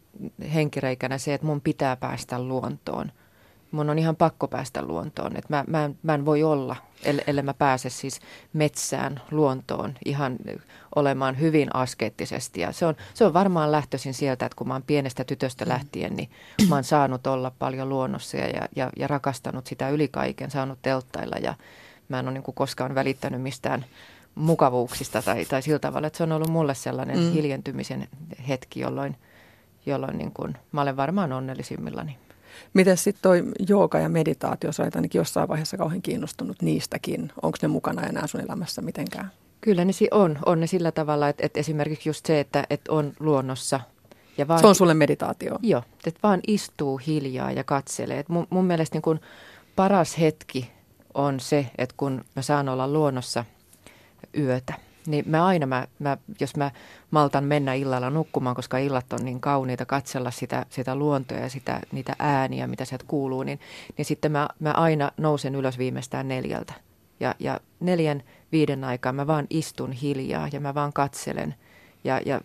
henkireikänä 0.55 1.19
se, 1.19 1.35
että 1.35 1.47
mun 1.47 1.61
pitää 1.61 1.97
päästä 1.97 2.43
luontoon. 2.43 3.13
Mun 3.71 3.91
on 3.91 3.99
ihan 3.99 4.17
pakko 4.17 4.49
päästä 4.49 4.83
luontoon. 4.83 5.37
Että 5.37 5.57
mä, 5.57 5.65
mä, 5.67 5.91
mä 6.03 6.15
en 6.15 6.25
voi 6.25 6.43
olla, 6.43 6.77
ellei 7.27 7.43
mä 7.43 7.55
pääse 7.55 7.91
siis 7.91 8.21
metsään, 8.53 9.21
luontoon 9.31 9.95
ihan 10.05 10.37
olemaan 10.95 11.41
hyvin 11.41 11.77
askeettisesti. 11.77 12.61
Ja 12.61 12.73
se 12.73 12.87
on, 12.87 12.97
se 13.15 13.25
on 13.25 13.35
varmaan 13.35 13.73
lähtöisin 13.73 14.15
sieltä, 14.15 14.47
että 14.47 14.57
kun 14.57 14.69
mä 14.69 14.75
oon 14.75 14.83
pienestä 14.87 15.25
tytöstä 15.25 15.65
mm. 15.65 15.69
lähtien, 15.69 16.17
niin 16.17 16.31
mä 16.69 16.75
oon 16.75 16.85
saanut 16.85 17.27
olla 17.27 17.53
paljon 17.59 17.89
luonnossa 17.89 18.37
ja, 18.37 18.69
ja, 18.77 18.91
ja 18.97 19.09
rakastanut 19.09 19.67
sitä 19.67 19.89
yli 19.89 20.09
kaiken, 20.09 20.51
saanut 20.51 20.79
telttailla 20.83 21.37
ja 21.37 21.55
mä 22.09 22.19
en 22.19 22.27
ole 22.27 22.35
niin 22.35 22.43
kuin 22.43 22.55
koskaan 22.55 22.95
välittänyt 22.95 23.43
mistään 23.43 23.85
mukavuuksista 24.35 25.23
tai, 25.23 25.45
tai 25.45 25.63
sillä 25.63 25.79
tavalla, 25.79 26.07
että 26.07 26.17
se 26.17 26.23
on 26.23 26.33
ollut 26.33 26.51
mulle 26.51 26.75
sellainen 26.75 27.19
mm. 27.19 27.33
hiljentymisen 27.33 28.09
hetki, 28.49 28.81
jolloin, 28.81 29.17
jolloin 29.87 30.19
niin 30.19 30.33
kuin, 30.33 30.55
mä 30.73 30.81
olen 30.81 30.97
varmaan 30.97 31.33
onnellisimmillani. 31.33 32.19
Miten 32.75 32.97
sitten 32.97 33.23
toi 33.23 33.45
jooga 33.69 33.99
ja 33.99 34.09
meditaatio, 34.09 34.73
sä 34.73 34.83
olet 34.83 34.97
ainakin 34.97 35.19
jossain 35.19 35.49
vaiheessa 35.49 35.77
kauhean 35.77 36.03
kiinnostunut 36.03 36.63
niistäkin. 36.63 37.33
Onko 37.43 37.59
ne 37.63 37.69
mukana 37.69 38.03
enää 38.03 38.27
sun 38.27 38.41
elämässä 38.41 38.83
mitenkään? 38.83 39.31
Kyllä 39.61 39.85
ne 39.85 39.93
on. 40.11 40.39
On 40.47 40.61
ne 40.61 40.67
sillä 40.67 40.93
tavalla, 40.93 41.29
että, 41.29 41.47
että 41.47 41.61
esimerkiksi 41.61 42.09
just 42.09 42.27
se, 42.27 42.41
että, 42.41 42.65
että 42.71 42.93
on 42.93 43.13
luonnossa. 43.21 43.81
Ja 44.39 44.49
vaan, 44.49 44.61
se 44.61 44.67
on 44.67 44.75
sulle 44.75 44.95
meditaatio? 44.95 45.59
Joo, 45.63 45.83
että 46.07 46.21
vaan 46.23 46.41
istuu 46.47 47.01
hiljaa 47.07 47.53
ja 47.53 47.65
katselee. 47.65 48.19
Et 48.19 48.29
mun, 48.29 48.47
mun 48.51 48.65
mielestä 48.65 48.95
niin 48.95 49.03
kun 49.03 49.21
paras 49.77 50.19
hetki 50.19 50.71
on 51.15 51.41
se, 51.41 51.67
että 51.79 51.95
kun 51.97 52.25
mä 52.37 52.43
saan 52.43 52.69
olla 52.69 52.89
luonnossa 52.89 53.45
yötä 54.39 54.86
niin 55.07 55.25
mä 55.29 55.47
aina, 55.47 55.67
mä, 55.67 55.87
mä, 55.99 56.17
jos 56.41 56.57
mä 56.57 56.71
maltan 57.11 57.45
mennä 57.45 57.75
illalla 57.75 58.11
nukkumaan, 58.11 58.57
koska 58.57 58.79
illat 58.79 59.13
on 59.13 59.25
niin 59.25 59.41
kauniita 59.41 59.87
katsella 59.87 60.31
sitä, 60.31 60.67
sitä 60.71 60.95
luontoa 60.95 61.39
ja 61.39 61.49
sitä, 61.49 61.81
niitä 61.93 62.17
ääniä, 62.19 62.67
mitä 62.67 62.85
sieltä 62.85 63.05
kuuluu, 63.09 63.43
niin, 63.43 63.61
niin 63.97 64.05
sitten 64.05 64.33
mä, 64.33 64.49
mä 64.61 64.71
aina 64.71 65.11
nousen 65.17 65.55
ylös 65.55 65.79
viimeistään 65.79 66.29
neljältä. 66.29 66.75
Ja, 67.21 67.35
ja 67.39 67.61
neljän, 67.81 68.23
viiden 68.53 68.85
aikaa 68.85 69.13
mä 69.13 69.27
vaan 69.27 69.47
istun 69.51 69.93
hiljaa 69.93 70.49
ja 70.53 70.61
mä 70.61 70.75
vaan 70.75 70.93
katselen. 70.93 71.55
Ja, 72.05 72.21
ja 72.27 72.41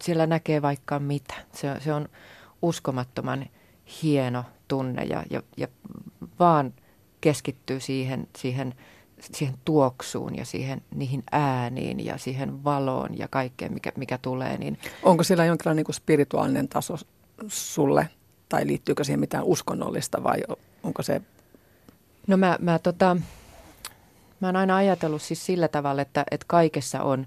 siellä 0.00 0.26
näkee 0.26 0.62
vaikka 0.62 0.98
mitä. 0.98 1.34
Se, 1.52 1.80
se 1.80 1.92
on 1.92 2.08
uskomattoman 2.62 3.46
hieno 4.02 4.44
tunne 4.68 5.04
ja, 5.04 5.22
ja, 5.30 5.42
ja 5.56 5.68
vaan 6.38 6.74
keskittyy 7.20 7.80
siihen, 7.80 8.28
siihen– 8.36 8.74
siihen 9.32 9.54
tuoksuun 9.64 10.36
ja 10.36 10.44
siihen, 10.44 10.82
niihin 10.94 11.22
ääniin 11.32 12.04
ja 12.04 12.18
siihen 12.18 12.64
valoon 12.64 13.18
ja 13.18 13.28
kaikkeen, 13.28 13.72
mikä, 13.72 13.92
mikä 13.96 14.18
tulee. 14.18 14.58
Niin 14.58 14.78
Onko 15.02 15.22
sillä 15.24 15.44
jonkinlainen 15.44 15.76
niin 15.76 15.84
kuin 15.84 15.94
spirituaalinen 15.94 16.68
taso 16.68 16.96
sulle 17.48 18.08
tai 18.48 18.66
liittyykö 18.66 19.04
siihen 19.04 19.20
mitään 19.20 19.44
uskonnollista 19.44 20.22
vai 20.22 20.38
onko 20.82 21.02
se? 21.02 21.22
No 22.26 22.36
mä, 22.36 22.56
mä, 22.60 22.78
tota, 22.78 23.16
mä 24.40 24.48
oon 24.48 24.56
aina 24.56 24.76
ajatellut 24.76 25.22
siis 25.22 25.46
sillä 25.46 25.68
tavalla, 25.68 26.02
että, 26.02 26.24
että 26.30 26.44
kaikessa 26.48 27.02
on, 27.02 27.26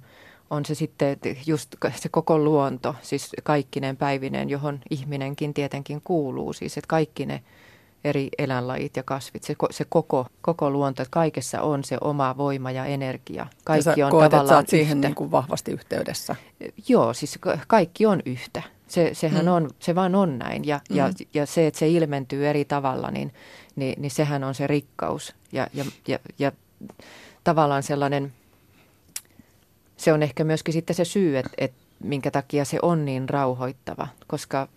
on 0.49 0.65
se 0.65 0.75
sitten 0.75 1.17
just 1.45 1.75
se 1.95 2.09
koko 2.09 2.37
luonto, 2.37 2.95
siis 3.01 3.31
kaikkinen 3.43 3.97
päivinen, 3.97 4.49
johon 4.49 4.79
ihminenkin 4.89 5.53
tietenkin 5.53 6.01
kuuluu. 6.03 6.53
Siis 6.53 6.77
että 6.77 6.87
kaikki 6.87 7.25
ne 7.25 7.43
eri 8.03 8.29
eläinlajit 8.37 8.95
ja 8.95 9.03
kasvit, 9.03 9.43
se, 9.43 9.55
se 9.71 9.85
koko, 9.89 10.27
koko 10.41 10.69
luonto, 10.69 11.01
että 11.01 11.11
kaikessa 11.11 11.61
on 11.61 11.83
se 11.83 11.97
oma 12.01 12.37
voima 12.37 12.71
ja 12.71 12.85
energia. 12.85 13.47
Kaikki 13.63 13.99
ja 13.99 14.05
on 14.05 14.11
koet, 14.11 14.31
tavallaan 14.31 14.59
että 14.59 14.69
siihen 14.69 15.01
niin 15.01 15.15
kuin 15.15 15.31
vahvasti 15.31 15.71
yhteydessä. 15.71 16.35
Joo, 16.87 17.13
siis 17.13 17.39
kaikki 17.67 18.05
on 18.05 18.21
yhtä. 18.25 18.63
Se, 18.87 19.09
sehän 19.13 19.45
mm. 19.45 19.51
on, 19.51 19.69
se 19.79 19.95
vaan 19.95 20.15
on 20.15 20.39
näin. 20.39 20.65
Ja, 20.65 20.79
mm. 20.89 20.95
ja, 20.95 21.09
ja 21.33 21.45
se, 21.45 21.67
että 21.67 21.79
se 21.79 21.87
ilmentyy 21.87 22.47
eri 22.47 22.65
tavalla, 22.65 23.11
niin, 23.11 23.33
niin, 23.75 24.01
niin 24.01 24.11
sehän 24.11 24.43
on 24.43 24.55
se 24.55 24.67
rikkaus. 24.67 25.35
Ja, 25.51 25.67
ja, 25.73 25.85
ja, 26.07 26.19
ja 26.39 26.51
tavallaan 27.43 27.83
sellainen, 27.83 28.33
se 29.97 30.13
on 30.13 30.23
ehkä 30.23 30.43
myöskin 30.43 30.73
sitten 30.73 30.95
se 30.95 31.05
syy, 31.05 31.37
että, 31.37 31.51
että 31.57 31.77
minkä 32.03 32.31
takia 32.31 32.65
se 32.65 32.79
on 32.81 33.05
niin 33.05 33.29
rauhoittava, 33.29 34.07
koska 34.27 34.67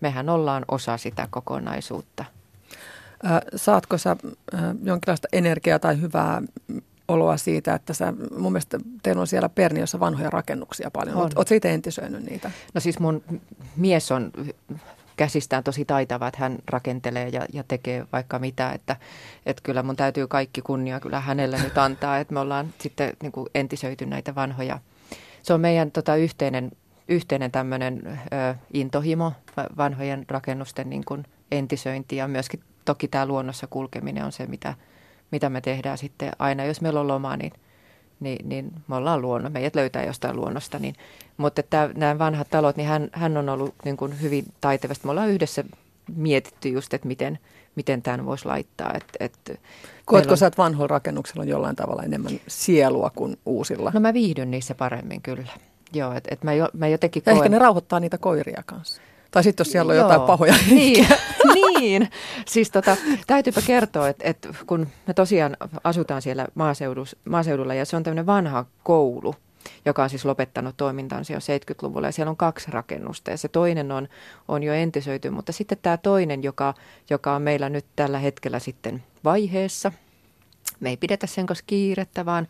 mehän 0.00 0.28
ollaan 0.28 0.64
osa 0.68 0.96
sitä 0.96 1.28
kokonaisuutta– 1.30 2.24
saatko 3.56 3.98
sä 3.98 4.16
jonkinlaista 4.82 5.28
energiaa 5.32 5.78
tai 5.78 6.00
hyvää 6.00 6.42
oloa 7.08 7.36
siitä, 7.36 7.74
että 7.74 7.94
sä, 7.94 8.12
mun 8.38 8.52
mielestä 8.52 8.78
teillä 9.02 9.20
on 9.20 9.26
siellä 9.26 9.48
Perniossa 9.48 10.00
vanhoja 10.00 10.30
rakennuksia 10.30 10.90
paljon. 10.90 11.16
On. 11.16 11.22
Oletko 11.22 11.54
itse 11.54 11.74
entisöinyt 11.74 12.24
niitä? 12.30 12.50
No 12.74 12.80
siis 12.80 12.98
mun 12.98 13.22
mies 13.76 14.12
on 14.12 14.32
käsistään 15.16 15.64
tosi 15.64 15.84
taitava, 15.84 16.28
että 16.28 16.40
hän 16.40 16.58
rakentelee 16.66 17.28
ja, 17.28 17.46
ja 17.52 17.64
tekee 17.68 18.06
vaikka 18.12 18.38
mitä, 18.38 18.72
että, 18.72 18.96
että 19.46 19.62
kyllä 19.62 19.82
mun 19.82 19.96
täytyy 19.96 20.26
kaikki 20.26 20.62
kunnia 20.62 21.00
kyllä 21.00 21.20
hänelle 21.20 21.58
nyt 21.62 21.78
antaa, 21.78 22.18
että 22.18 22.34
me 22.34 22.40
ollaan 22.40 22.74
sitten 22.78 23.12
niin 23.22 23.32
kuin 23.32 23.46
entisöity 23.54 24.06
näitä 24.06 24.34
vanhoja. 24.34 24.78
Se 25.42 25.52
on 25.52 25.60
meidän 25.60 25.90
tota, 25.90 26.16
yhteinen, 26.16 26.70
yhteinen 27.08 27.50
tämmöinen 27.50 28.02
ö, 28.06 28.54
intohimo, 28.72 29.32
vanhojen 29.76 30.24
rakennusten 30.28 30.90
niin 30.90 31.04
kuin 31.04 31.24
entisöinti 31.50 32.16
ja 32.16 32.28
myöskin 32.28 32.60
toki 32.84 33.08
tämä 33.08 33.26
luonnossa 33.26 33.66
kulkeminen 33.66 34.24
on 34.24 34.32
se, 34.32 34.46
mitä, 34.46 34.74
mitä 35.30 35.50
me 35.50 35.60
tehdään 35.60 35.98
sitten 35.98 36.30
aina. 36.38 36.64
Jos 36.64 36.80
meillä 36.80 37.00
on 37.00 37.08
loma, 37.08 37.36
niin, 37.36 37.52
niin, 38.20 38.48
niin 38.48 38.72
me 38.88 38.96
ollaan 38.96 39.22
luonno, 39.22 39.50
meidät 39.50 39.74
löytää 39.76 40.04
jostain 40.04 40.36
luonnosta. 40.36 40.78
Niin, 40.78 40.94
mutta 41.36 41.60
että 41.60 41.90
nämä 41.94 42.18
vanhat 42.18 42.50
talot, 42.50 42.76
niin 42.76 42.88
hän, 42.88 43.08
hän 43.12 43.36
on 43.36 43.48
ollut 43.48 43.74
niin 43.84 43.96
kuin 43.96 44.20
hyvin 44.20 44.44
taitavasti. 44.60 45.06
Me 45.06 45.10
ollaan 45.10 45.30
yhdessä 45.30 45.64
mietitty 46.16 46.68
just, 46.68 46.94
että 46.94 47.08
miten, 47.08 47.38
miten 47.76 48.02
tämän 48.02 48.26
voisi 48.26 48.46
laittaa. 48.46 48.92
Et, 48.94 49.04
et 49.20 49.60
Koetko 50.04 50.32
on... 50.32 50.38
sä, 50.38 50.46
että 50.46 50.62
vanhoilla 50.62 50.94
rakennuksilla 50.94 51.42
on 51.42 51.48
jollain 51.48 51.76
tavalla 51.76 52.02
enemmän 52.02 52.40
sielua 52.48 53.10
kuin 53.14 53.36
uusilla? 53.46 53.90
No 53.94 54.00
mä 54.00 54.14
viihdyn 54.14 54.50
niissä 54.50 54.74
paremmin 54.74 55.22
kyllä. 55.22 55.52
Joo, 55.92 56.12
että 56.12 56.28
et 56.32 56.44
mä, 56.44 56.52
jo, 56.52 56.68
mä 56.72 56.88
jotenkin 56.88 57.22
koen... 57.22 57.36
Ehkä 57.36 57.48
ne 57.48 57.58
rauhoittaa 57.58 58.00
niitä 58.00 58.18
koiria 58.18 58.62
kanssa. 58.66 59.02
Tai 59.30 59.44
sitten 59.44 59.64
jos 59.64 59.72
siellä 59.72 59.90
on 59.90 59.96
Joo. 59.96 60.04
jotain 60.04 60.26
pahoja 60.26 60.54
niin, 60.70 61.06
niin, 61.54 62.10
siis 62.46 62.70
tota, 62.70 62.96
täytyypä 63.26 63.60
kertoa, 63.66 64.08
että, 64.08 64.24
että 64.28 64.48
kun 64.66 64.86
me 65.06 65.14
tosiaan 65.14 65.56
asutaan 65.84 66.22
siellä 66.22 66.46
maaseudulla 67.24 67.74
ja 67.74 67.84
se 67.84 67.96
on 67.96 68.02
tämmöinen 68.02 68.26
vanha 68.26 68.64
koulu, 68.82 69.34
joka 69.84 70.02
on 70.02 70.10
siis 70.10 70.24
lopettanut 70.24 70.76
toimintansa 70.76 71.32
jo 71.32 71.38
70-luvulla 71.38 72.08
ja 72.08 72.12
siellä 72.12 72.30
on 72.30 72.36
kaksi 72.36 72.70
rakennusta 72.70 73.30
ja 73.30 73.36
se 73.36 73.48
toinen 73.48 73.92
on, 73.92 74.08
on 74.48 74.62
jo 74.62 74.72
entisöity, 74.72 75.30
mutta 75.30 75.52
sitten 75.52 75.78
tämä 75.82 75.96
toinen, 75.96 76.42
joka, 76.42 76.74
joka 77.10 77.34
on 77.34 77.42
meillä 77.42 77.68
nyt 77.68 77.86
tällä 77.96 78.18
hetkellä 78.18 78.58
sitten 78.58 79.02
vaiheessa, 79.24 79.92
me 80.80 80.88
ei 80.88 80.96
pidetä 80.96 81.26
sen 81.26 81.46
kanssa 81.46 81.64
kiirettä, 81.66 82.26
vaan 82.26 82.48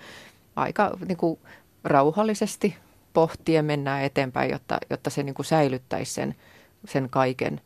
aika 0.56 0.96
niin 1.08 1.16
kuin, 1.16 1.38
rauhallisesti 1.84 2.76
pohtien 3.12 3.64
mennään 3.64 4.02
eteenpäin, 4.02 4.50
jotta, 4.50 4.78
jotta 4.90 5.10
se 5.10 5.22
niin 5.22 5.34
kuin 5.34 5.46
säilyttäisi 5.46 6.12
sen, 6.12 6.34
sen 6.84 7.10
kaiken 7.10 7.60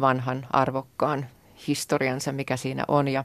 vanhan 0.00 0.46
arvokkaan 0.50 1.26
historiansa, 1.68 2.32
mikä 2.32 2.56
siinä 2.56 2.84
on. 2.88 3.08
Ja 3.08 3.24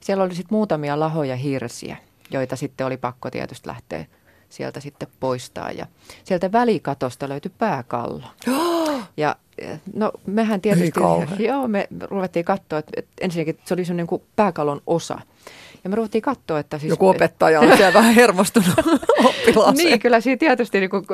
siellä 0.00 0.24
oli 0.24 0.34
sitten 0.34 0.56
muutamia 0.56 1.00
lahoja 1.00 1.36
hirsiä, 1.36 1.96
joita 2.30 2.56
sitten 2.56 2.86
oli 2.86 2.96
pakko 2.96 3.30
tietysti 3.30 3.68
lähteä 3.68 4.06
sieltä 4.48 4.80
sitten 4.80 5.08
poistaa. 5.20 5.70
Ja 5.70 5.86
sieltä 6.24 6.52
välikatosta 6.52 7.28
löytyi 7.28 7.52
pääkallo. 7.58 8.22
Ja 9.16 9.36
no 9.94 10.12
mehän 10.26 10.60
tietysti, 10.60 11.00
joo, 11.38 11.68
me 11.68 11.88
ruvettiin 12.00 12.44
katsoa, 12.44 12.78
että, 12.78 13.02
ensinnäkin 13.20 13.58
se 13.64 13.74
oli 13.74 13.84
se 13.84 13.94
niin 13.94 14.06
kuin 14.06 14.22
pääkallon 14.36 14.80
osa. 14.86 15.20
Ja 15.86 15.90
me 15.90 15.96
ruvettiin 15.96 16.22
katsoa, 16.22 16.58
että 16.58 16.78
siis... 16.78 16.90
Joku 16.90 17.08
opettaja 17.08 17.60
on 17.60 17.76
siellä 17.76 17.94
vähän 17.94 18.14
hermostunut 18.14 18.68
oppilaaseen. 19.24 19.76
niin, 19.76 20.00
kyllä 20.00 20.20
siinä 20.20 20.36
tietysti 20.36 20.80
niin 20.80 20.90
kuin, 20.90 21.06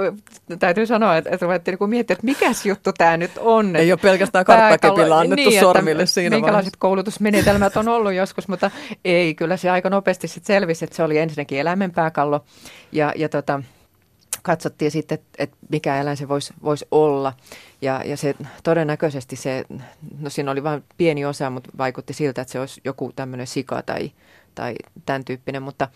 täytyy 0.59 0.87
sanoa, 0.87 1.17
että, 1.17 1.31
että 1.31 1.47
ruvettiin 1.47 1.77
niin 1.81 1.91
miettiä, 1.91 2.15
että 2.15 2.25
mikäs 2.25 2.67
juttu 2.67 2.93
tämä 2.93 3.17
nyt 3.17 3.31
on. 3.39 3.77
Ei 3.77 3.93
ole 3.93 4.01
pelkästään 4.03 4.45
karttakepillä 4.45 5.19
annettu 5.19 5.51
niin, 5.51 5.61
sormille 5.61 6.07
siinä 6.07 6.37
Minkälaiset 6.37 6.55
vaiheessa. 6.55 6.79
koulutusmenetelmät 6.79 7.77
on 7.77 7.89
ollut 7.89 8.13
joskus, 8.13 8.49
mutta 8.49 8.71
ei, 9.05 9.35
kyllä 9.35 9.57
se 9.57 9.71
aika 9.71 9.91
nopeasti 9.91 10.29
sitten 10.29 10.55
selvisi, 10.55 10.85
että 10.85 10.97
se 10.97 11.03
oli 11.03 11.19
ensinnäkin 11.19 11.59
eläimen 11.59 11.91
pääkallo 11.91 12.45
ja, 12.93 13.13
ja 13.17 13.29
tota, 13.29 13.63
katsottiin 14.43 14.91
sitten, 14.91 15.15
että, 15.15 15.29
että 15.39 15.57
mikä 15.69 16.01
eläin 16.01 16.17
se 16.17 16.29
voisi, 16.29 16.55
voisi 16.63 16.87
olla. 16.91 17.33
Ja, 17.83 18.03
ja 18.05 18.17
se 18.17 18.35
todennäköisesti 18.63 19.37
se, 19.37 19.65
no 20.19 20.31
siinä 20.31 20.51
oli 20.51 20.63
vain 20.65 20.85
pieni 20.97 21.25
osa, 21.25 21.51
mutta 21.51 21.71
vaikutti 21.79 22.13
siltä, 22.13 22.43
että 22.43 22.53
se 22.53 22.61
olisi 22.61 22.81
joku 22.85 23.13
tämmöinen 23.17 23.47
sika 23.47 23.83
tai, 23.83 24.13
tai 24.55 24.75
tämän 25.07 25.25
tyyppinen, 25.25 25.63
mutta 25.63 25.89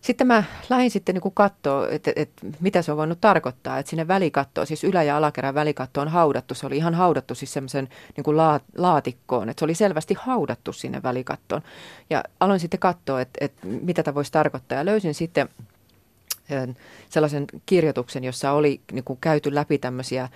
sitten 0.00 0.26
mä 0.26 0.44
lähdin 0.70 0.90
sitten 0.90 1.14
niin 1.14 1.32
katsoa, 1.34 1.88
että, 1.88 2.12
että 2.16 2.46
mitä 2.60 2.82
se 2.82 2.92
on 2.92 2.98
voinut 2.98 3.20
tarkoittaa, 3.20 3.78
että 3.78 3.90
sinne 3.90 4.08
välikattoon, 4.08 4.66
siis 4.66 4.84
ylä- 4.84 5.02
ja 5.02 5.16
alakerran 5.16 5.54
välikatto 5.54 6.00
on 6.00 6.08
haudattu, 6.08 6.54
se 6.54 6.66
oli 6.66 6.76
ihan 6.76 6.94
haudattu 6.94 7.34
siis 7.34 7.52
semmoisen 7.52 7.88
niin 8.16 8.36
la, 8.36 8.60
laatikkoon, 8.76 9.48
että 9.48 9.60
se 9.60 9.64
oli 9.64 9.74
selvästi 9.74 10.14
haudattu 10.20 10.72
sinne 10.72 11.02
välikattoon. 11.02 11.62
Ja 12.10 12.24
aloin 12.40 12.60
sitten 12.60 12.80
katsoa, 12.80 13.20
että, 13.20 13.44
että 13.44 13.66
mitä 13.66 14.02
tämä 14.02 14.14
voisi 14.14 14.32
tarkoittaa 14.32 14.78
ja 14.78 14.84
löysin 14.84 15.14
sitten 15.14 15.48
sellaisen 17.08 17.46
kirjoituksen, 17.66 18.24
jossa 18.24 18.52
oli 18.52 18.80
niin 18.92 19.04
kuin 19.04 19.18
käyty 19.20 19.54
läpi 19.54 19.78
tämmöisiä 19.78 20.28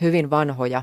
hyvin 0.00 0.30
vanhoja 0.30 0.82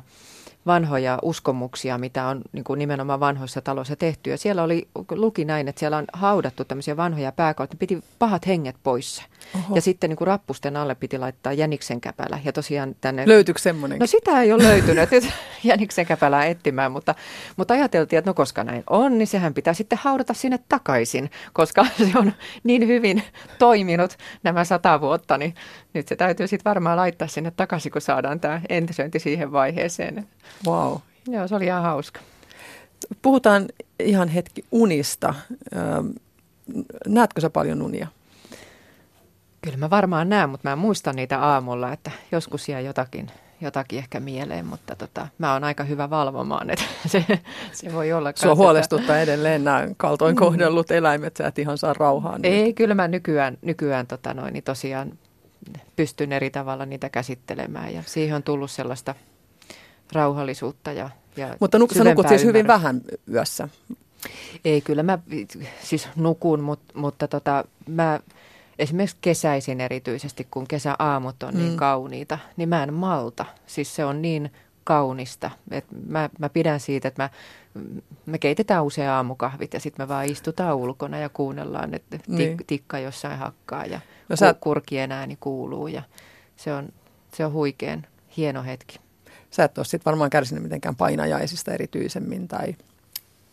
vanhoja 0.66 1.20
uskomuksia, 1.22 1.98
mitä 1.98 2.28
on 2.28 2.42
niin 2.52 2.64
kuin 2.64 2.80
nimenomaan 2.80 3.20
vanhoissa 3.20 3.62
taloissa 3.62 3.96
tehty. 3.96 4.30
Ja 4.30 4.38
siellä 4.38 4.64
oli, 4.64 4.88
luki 5.12 5.46
näin, 5.46 5.68
että 5.68 5.80
siellä 5.80 5.98
on 5.98 6.06
haudattu 6.14 6.66
tämmöisiä 6.66 6.98
vanhoja 6.98 7.32
pääkautta, 7.32 7.78
piti 7.78 8.04
pahat 8.20 8.48
henget 8.48 8.76
poissa. 8.84 9.24
Oho. 9.56 9.76
Ja 9.76 9.82
sitten 9.82 10.10
niin 10.10 10.18
kuin 10.18 10.28
rappusten 10.28 10.78
alle 10.78 10.96
piti 10.96 11.18
laittaa 11.18 11.54
jäniksen 11.54 12.02
käpälä. 12.02 12.40
Ja 12.44 12.54
tosiaan 12.54 12.96
tänne... 13.02 13.24
Löytyykö 13.28 13.62
semmoinen? 13.62 14.00
No 14.00 14.08
sitä 14.08 14.42
ei 14.42 14.54
ole 14.54 14.64
löytynyt, 14.64 15.12
nyt 15.12 15.24
jäniksen 15.64 16.06
käpälää 16.06 16.46
etsimään, 16.46 16.92
mutta, 16.92 17.16
mutta 17.58 17.74
ajateltiin, 17.74 18.18
että 18.18 18.30
no 18.30 18.34
koska 18.34 18.64
näin 18.64 18.84
on, 18.90 19.18
niin 19.18 19.28
sehän 19.28 19.54
pitää 19.54 19.74
sitten 19.74 20.00
haudata 20.02 20.34
sinne 20.34 20.60
takaisin, 20.70 21.32
koska 21.54 21.86
se 22.12 22.20
on 22.20 22.34
niin 22.64 22.88
hyvin 22.88 23.24
toiminut 23.60 24.18
nämä 24.44 24.64
sata 24.64 25.02
vuotta, 25.02 25.38
niin 25.38 25.56
nyt 25.94 26.08
se 26.08 26.16
täytyy 26.16 26.48
sitten 26.48 26.70
varmaan 26.70 26.98
laittaa 26.98 27.28
sinne 27.28 27.52
takaisin, 27.52 27.92
kun 27.92 28.02
saadaan 28.02 28.40
tämä 28.40 28.62
entisöinti 28.70 29.20
siihen 29.20 29.52
vaiheeseen. 29.52 30.28
Wow. 30.68 30.98
Joo, 31.28 31.48
se 31.48 31.56
oli 31.56 31.66
ihan 31.66 31.84
hauska. 31.84 32.20
Puhutaan 33.22 33.66
ihan 34.00 34.28
hetki 34.28 34.66
unista. 34.72 35.34
Näetkö 37.08 37.42
sä 37.42 37.50
paljon 37.50 37.82
unia? 37.82 38.08
Kyllä 39.66 39.78
mä 39.78 39.90
varmaan 39.90 40.30
näen, 40.30 40.50
mutta 40.50 40.68
mä 40.70 40.74
en 40.74 40.80
muista 40.80 41.14
niitä 41.14 41.40
aamulla, 41.40 41.94
että 41.94 42.12
joskus 42.32 42.70
jää 42.70 42.80
jotakin, 42.80 43.32
jotakin 43.62 44.00
ehkä 44.00 44.20
mieleen, 44.20 44.66
mutta 44.66 44.96
tota, 44.96 45.28
mä 45.38 45.54
oon 45.54 45.64
aika 45.64 45.84
hyvä 45.84 46.10
valvomaan, 46.10 46.70
että 46.70 46.86
se, 47.08 47.26
se 47.72 47.94
voi 47.94 48.14
olla. 48.14 48.32
Sua 48.36 48.56
huolestuttaa 48.56 49.20
edelleen 49.20 49.64
nämä 49.64 49.88
kaltoin 49.98 50.36
kohdellut 50.36 50.92
eläimet, 50.92 51.38
sä 51.38 51.48
et 51.48 51.60
ihan 51.60 51.78
saa 51.78 51.94
rauhaa. 51.94 52.40
Ei, 52.44 52.66
nyt. 52.66 52.76
kyllä 52.76 52.96
mä 52.96 53.08
nykyään, 53.08 53.58
nykyään 53.62 54.08
tota 54.08 54.34
noin, 54.34 54.54
niin 54.54 54.64
tosiaan 54.64 55.12
pystyn 55.96 56.32
eri 56.32 56.50
tavalla 56.50 56.86
niitä 56.86 57.10
käsittelemään 57.10 57.94
ja 57.94 58.04
siihen 58.06 58.36
on 58.36 58.44
tullut 58.44 58.72
sellaista 58.72 59.16
rauhallisuutta 60.14 60.92
ja, 60.92 61.10
ja 61.38 61.56
Mutta 61.60 61.78
nuk- 61.78 61.98
sä 61.98 62.04
nukut 62.04 62.28
siis 62.28 62.44
hyvin 62.44 62.68
vähän 62.68 63.02
yössä? 63.34 63.70
Ei, 64.66 64.82
kyllä 64.82 65.04
mä 65.04 65.20
siis 65.82 66.08
nukun, 66.16 66.62
mutta, 66.62 67.00
mutta 67.00 67.28
tota, 67.28 67.64
mä 67.88 68.20
esimerkiksi 68.80 69.18
kesäisin 69.22 69.82
erityisesti, 69.82 70.48
kun 70.52 70.68
kesäaamut 70.68 71.44
on 71.44 71.54
niin 71.54 71.72
mm. 71.72 71.78
kauniita, 71.78 72.40
niin 72.58 72.70
mä 72.70 72.84
en 72.84 72.94
malta. 72.94 73.46
Siis 73.68 73.96
se 73.96 74.06
on 74.06 74.22
niin 74.22 74.52
kaunista. 74.84 75.52
Et 75.72 75.86
mä, 76.08 76.30
mä 76.40 76.50
pidän 76.50 76.80
siitä, 76.80 77.08
että 77.08 77.24
mä, 77.24 77.30
me 78.26 78.38
keitetään 78.38 78.84
usein 78.84 79.10
aamukahvit 79.10 79.74
ja 79.74 79.80
sitten 79.80 80.04
me 80.04 80.08
vaan 80.08 80.26
istutaan 80.26 80.76
ulkona 80.76 81.18
ja 81.18 81.30
kuunnellaan, 81.30 81.94
että 81.94 82.18
tik, 82.18 82.28
niin. 82.28 82.58
tikka 82.68 83.00
jossain 83.00 83.38
hakkaa 83.40 83.86
ja 83.86 84.00
no 84.30 84.36
sä... 84.36 84.54
kurkien 84.54 85.12
ääni 85.12 85.38
kuuluu 85.40 85.88
ja 85.88 86.02
se 86.56 86.74
on, 86.74 86.90
se 87.34 87.46
on 87.46 87.54
huikean 87.54 88.06
hieno 88.38 88.64
hetki. 88.64 89.00
Sä 89.52 89.64
et 89.64 89.78
ole 89.78 89.86
sitten 89.86 90.06
varmaan 90.06 90.30
kärsinyt 90.30 90.64
mitenkään 90.64 90.96
painajaisista 90.96 91.74
erityisemmin 91.74 92.48
tai... 92.48 92.76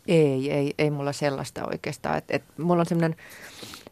Ei, 0.08 0.52
ei, 0.52 0.74
ei 0.78 0.90
mulla 0.90 1.12
sellaista 1.12 1.66
oikeastaan. 1.66 2.18
Et, 2.18 2.24
et 2.28 2.42
mulla 2.58 2.80
on 2.80 2.86
semmoinen, 2.86 3.16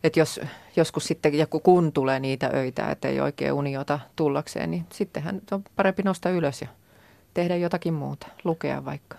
että 0.04 0.20
jos 0.20 0.40
joskus 0.76 1.04
sitten, 1.04 1.34
ja 1.34 1.46
kun 1.46 1.92
tulee 1.92 2.20
niitä 2.20 2.50
öitä, 2.54 2.90
että 2.90 3.08
ei 3.08 3.20
oikein 3.20 3.52
uniota 3.52 4.00
tullakseen, 4.16 4.70
niin 4.70 4.84
sittenhän 4.92 5.40
on 5.50 5.64
parempi 5.76 6.02
nostaa 6.02 6.32
ylös 6.32 6.62
ja 6.62 6.68
tehdä 7.34 7.56
jotakin 7.56 7.94
muuta, 7.94 8.26
lukea 8.44 8.84
vaikka. 8.84 9.16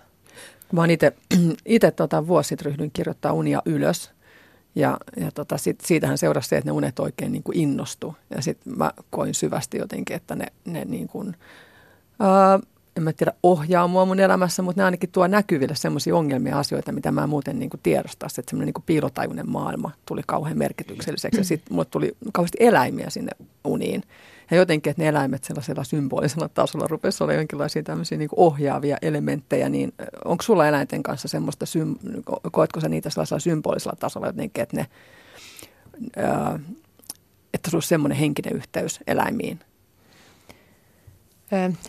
Mä 0.72 0.80
oon 0.80 0.90
itse 0.90 1.90
tota, 1.96 2.26
vuosit 2.26 2.62
ryhdyin 2.62 2.90
kirjoittaa 2.92 3.32
unia 3.32 3.62
ylös. 3.64 4.10
Ja, 4.74 4.98
ja 5.16 5.30
tota, 5.30 5.58
sit, 5.58 5.80
siitähän 5.80 6.18
seurasi 6.18 6.48
se, 6.48 6.56
että 6.56 6.68
ne 6.68 6.72
unet 6.72 6.98
oikein 6.98 7.32
niin 7.32 7.42
kuin 7.42 7.58
innostu. 7.58 8.16
Ja 8.30 8.42
sitten 8.42 8.78
mä 8.78 8.92
koin 9.10 9.34
syvästi 9.34 9.78
jotenkin, 9.78 10.16
että 10.16 10.34
ne, 10.34 10.46
ne 10.64 10.84
niin 10.84 11.08
kuin, 11.08 11.36
ää, 12.20 12.60
en 12.96 13.02
mä 13.02 13.12
tiedä 13.12 13.32
ohjaa 13.42 13.88
mua 13.88 14.04
mun 14.04 14.20
elämässä, 14.20 14.62
mutta 14.62 14.80
ne 14.80 14.84
ainakin 14.84 15.10
tuo 15.10 15.26
näkyville 15.26 15.74
semmoisia 15.74 16.16
ongelmia 16.16 16.58
asioita, 16.58 16.92
mitä 16.92 17.12
mä 17.12 17.26
muuten 17.26 17.58
niin 17.58 17.70
tiedostaisi. 17.82 18.40
Että 18.40 18.50
semmoinen 18.50 18.72
niin 18.76 18.84
piilotajuinen 18.86 19.50
maailma 19.50 19.90
tuli 20.06 20.22
kauhean 20.26 20.58
merkitykselliseksi 20.58 21.40
ja 21.40 21.44
sitten 21.44 21.74
mulle 21.74 21.84
tuli 21.90 22.16
kauheasti 22.32 22.58
eläimiä 22.60 23.10
sinne 23.10 23.32
uniin. 23.64 24.02
Ja 24.50 24.56
jotenkin, 24.56 24.90
että 24.90 25.02
ne 25.02 25.08
eläimet 25.08 25.44
sellaisella 25.44 25.84
symbolisella 25.84 26.48
tasolla 26.48 26.86
rupesi 26.86 27.24
olla 27.24 27.32
jonkinlaisia 27.32 27.82
tämmöisiä 27.82 28.18
niin 28.18 28.28
ohjaavia 28.36 28.96
elementtejä, 29.02 29.68
niin 29.68 29.92
onko 30.24 30.42
sulla 30.42 30.68
eläinten 30.68 31.02
kanssa 31.02 31.28
semmoista, 31.28 31.64
koetko 32.52 32.80
sä 32.80 32.88
niitä 32.88 33.10
sellaisella 33.10 33.40
symbolisella 33.40 33.96
tasolla 34.00 34.26
jotenkin, 34.26 34.62
että 34.62 34.76
ne, 34.76 34.86
ää, 36.16 36.60
että 37.54 37.70
sulla 37.70 37.76
olisi 37.76 37.88
semmoinen 37.88 38.18
henkinen 38.18 38.52
yhteys 38.52 39.00
eläimiin? 39.06 39.60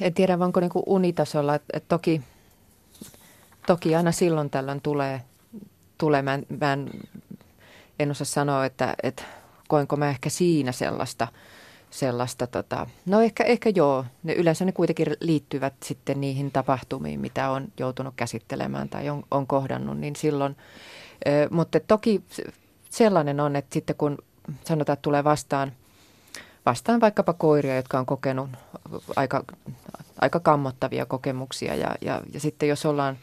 En 0.01 0.13
tiedä, 0.13 0.37
onko 0.41 0.59
niin 0.59 0.69
kuin 0.69 0.83
unitasolla, 0.85 1.55
että 1.55 1.79
toki, 1.87 2.21
toki 3.67 3.95
aina 3.95 4.11
silloin 4.11 4.49
tällöin 4.49 4.81
tulee, 4.81 5.21
tulee. 5.97 6.21
Mä, 6.21 6.33
en, 6.33 6.45
mä 6.59 6.73
en, 6.73 6.89
en 7.99 8.11
osaa 8.11 8.25
sanoa, 8.25 8.65
että, 8.65 8.95
että 9.03 9.23
koinko 9.67 9.95
mä 9.95 10.09
ehkä 10.09 10.29
siinä 10.29 10.71
sellaista– 10.71 11.27
sellaista, 11.93 12.47
tota, 12.47 12.87
no 13.05 13.21
ehkä, 13.21 13.43
ehkä 13.43 13.69
joo, 13.69 14.05
ne, 14.23 14.33
yleensä 14.33 14.65
ne 14.65 14.71
kuitenkin 14.71 15.07
liittyvät 15.19 15.73
sitten 15.83 16.21
niihin 16.21 16.51
tapahtumiin, 16.51 17.19
mitä 17.19 17.49
on 17.49 17.67
joutunut 17.79 18.13
käsittelemään 18.17 18.89
tai 18.89 19.09
on, 19.09 19.23
on 19.31 19.47
kohdannut, 19.47 19.97
niin 19.97 20.15
silloin, 20.15 20.55
mutta 21.49 21.79
toki 21.79 22.21
sellainen 22.89 23.39
on, 23.39 23.55
että 23.55 23.73
sitten 23.73 23.95
kun 23.95 24.17
sanotaan, 24.63 24.93
että 24.93 25.01
tulee 25.01 25.23
vastaan, 25.23 25.71
vastaan 26.65 27.01
vaikkapa 27.01 27.33
koiria, 27.33 27.75
jotka 27.75 27.99
on 27.99 28.05
kokenut 28.05 28.49
aika, 29.15 29.43
aika 30.21 30.39
kammottavia 30.39 31.05
kokemuksia. 31.05 31.75
Ja, 31.75 31.95
ja, 32.01 32.21
ja 32.33 32.39
sitten 32.39 32.69
jos 32.69 32.85
ollaan, 32.85 33.17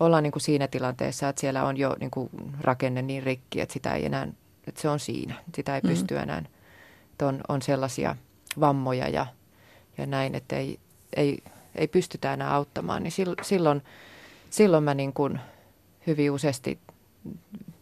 ollaan 0.00 0.22
niin 0.22 0.32
kuin 0.32 0.42
siinä 0.42 0.68
tilanteessa, 0.68 1.28
että 1.28 1.40
siellä 1.40 1.64
on 1.64 1.76
jo 1.76 1.96
niin 2.00 2.10
kuin 2.10 2.30
rakenne 2.60 3.02
niin 3.02 3.22
rikki, 3.22 3.60
että 3.60 3.72
sitä 3.72 3.94
ei 3.94 4.06
enää, 4.06 4.28
että 4.66 4.80
se 4.80 4.88
on 4.88 5.00
siinä, 5.00 5.34
sitä 5.54 5.74
ei 5.74 5.80
mm-hmm. 5.80 5.90
pysty 5.90 6.18
enää– 6.18 6.42
että 7.20 7.28
on, 7.28 7.40
on 7.48 7.62
sellaisia 7.62 8.16
vammoja 8.60 9.08
ja, 9.08 9.26
ja 9.98 10.06
näin, 10.06 10.34
että 10.34 10.56
ei, 10.56 10.78
ei, 11.16 11.38
ei 11.74 11.88
pystytä 11.88 12.32
enää 12.32 12.54
auttamaan, 12.54 13.02
niin 13.02 13.12
silloin, 13.42 13.82
silloin 14.50 14.84
mä 14.84 14.94
niin 14.94 15.12
kuin 15.12 15.40
hyvin 16.06 16.30
useasti 16.30 16.78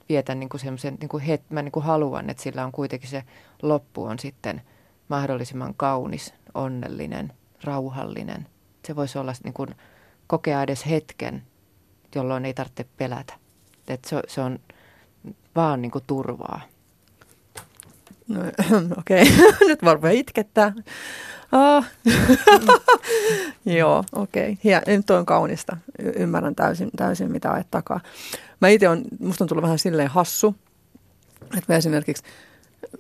vietän 0.09 0.41
niin 0.41 0.49
kuin 0.49 0.61
semmoisen, 0.61 0.97
niin 1.01 1.09
kuin 1.09 1.23
het, 1.23 1.43
mä 1.51 1.63
niin 1.63 1.73
kuin 1.73 1.85
haluan, 1.85 2.31
että 2.31 2.43
sillä 2.43 2.65
on 2.65 2.73
kuitenkin 2.73 3.11
se 3.11 3.25
loppu 3.63 4.05
on 4.05 4.19
sitten 4.19 4.63
mahdollisimman 5.09 5.75
kaunis, 5.75 6.35
onnellinen, 6.55 7.33
rauhallinen. 7.65 8.47
Se 8.87 8.97
voisi 8.97 9.19
olla 9.19 9.33
niin 9.45 9.55
kuin 9.55 9.69
kokea 10.27 10.63
edes 10.63 10.87
hetken, 10.87 11.43
jolloin 12.15 12.45
ei 12.45 12.55
tarvitse 12.55 12.87
pelätä. 12.97 13.35
Että 13.89 14.09
se, 14.09 14.23
se 14.29 14.41
on 14.41 14.59
vaan 15.57 15.83
niin 15.83 15.91
kuin 15.91 16.05
turvaa. 16.07 16.61
No, 18.29 18.41
Okei, 18.99 19.23
okay. 19.23 19.69
nyt 19.69 19.85
varmaan 19.85 20.13
itkettää. 20.13 20.73
Ah. 21.53 21.91
Joo, 23.79 24.05
okei. 24.13 24.53
Okay. 24.53 24.97
Nyt 24.97 25.11
on 25.11 25.27
kaunista. 25.27 25.77
Y- 25.99 26.13
ymmärrän 26.17 26.55
täysin, 26.55 26.91
täysin 26.97 27.33
mitä 27.33 27.53
ajat 27.53 27.71
takaa. 27.71 28.01
Mä 28.61 28.69
itse 28.69 28.89
on, 28.89 29.05
musta 29.19 29.45
on 29.45 29.49
tullut 29.49 29.63
vähän 29.63 29.79
silleen 29.79 30.09
hassu, 30.09 30.55
että 31.43 31.73
mä 31.73 31.77
esimerkiksi, 31.77 32.23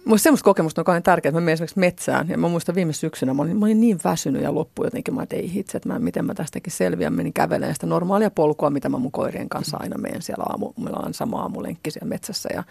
musta 0.04 0.22
semmoista 0.22 0.44
kokemusta 0.44 0.80
on 0.80 0.84
kauhean 0.84 1.02
tärkeää, 1.02 1.30
että 1.30 1.40
mä 1.40 1.44
menen 1.44 1.52
esimerkiksi 1.52 1.78
metsään, 1.78 2.28
ja 2.28 2.38
mä 2.38 2.48
muistan 2.48 2.74
viime 2.74 2.92
syksynä, 2.92 3.34
mä 3.34 3.42
olin, 3.42 3.56
mä 3.56 3.66
olin 3.66 3.80
niin 3.80 3.98
väsynyt 4.04 4.42
ja 4.42 4.54
loppu 4.54 4.84
jotenkin, 4.84 5.14
mä 5.14 5.26
ei 5.30 5.52
hitse, 5.52 5.76
että 5.76 5.88
mä, 5.88 5.98
miten 5.98 6.24
mä 6.24 6.34
tästäkin 6.34 6.72
selviän, 6.72 7.12
menin 7.12 7.32
kävelemään 7.32 7.74
sitä 7.74 7.86
normaalia 7.86 8.30
polkua, 8.30 8.70
mitä 8.70 8.88
mä 8.88 8.98
mun 8.98 9.12
koirien 9.12 9.48
kanssa 9.48 9.76
aina 9.80 9.98
menen 9.98 10.22
siellä 10.22 10.44
aamu, 10.48 10.72
meillä 10.76 11.00
on 11.06 11.14
sama 11.14 11.40
aamulenkki 11.40 11.90
siellä 11.90 12.08
metsässä, 12.08 12.48
ja 12.54 12.64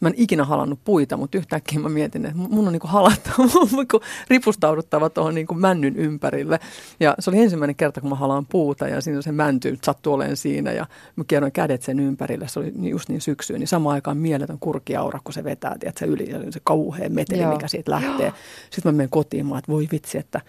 Mä 0.00 0.08
en 0.08 0.14
ikinä 0.16 0.44
halannut 0.44 0.78
puita, 0.84 1.16
mutta 1.16 1.38
yhtäkkiä 1.38 1.78
mä 1.78 1.88
mietin, 1.88 2.26
että 2.26 2.38
mun 2.38 2.66
on 2.66 2.72
niin 2.72 2.80
halattava, 2.84 3.44
niinku 3.76 4.00
ripustauduttava 4.28 5.10
tuohon 5.10 5.34
niin 5.34 5.46
männyn 5.54 5.96
ympärille. 5.96 6.60
Ja 7.00 7.14
se 7.18 7.30
oli 7.30 7.38
ensimmäinen 7.38 7.76
kerta, 7.76 8.00
kun 8.00 8.10
mä 8.10 8.16
halaan 8.16 8.46
puuta 8.46 8.88
ja 8.88 9.00
siinä 9.00 9.22
se 9.22 9.32
mänty 9.32 9.78
sattui 9.84 10.12
olemaan 10.14 10.36
siinä 10.36 10.72
ja 10.72 10.86
mä 11.16 11.24
kierroin 11.26 11.52
kädet 11.52 11.82
sen 11.82 12.00
ympärille. 12.00 12.48
Se 12.48 12.58
oli 12.58 12.72
just 12.76 13.08
niin 13.08 13.20
syksyyn, 13.20 13.60
niin 13.60 13.68
samaan 13.68 13.94
aikaan 13.94 14.16
mieletön 14.16 14.58
kurkiaura, 14.60 15.20
kun 15.24 15.34
se 15.34 15.44
vetää, 15.44 15.76
tiedät, 15.78 15.96
se 15.96 16.06
yli, 16.06 16.30
se 16.50 16.60
kauhea 16.64 17.10
meteli, 17.10 17.42
Joo. 17.42 17.52
mikä 17.52 17.68
siitä 17.68 17.90
lähtee. 17.90 18.32
Sitten 18.70 18.92
mä 18.92 18.96
menen 18.96 19.10
kotiin, 19.10 19.46
mä 19.46 19.58
että 19.58 19.72
voi 19.72 19.88
vitsi, 19.92 20.18
että 20.18 20.40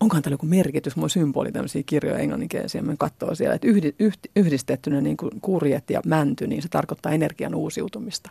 onkohan 0.00 0.22
tällä 0.22 0.34
joku 0.34 0.46
merkitys, 0.46 0.96
mulla 0.96 1.08
symboli 1.08 1.52
tämmöisiä 1.52 1.82
kirjoja 1.86 2.18
englanninkielisiä, 2.18 2.82
mä 2.82 2.94
katsoo 2.98 3.34
siellä, 3.34 3.54
että 3.54 3.68
yhdi, 3.68 3.94
yhdi, 3.98 4.30
yhdistettynä 4.36 5.00
niin 5.00 5.16
kuin 5.16 5.30
kurjet 5.40 5.90
ja 5.90 6.00
mänty, 6.06 6.46
niin 6.46 6.62
se 6.62 6.68
tarkoittaa 6.68 7.12
energian 7.12 7.54
uusiutumista. 7.54 8.30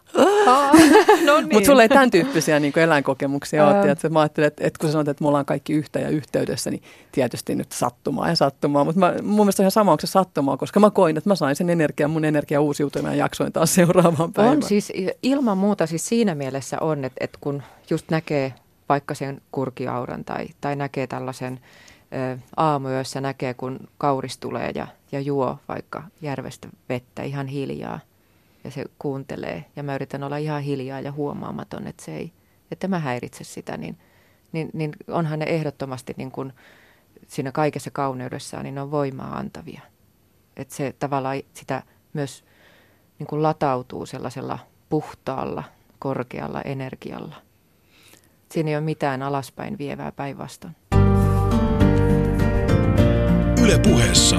no 1.26 1.38
niin. 1.42 1.54
Mutta 1.54 1.66
sulla 1.66 1.82
ei 1.82 1.90
tämän 1.90 2.12
tyyppisiä 2.12 2.60
niin 2.60 2.74
kuin 2.74 2.84
eläinkokemuksia 2.84 3.68
ole, 3.68 3.92
että 3.92 4.10
mä 4.10 4.20
ajattelen, 4.20 4.48
että, 4.48 4.68
että 4.68 4.80
kun 4.80 4.92
sanoit, 4.92 5.08
että 5.08 5.24
me 5.24 5.28
ollaan 5.28 5.46
kaikki 5.46 5.74
yhtä 5.74 6.00
ja 6.00 6.10
yhteydessä, 6.10 6.72
niin 6.72 6.84
tietysti 7.12 7.56
nyt 7.56 7.72
sattumaa 7.72 8.30
ja 8.30 8.36
sattumaa, 8.36 8.84
mutta 8.84 9.00
mä, 9.00 9.14
mun 9.22 9.36
mielestä 9.36 9.62
on 9.62 9.64
ihan 9.64 9.72
sama, 9.72 9.92
onko 9.92 10.02
se 10.02 10.08
sattumaa, 10.08 10.58
koska 10.58 10.80
mä 10.80 10.92
koin, 10.92 11.18
että 11.18 11.30
mä 11.30 11.36
sain 11.36 11.56
sen 11.56 11.70
energian, 11.70 12.12
mun 12.12 12.26
energia 12.26 12.62
uusiutumaan 12.62 13.18
ja 13.18 13.26
jaksoin 13.26 13.54
taas 13.54 13.76
seuraavaan 13.76 14.34
päivään. 14.34 14.58
On 14.58 14.64
siis 14.64 14.94
ilman 15.24 15.58
muuta 15.58 15.88
siis 15.88 16.08
siinä 16.08 16.36
mielessä 16.36 16.78
on, 16.82 17.06
että, 17.06 17.18
että 17.24 17.38
kun 17.42 17.64
just 17.90 18.12
näkee 18.12 18.54
vaikka 18.90 19.14
sen 19.14 19.42
kurkiauran 19.52 20.26
tai, 20.26 20.48
tai 20.62 20.76
näkee 20.76 21.08
tällaisen 21.08 21.60
aamuyössä 22.58 23.22
näkee, 23.22 23.54
kun 23.54 23.80
kauris 23.98 24.38
tulee 24.38 24.72
ja, 24.76 24.88
ja 25.12 25.20
juo 25.20 25.58
vaikka 25.68 26.04
järvestä 26.22 26.68
vettä 26.90 27.24
ihan 27.24 27.48
hiljaa 27.48 28.00
ja 28.64 28.72
se 28.72 28.86
kuuntelee 29.00 29.66
ja 29.76 29.84
mä 29.84 29.96
yritän 29.96 30.24
olla 30.24 30.38
ihan 30.38 30.62
hiljaa 30.62 31.00
ja 31.00 31.12
huomaamaton, 31.12 31.88
että 31.88 32.04
se 32.04 32.16
ei, 32.16 32.32
että 32.72 32.88
mä 32.88 33.00
häiritse 33.00 33.44
sitä, 33.44 33.78
niin, 33.78 33.98
niin, 34.52 34.70
niin 34.74 34.92
onhan 35.08 35.40
ne 35.40 35.46
ehdottomasti 35.46 36.14
niin 36.18 36.32
kuin 36.32 36.54
siinä 37.28 37.52
kaikessa 37.52 37.92
kauneudessaan, 37.92 38.64
niin 38.64 38.76
ne 38.76 38.82
on 38.82 38.92
voimaa 38.92 39.38
antavia. 39.38 39.82
Että 40.58 40.76
se 40.76 40.96
tavallaan 41.00 41.42
sitä 41.54 41.84
myös 42.14 42.44
niin 43.20 43.28
kuin 43.28 43.44
latautuu 43.44 44.06
sellaisella 44.06 44.60
puhtaalla, 44.90 45.64
korkealla 46.00 46.62
energialla. 46.62 47.45
Siinä 48.56 48.70
ei 48.70 48.76
ole 48.76 48.84
mitään 48.84 49.22
alaspäin 49.22 49.78
vievää 49.78 50.12
päinvastoin. 50.12 50.76
Yle 53.64 53.80
puheessa 53.84 54.36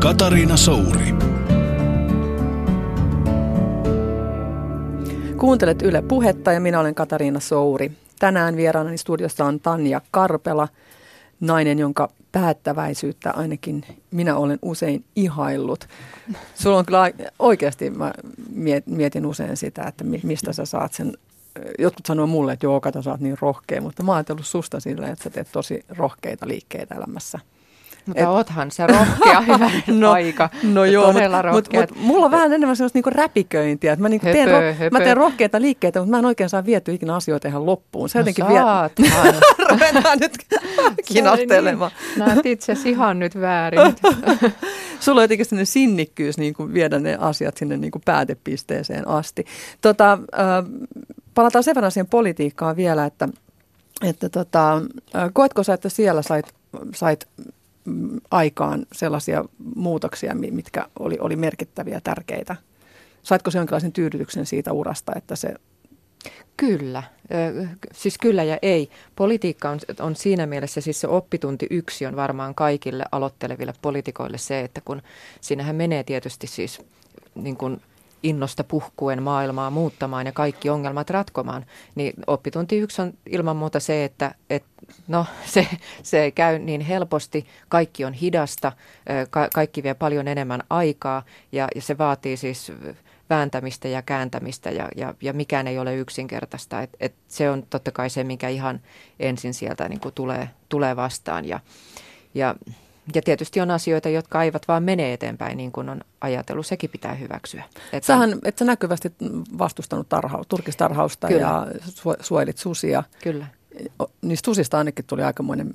Katariina 0.00 0.56
Souri. 0.56 1.14
Kuuntelet 5.36 5.82
Yle 5.82 6.02
Puhetta 6.02 6.52
ja 6.52 6.60
minä 6.60 6.80
olen 6.80 6.94
Katariina 6.94 7.40
Souri. 7.40 7.92
Tänään 8.18 8.56
vieraanani 8.56 8.98
studiossa 8.98 9.44
on 9.44 9.60
Tanja 9.60 10.00
Karpela, 10.10 10.68
nainen, 11.40 11.78
jonka 11.78 12.08
päättäväisyyttä 12.32 13.30
ainakin 13.30 13.84
minä 14.10 14.36
olen 14.36 14.58
usein 14.62 15.04
ihaillut. 15.16 15.88
Sulla 16.54 16.78
on 16.78 16.86
kyllä 16.86 17.10
oikeasti, 17.38 17.90
mä 17.90 18.12
mietin 18.86 19.26
usein 19.26 19.56
sitä, 19.56 19.82
että 19.82 20.04
mistä 20.04 20.52
sä 20.52 20.64
saat 20.64 20.92
sen. 20.92 21.12
Jotkut 21.78 22.06
sanoo 22.06 22.26
mulle, 22.26 22.52
että 22.52 22.66
joo, 22.66 22.80
kato, 22.80 23.02
sä 23.02 23.10
oot 23.10 23.20
niin 23.20 23.36
rohkea, 23.40 23.80
mutta 23.80 24.02
mä 24.02 24.12
oon 24.12 24.16
ajatellut 24.16 24.46
susta 24.46 24.80
silleen, 24.80 25.12
että 25.12 25.24
sä 25.24 25.30
teet 25.30 25.48
tosi 25.52 25.84
rohkeita 25.88 26.48
liikkeitä 26.48 26.94
elämässä. 26.94 27.38
Mutta 28.06 28.22
et, 28.22 28.28
oothan 28.28 28.70
se 28.70 28.86
rohkea 28.86 29.40
hyvä 29.54 29.70
no, 29.86 30.12
aika. 30.12 30.48
No 30.62 30.84
joo, 30.84 31.12
mutta 31.12 31.52
mut, 31.52 31.68
mut, 31.72 31.98
mulla 32.06 32.24
on 32.24 32.30
vähän 32.30 32.52
enemmän 32.52 32.76
sellaista 32.76 32.96
niinku 32.96 33.10
räpiköintiä. 33.10 33.92
Että 33.92 34.02
mä, 34.02 34.08
niinku 34.08 34.26
höpö, 34.26 34.36
teen, 34.36 34.50
ro, 34.50 34.90
mä 34.90 34.98
teen 34.98 35.16
rohkeita 35.16 35.60
liikkeitä, 35.60 36.00
mutta 36.00 36.10
mä 36.10 36.18
en 36.18 36.24
oikein 36.24 36.50
saa 36.50 36.66
vietyä 36.66 36.94
ikinä 36.94 37.14
asioita 37.14 37.48
ihan 37.48 37.66
loppuun. 37.66 38.08
Se 38.08 38.18
no 38.18 38.20
jotenkin 38.20 38.48
vie... 38.48 38.60
Ruvetaan 39.70 40.18
nyt 40.18 40.32
kinastelemaan. 41.06 41.90
Niin. 42.00 42.26
Näet 42.26 42.46
itse 42.46 42.72
ihan 42.84 43.18
nyt 43.18 43.40
väärin. 43.40 43.80
Sulla 45.00 45.20
on 45.20 45.24
jotenkin 45.24 45.46
sellainen 45.46 45.66
sinnikkyys 45.66 46.38
niin 46.38 46.54
kuin 46.54 46.74
viedä 46.74 46.98
ne 46.98 47.16
asiat 47.20 47.56
sinne 47.56 47.76
niin 47.76 47.90
kuin 47.90 48.02
päätepisteeseen 48.04 49.08
asti. 49.08 49.44
Tota, 49.80 50.12
äh, 50.12 50.88
palataan 51.34 51.64
sen 51.64 51.74
verran 51.74 51.92
siihen 51.92 52.06
politiikkaan 52.06 52.76
vielä, 52.76 53.04
että, 53.04 53.28
että 54.04 54.28
tota, 54.28 54.82
koetko 55.32 55.62
sä, 55.62 55.74
että 55.74 55.88
siellä 55.88 56.22
sait, 56.22 56.54
sait 56.94 57.28
aikaan 58.30 58.86
sellaisia 58.92 59.44
muutoksia, 59.74 60.34
mitkä 60.34 60.86
oli, 60.98 61.18
oli 61.20 61.36
merkittäviä 61.36 61.94
ja 61.94 62.00
tärkeitä? 62.00 62.56
Saitko 63.22 63.50
se 63.50 63.58
jonkinlaisen 63.58 63.92
tyydytyksen 63.92 64.46
siitä 64.46 64.72
urasta, 64.72 65.12
että 65.16 65.36
se 65.36 65.54
Kyllä, 66.56 67.02
siis 67.92 68.18
kyllä 68.18 68.44
ja 68.44 68.58
ei. 68.62 68.90
Politiikka 69.16 69.70
on, 69.70 69.78
on 70.00 70.16
siinä 70.16 70.46
mielessä, 70.46 70.80
siis 70.80 71.00
se 71.00 71.08
oppitunti 71.08 71.66
yksi 71.70 72.06
on 72.06 72.16
varmaan 72.16 72.54
kaikille 72.54 73.04
aloitteleville 73.12 73.72
poliitikoille 73.82 74.38
se, 74.38 74.60
että 74.60 74.80
kun 74.80 75.02
siinähän 75.40 75.76
menee 75.76 76.04
tietysti 76.04 76.46
siis 76.46 76.82
niin 77.34 77.56
kuin 77.56 77.80
innosta 78.22 78.64
puhkuen 78.64 79.22
maailmaa 79.22 79.70
muuttamaan 79.70 80.26
ja 80.26 80.32
kaikki 80.32 80.70
ongelmat 80.70 81.10
ratkomaan, 81.10 81.66
niin 81.94 82.14
oppitunti 82.26 82.78
yksi 82.78 83.02
on 83.02 83.12
ilman 83.26 83.56
muuta 83.56 83.80
se, 83.80 84.04
että 84.04 84.34
et, 84.50 84.64
no, 85.08 85.26
se, 85.54 85.66
se 86.02 86.22
ei 86.22 86.32
käy 86.32 86.58
niin 86.58 86.80
helposti, 86.80 87.46
kaikki 87.68 88.04
on 88.04 88.12
hidasta, 88.12 88.72
ka- 89.30 89.48
kaikki 89.54 89.82
vie 89.82 89.94
paljon 89.94 90.28
enemmän 90.28 90.62
aikaa 90.70 91.22
ja, 91.52 91.68
ja 91.74 91.82
se 91.82 91.98
vaatii 91.98 92.36
siis 92.36 92.72
vääntämistä 93.30 93.88
ja 93.88 94.02
kääntämistä 94.02 94.70
ja, 94.70 94.88
ja, 94.96 95.14
ja 95.20 95.32
mikään 95.32 95.66
ei 95.66 95.78
ole 95.78 95.96
yksinkertaista. 95.96 96.82
Et, 96.82 96.90
et 97.00 97.14
se 97.28 97.50
on 97.50 97.62
totta 97.70 97.90
kai 97.90 98.10
se, 98.10 98.24
mikä 98.24 98.48
ihan 98.48 98.80
ensin 99.20 99.54
sieltä 99.54 99.88
niin 99.88 100.00
kuin 100.00 100.14
tulee, 100.14 100.50
tulee 100.68 100.96
vastaan 100.96 101.44
ja, 101.44 101.60
ja 102.34 102.54
ja 103.14 103.22
tietysti 103.22 103.60
on 103.60 103.70
asioita, 103.70 104.08
jotka 104.08 104.42
eivät 104.42 104.68
vaan 104.68 104.82
mene 104.82 105.12
eteenpäin 105.12 105.56
niin 105.56 105.72
kuin 105.72 105.88
on 105.88 106.00
ajatellut. 106.20 106.66
Sekin 106.66 106.90
pitää 106.90 107.14
hyväksyä. 107.14 107.64
Että 107.92 108.06
Sähän, 108.06 108.38
et 108.44 108.58
sä 108.58 108.64
näkyvästi 108.64 109.12
vastustanut 109.58 110.08
tarha, 110.08 110.44
turkistarhausta 110.48 111.28
Kyllä. 111.28 111.40
ja 111.40 111.66
suojelit 112.20 112.58
susia. 112.58 113.02
Kyllä. 113.22 113.46
Niistä 114.22 114.46
susista 114.46 114.78
ainakin 114.78 115.04
tuli 115.04 115.22
aikamoinen 115.22 115.72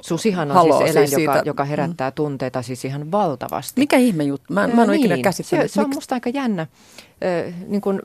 Susihan 0.00 0.50
on 0.50 0.54
Halo, 0.54 0.78
siis 0.78 0.90
eläin, 0.90 1.08
siis 1.08 1.22
joka, 1.22 1.42
joka 1.44 1.64
herättää 1.64 2.10
mm. 2.10 2.14
tunteita 2.14 2.62
siis 2.62 2.84
ihan 2.84 3.10
valtavasti. 3.10 3.80
Mikä 3.80 3.96
ihme 3.96 4.24
juttu? 4.24 4.54
Mä, 4.54 4.66
mä 4.66 4.72
en 4.72 4.78
ole 4.78 4.86
niin, 4.86 5.06
ikinä 5.06 5.22
käsittänyt. 5.22 5.70
Se, 5.70 5.74
se 5.74 5.80
on 5.80 5.90
musta 5.94 6.14
aika 6.14 6.30
jännä. 6.30 6.62
Äh, 6.62 7.54
niin 7.66 7.80
kun, 7.80 8.02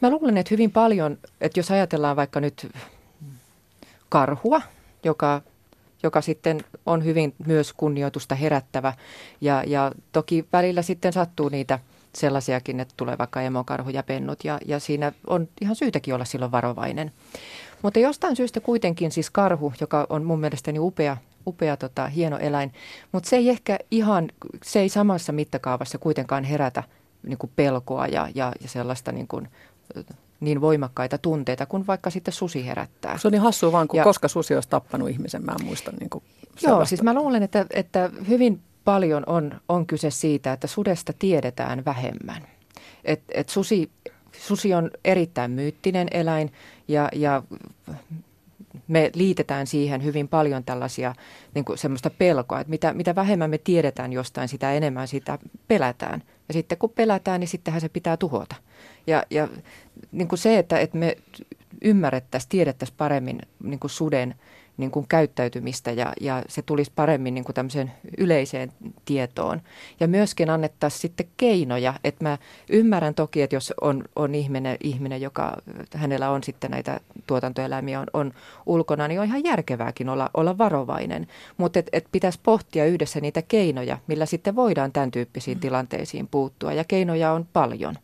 mä 0.00 0.10
luulen, 0.10 0.36
että 0.36 0.54
hyvin 0.54 0.70
paljon, 0.70 1.18
että 1.40 1.60
jos 1.60 1.70
ajatellaan 1.70 2.16
vaikka 2.16 2.40
nyt 2.40 2.72
karhua, 4.08 4.62
joka 5.04 5.42
joka 6.02 6.20
sitten 6.20 6.60
on 6.86 7.04
hyvin 7.04 7.34
myös 7.46 7.72
kunnioitusta 7.72 8.34
herättävä. 8.34 8.92
Ja, 9.40 9.64
ja 9.66 9.92
toki 10.12 10.44
välillä 10.52 10.82
sitten 10.82 11.12
sattuu 11.12 11.48
niitä 11.48 11.78
sellaisiakin, 12.14 12.80
että 12.80 12.94
tulee 12.96 13.18
vaikka 13.18 13.42
emokarhu 13.42 13.90
ja 13.90 14.02
pennut 14.02 14.44
ja, 14.44 14.58
ja 14.66 14.80
siinä 14.80 15.12
on 15.26 15.48
ihan 15.60 15.76
syytäkin 15.76 16.14
olla 16.14 16.24
silloin 16.24 16.52
varovainen. 16.52 17.12
Mutta 17.82 17.98
jostain 17.98 18.36
syystä 18.36 18.60
kuitenkin 18.60 19.12
siis 19.12 19.30
karhu, 19.30 19.72
joka 19.80 20.06
on 20.08 20.24
mun 20.24 20.40
mielestäni 20.40 20.78
upea, 20.78 21.16
upea 21.46 21.76
tota, 21.76 22.06
hieno 22.06 22.38
eläin, 22.38 22.72
mutta 23.12 23.28
se 23.28 23.36
ei 23.36 23.48
ehkä 23.48 23.78
ihan, 23.90 24.28
se 24.64 24.80
ei 24.80 24.88
samassa 24.88 25.32
mittakaavassa 25.32 25.98
kuitenkaan 25.98 26.44
herätä 26.44 26.82
niin 27.22 27.38
kuin 27.38 27.52
pelkoa 27.56 28.06
ja, 28.06 28.28
ja, 28.34 28.52
ja 28.60 28.68
sellaista 28.68 29.12
niin 29.12 29.28
kuin, 29.28 29.48
niin 30.42 30.60
voimakkaita 30.60 31.18
tunteita 31.18 31.66
kuin 31.66 31.86
vaikka 31.86 32.10
sitten 32.10 32.34
susi 32.34 32.66
herättää. 32.66 33.18
Se 33.18 33.28
on 33.28 33.32
niin 33.32 33.42
hassua 33.42 33.72
vaan, 33.72 33.88
kun 33.88 33.98
ja, 33.98 34.04
koska 34.04 34.28
susi 34.28 34.54
olisi 34.54 34.68
tappanut 34.68 35.10
ihmisen, 35.10 35.44
mä 35.44 35.52
en 35.60 35.66
muista 35.66 35.92
niin 36.00 36.10
kuin 36.10 36.24
Joo, 36.62 36.84
siis 36.84 37.02
mä 37.02 37.14
luulen, 37.14 37.42
että, 37.42 37.66
että 37.70 38.10
hyvin 38.28 38.60
paljon 38.84 39.22
on, 39.26 39.60
on 39.68 39.86
kyse 39.86 40.10
siitä, 40.10 40.52
että 40.52 40.66
sudesta 40.66 41.12
tiedetään 41.18 41.84
vähemmän. 41.84 42.42
Et, 43.04 43.22
et 43.34 43.48
susi, 43.48 43.90
susi 44.32 44.74
on 44.74 44.90
erittäin 45.04 45.50
myyttinen 45.50 46.08
eläin 46.10 46.52
ja, 46.88 47.08
ja 47.12 47.42
me 48.88 49.10
liitetään 49.14 49.66
siihen 49.66 50.04
hyvin 50.04 50.28
paljon 50.28 50.64
tällaisia 50.64 51.14
niin 51.54 51.64
kuin 51.64 51.78
semmoista 51.78 52.10
pelkoa, 52.10 52.60
että 52.60 52.70
mitä, 52.70 52.94
mitä 52.94 53.14
vähemmän 53.14 53.50
me 53.50 53.58
tiedetään 53.58 54.12
jostain, 54.12 54.48
sitä 54.48 54.72
enemmän 54.72 55.08
sitä 55.08 55.38
pelätään. 55.68 56.22
Ja 56.48 56.54
sitten 56.54 56.78
kun 56.78 56.90
pelätään, 56.90 57.40
niin 57.40 57.48
sittenhän 57.48 57.80
se 57.80 57.88
pitää 57.88 58.16
tuhota. 58.16 58.54
Ja, 59.06 59.22
ja 59.30 59.48
niin 60.12 60.28
kuin 60.28 60.38
se, 60.38 60.58
että, 60.58 60.78
että 60.78 60.98
me 60.98 61.16
ymmärrettäisiin, 61.82 62.50
tiedettäisiin 62.50 62.96
paremmin 62.96 63.38
niin 63.62 63.78
kuin 63.78 63.90
suden 63.90 64.34
niin 64.76 64.90
kuin 64.90 65.08
käyttäytymistä 65.08 65.90
ja, 65.90 66.12
ja 66.20 66.42
se 66.48 66.62
tulisi 66.62 66.92
paremmin 66.96 67.34
niin 67.34 67.44
kuin 67.44 67.54
tämmöiseen 67.54 67.92
yleiseen 68.18 68.72
tietoon. 69.04 69.60
Ja 70.00 70.08
myöskin 70.08 70.50
annettaisiin 70.50 71.00
sitten 71.00 71.26
keinoja, 71.36 71.94
että 72.04 72.24
mä 72.24 72.38
ymmärrän 72.68 73.14
toki, 73.14 73.42
että 73.42 73.56
jos 73.56 73.74
on, 73.80 74.04
on 74.16 74.34
ihminen, 74.34 74.76
ihminen, 74.82 75.20
joka 75.20 75.56
hänellä 75.94 76.30
on 76.30 76.42
sitten 76.42 76.70
näitä 76.70 77.00
tuotantoeläimiä 77.26 78.00
on, 78.00 78.06
on 78.12 78.32
ulkona, 78.66 79.08
niin 79.08 79.20
on 79.20 79.26
ihan 79.26 79.44
järkevääkin 79.44 80.08
olla, 80.08 80.30
olla 80.34 80.58
varovainen. 80.58 81.26
Mutta 81.56 81.78
et, 81.78 81.88
et 81.92 82.06
pitäisi 82.12 82.40
pohtia 82.42 82.86
yhdessä 82.86 83.20
niitä 83.20 83.42
keinoja, 83.42 83.98
millä 84.06 84.26
sitten 84.26 84.56
voidaan 84.56 84.92
tämän 84.92 85.10
tyyppisiin 85.10 85.58
mm. 85.58 85.60
tilanteisiin 85.60 86.28
puuttua 86.28 86.72
ja 86.72 86.84
keinoja 86.84 87.32
on 87.32 87.46
paljon. 87.52 87.94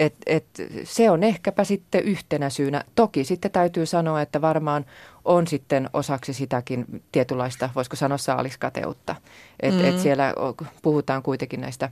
Et, 0.00 0.14
et 0.26 0.46
se 0.84 1.10
on 1.10 1.22
ehkäpä 1.22 1.64
sitten 1.64 2.04
yhtenä 2.04 2.50
syynä. 2.50 2.84
Toki 2.94 3.24
sitten 3.24 3.50
täytyy 3.50 3.86
sanoa, 3.86 4.22
että 4.22 4.40
varmaan 4.40 4.86
on 5.24 5.46
sitten 5.46 5.90
osaksi 5.92 6.32
sitäkin 6.32 7.02
tietynlaista, 7.12 7.70
voisiko 7.74 7.96
sanoa 7.96 8.18
saaliskateutta. 8.18 9.16
Että 9.60 9.82
mm. 9.82 9.88
et 9.88 9.98
siellä 9.98 10.34
puhutaan 10.82 11.22
kuitenkin 11.22 11.60
näistä, 11.60 11.90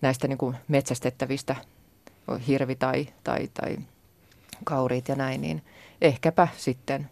näistä 0.00 0.28
niin 0.28 0.38
kuin 0.38 0.56
metsästettävistä 0.68 1.56
hirvi 2.46 2.74
tai, 2.74 3.06
tai, 3.24 3.48
tai 3.54 3.76
kauriit 4.64 5.08
ja 5.08 5.14
näin, 5.14 5.40
niin 5.40 5.62
ehkäpä 6.00 6.48
sitten 6.56 7.10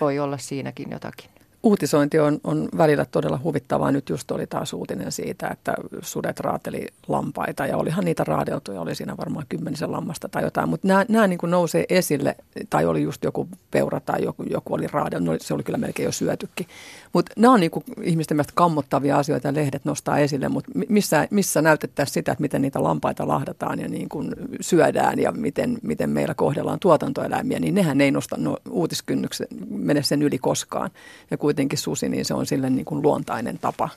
voi 0.00 0.18
olla 0.18 0.38
siinäkin 0.38 0.90
jotakin. 0.90 1.30
Uutisointi 1.62 2.18
on, 2.18 2.40
on 2.44 2.68
välillä 2.76 3.04
todella 3.04 3.40
huvittavaa. 3.42 3.90
Nyt 3.90 4.08
just 4.08 4.30
oli 4.30 4.46
taas 4.46 4.72
uutinen 4.72 5.12
siitä, 5.12 5.48
että 5.48 5.74
sudet 6.02 6.40
raateli 6.40 6.86
lampaita 7.08 7.66
ja 7.66 7.76
olihan 7.76 8.04
niitä 8.04 8.24
raadeltu 8.24 8.72
ja 8.72 8.80
oli 8.80 8.94
siinä 8.94 9.16
varmaan 9.16 9.46
kymmenisen 9.48 9.92
lammasta 9.92 10.28
tai 10.28 10.42
jotain. 10.42 10.68
Mutta 10.68 10.88
nämä, 10.88 11.06
nämä 11.08 11.26
niin 11.26 11.38
nousee 11.42 11.84
esille, 11.88 12.36
tai 12.70 12.86
oli 12.86 13.02
just 13.02 13.24
joku 13.24 13.48
peura 13.70 14.00
tai 14.00 14.24
joku, 14.24 14.42
joku 14.42 14.74
oli 14.74 14.86
raadeltu, 14.86 15.24
no, 15.24 15.36
se 15.40 15.54
oli 15.54 15.62
kyllä 15.62 15.78
melkein 15.78 16.04
jo 16.04 16.12
syötykin. 16.12 16.66
Mutta 17.12 17.32
nämä 17.36 17.54
on 17.54 17.60
niin 17.60 17.70
kuin 17.70 17.84
ihmisten 18.02 18.36
mielestä 18.36 18.52
kammottavia 18.56 19.18
asioita 19.18 19.48
ja 19.48 19.54
lehdet 19.54 19.84
nostaa 19.84 20.18
esille, 20.18 20.48
mutta 20.48 20.70
missä, 20.88 21.28
missä 21.30 21.62
näytettäisiin 21.62 22.14
sitä, 22.14 22.32
että 22.32 22.42
miten 22.42 22.62
niitä 22.62 22.82
lampaita 22.82 23.28
lahdataan 23.28 23.80
ja 23.80 23.88
niin 23.88 24.08
kuin 24.08 24.30
syödään 24.60 25.18
ja 25.18 25.32
miten, 25.32 25.78
miten 25.82 26.10
meillä 26.10 26.34
kohdellaan 26.34 26.80
tuotantoeläimiä, 26.80 27.60
niin 27.60 27.74
nehän 27.74 28.00
ei 28.00 28.10
nosta 28.10 28.36
no, 28.38 28.56
uutiskynnyksen, 28.70 29.46
mene 29.68 30.02
sen 30.02 30.22
yli 30.22 30.38
koskaan. 30.38 30.90
Ja 31.30 31.36
kuitenkin 31.52 31.78
susi, 31.78 32.08
niin 32.08 32.24
se 32.24 32.34
on 32.34 32.46
sille 32.46 32.70
niin 32.70 32.84
kuin 32.84 33.02
luontainen 33.02 33.58
tapa 33.58 33.88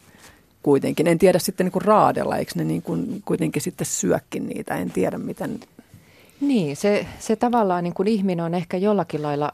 kuitenkin. 0.64 1.08
En 1.08 1.20
tiedä 1.20 1.40
sitten 1.40 1.66
niin 1.66 1.72
kuin 1.72 1.86
raadella, 1.86 2.38
eikö 2.38 2.52
ne 2.56 2.64
niin 2.64 2.82
kuin 2.82 3.22
kuitenkin 3.26 3.62
sitten 3.62 3.88
syökkin 3.88 4.48
niitä, 4.48 4.76
en 4.76 4.92
tiedä 4.92 5.18
miten. 5.18 5.60
Niin, 6.42 6.76
se, 6.76 7.08
se 7.20 7.36
tavallaan 7.36 7.84
niin 7.84 7.94
kuin 7.94 8.08
ihminen 8.08 8.46
on 8.46 8.54
ehkä 8.54 8.78
jollakin 8.78 9.22
lailla 9.22 9.52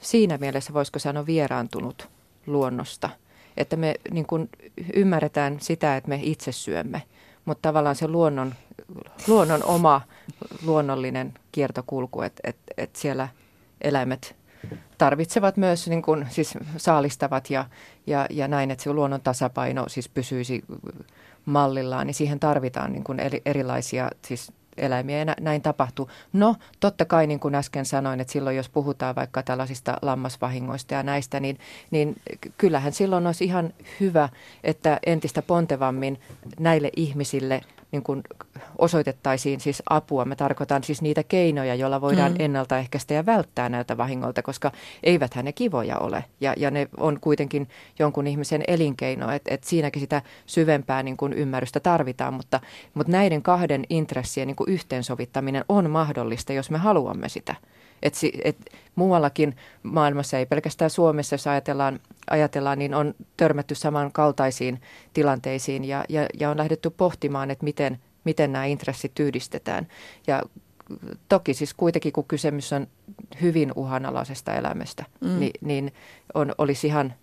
siinä 0.00 0.38
mielessä, 0.38 0.72
voisiko 0.72 0.98
sanoa, 0.98 1.26
vieraantunut 1.26 2.08
luonnosta. 2.46 3.10
Että 3.56 3.76
me 3.76 3.94
niin 4.10 4.26
kuin 4.26 4.48
ymmärretään 4.94 5.60
sitä, 5.60 5.96
että 5.96 6.08
me 6.08 6.20
itse 6.22 6.52
syömme, 6.52 7.02
mutta 7.44 7.68
tavallaan 7.68 7.96
se 7.96 8.08
luonnon, 8.08 8.54
luonnon 9.28 9.64
oma 9.64 10.00
luonnollinen 10.62 11.34
kiertokulku, 11.52 12.22
että, 12.22 12.40
että, 12.44 12.72
että 12.76 12.98
siellä 12.98 13.28
eläimet 13.80 14.36
tarvitsevat 14.98 15.56
myös 15.56 15.88
niin 15.88 16.02
kuin, 16.02 16.26
siis 16.30 16.58
saalistavat 16.76 17.50
ja, 17.50 17.64
ja, 18.06 18.26
ja 18.30 18.48
näin, 18.48 18.70
että 18.70 18.84
se 18.84 18.92
luonnon 18.92 19.20
tasapaino 19.20 19.88
siis 19.88 20.08
pysyisi 20.08 20.64
mallillaan, 21.44 22.06
niin 22.06 22.14
siihen 22.14 22.40
tarvitaan 22.40 22.92
niin 22.92 23.04
kuin 23.04 23.20
eri, 23.20 23.42
erilaisia 23.46 24.10
siis 24.24 24.52
eläimiä 24.76 25.18
ja 25.18 25.34
näin 25.40 25.62
tapahtuu. 25.62 26.10
No, 26.32 26.56
totta 26.80 27.04
kai 27.04 27.26
niin 27.26 27.40
kuin 27.40 27.54
äsken 27.54 27.84
sanoin, 27.84 28.20
että 28.20 28.32
silloin 28.32 28.56
jos 28.56 28.68
puhutaan 28.68 29.14
vaikka 29.14 29.42
tällaisista 29.42 29.96
lammasvahingoista 30.02 30.94
ja 30.94 31.02
näistä, 31.02 31.40
niin, 31.40 31.58
niin 31.90 32.16
kyllähän 32.58 32.92
silloin 32.92 33.26
olisi 33.26 33.44
ihan 33.44 33.72
hyvä, 34.00 34.28
että 34.64 34.98
entistä 35.06 35.42
pontevammin 35.42 36.20
näille 36.58 36.90
ihmisille– 36.96 37.60
niin 37.92 38.02
kuin 38.02 38.22
osoitettaisiin 38.78 39.60
siis 39.60 39.82
apua. 39.90 40.24
Me 40.24 40.36
tarkoitan 40.36 40.84
siis 40.84 41.02
niitä 41.02 41.22
keinoja, 41.22 41.74
joilla 41.74 42.00
voidaan 42.00 42.32
mm. 42.32 42.36
ennaltaehkäistä 42.40 43.14
ja 43.14 43.26
välttää 43.26 43.68
näiltä 43.68 43.96
vahingolta, 43.96 44.42
koska 44.42 44.72
eiväthän 45.02 45.44
ne 45.44 45.52
kivoja 45.52 45.98
ole. 45.98 46.24
Ja, 46.40 46.54
ja 46.56 46.70
ne 46.70 46.88
on 46.96 47.20
kuitenkin 47.20 47.68
jonkun 47.98 48.26
ihmisen 48.26 48.62
elinkeino, 48.68 49.30
että 49.30 49.54
et 49.54 49.64
siinäkin 49.64 50.00
sitä 50.00 50.22
syvempää 50.46 51.02
niin 51.02 51.16
kuin 51.16 51.32
ymmärrystä 51.32 51.80
tarvitaan. 51.80 52.34
Mutta, 52.34 52.60
mutta 52.94 53.12
näiden 53.12 53.42
kahden 53.42 53.84
intressien 53.90 54.46
niin 54.46 54.56
kuin 54.56 54.70
yhteensovittaminen 54.70 55.64
on 55.68 55.90
mahdollista, 55.90 56.52
jos 56.52 56.70
me 56.70 56.78
haluamme 56.78 57.28
sitä. 57.28 57.54
Et, 58.02 58.14
et 58.44 58.56
muuallakin 58.94 59.56
maailmassa, 59.82 60.38
ei 60.38 60.46
pelkästään 60.46 60.90
Suomessa, 60.90 61.34
jos 61.34 61.46
ajatellaan, 61.46 62.00
ajatellaan 62.30 62.78
niin 62.78 62.94
on 62.94 63.14
törmätty 63.36 63.74
samankaltaisiin 63.74 64.80
tilanteisiin 65.12 65.84
ja, 65.84 66.04
ja, 66.08 66.26
ja 66.40 66.50
on 66.50 66.58
lähdetty 66.58 66.90
pohtimaan, 66.90 67.50
että 67.50 67.64
miten, 67.64 67.98
miten 68.24 68.52
nämä 68.52 68.64
intressit 68.64 69.20
yhdistetään. 69.20 69.88
Ja 70.26 70.42
toki 71.28 71.54
siis 71.54 71.74
kuitenkin, 71.74 72.12
kun 72.12 72.24
kysymys 72.24 72.72
on 72.72 72.86
hyvin 73.42 73.72
uhanalaisesta 73.76 74.54
elämästä, 74.54 75.04
mm. 75.20 75.40
niin, 75.40 75.52
niin 75.60 75.92
on, 76.34 76.52
olisi 76.58 76.86
ihan 76.86 77.14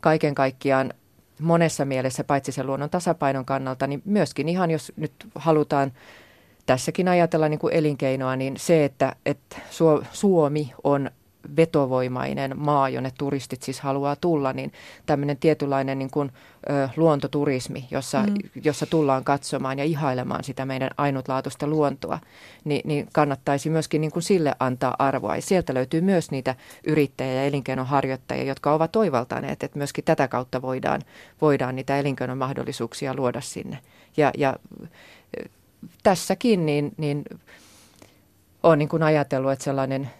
kaiken 0.00 0.34
kaikkiaan 0.34 0.94
monessa 1.40 1.84
mielessä, 1.84 2.24
paitsi 2.24 2.52
sen 2.52 2.66
luonnon 2.66 2.90
tasapainon 2.90 3.44
kannalta, 3.44 3.86
niin 3.86 4.02
myöskin 4.04 4.48
ihan 4.48 4.70
jos 4.70 4.92
nyt 4.96 5.12
halutaan 5.34 5.92
tässäkin 6.70 7.08
ajatella 7.08 7.48
niin 7.48 7.58
kuin 7.58 7.74
elinkeinoa, 7.74 8.36
niin 8.36 8.54
se, 8.56 8.84
että, 8.84 9.16
että 9.26 9.56
Suomi 10.12 10.72
on 10.84 11.10
vetovoimainen 11.56 12.58
maa, 12.58 12.88
jonne 12.88 13.12
turistit 13.18 13.62
siis 13.62 13.80
haluaa 13.80 14.16
tulla, 14.16 14.52
niin 14.52 14.72
tämmöinen 15.06 15.36
tietynlainen 15.36 15.98
niin 15.98 16.10
kuin, 16.10 16.32
ö, 16.70 16.88
luontoturismi, 16.96 17.88
jossa, 17.90 18.22
mm. 18.22 18.34
jossa 18.64 18.86
tullaan 18.86 19.24
katsomaan 19.24 19.78
ja 19.78 19.84
ihailemaan 19.84 20.44
sitä 20.44 20.66
meidän 20.66 20.90
ainutlaatuista 20.96 21.66
luontoa, 21.66 22.18
niin, 22.64 22.80
niin 22.84 23.08
kannattaisi 23.12 23.70
myöskin 23.70 24.00
niin 24.00 24.12
kuin 24.12 24.22
sille 24.22 24.54
antaa 24.58 24.96
arvoa. 24.98 25.36
Ja 25.36 25.42
sieltä 25.42 25.74
löytyy 25.74 26.00
myös 26.00 26.30
niitä 26.30 26.54
yrittäjiä 26.86 27.34
ja 27.34 27.44
elinkeinonharjoittajia, 27.44 28.44
jotka 28.44 28.72
ovat 28.72 28.92
toivaltaneet, 28.92 29.62
että 29.62 29.78
myöskin 29.78 30.04
tätä 30.04 30.28
kautta 30.28 30.62
voidaan, 30.62 31.02
voidaan 31.40 31.76
niitä 31.76 31.98
elinkeinomahdollisuuksia 31.98 33.14
luoda 33.14 33.40
sinne. 33.40 33.78
Ja, 34.16 34.30
ja 34.38 34.56
tässäkin 36.02 36.66
niin, 36.66 36.92
niin 36.96 37.24
on 38.62 38.78
niin 38.78 38.88
kuin 38.88 39.02
ajatellut, 39.02 39.52
että 39.52 39.64
sellainen 39.64 40.10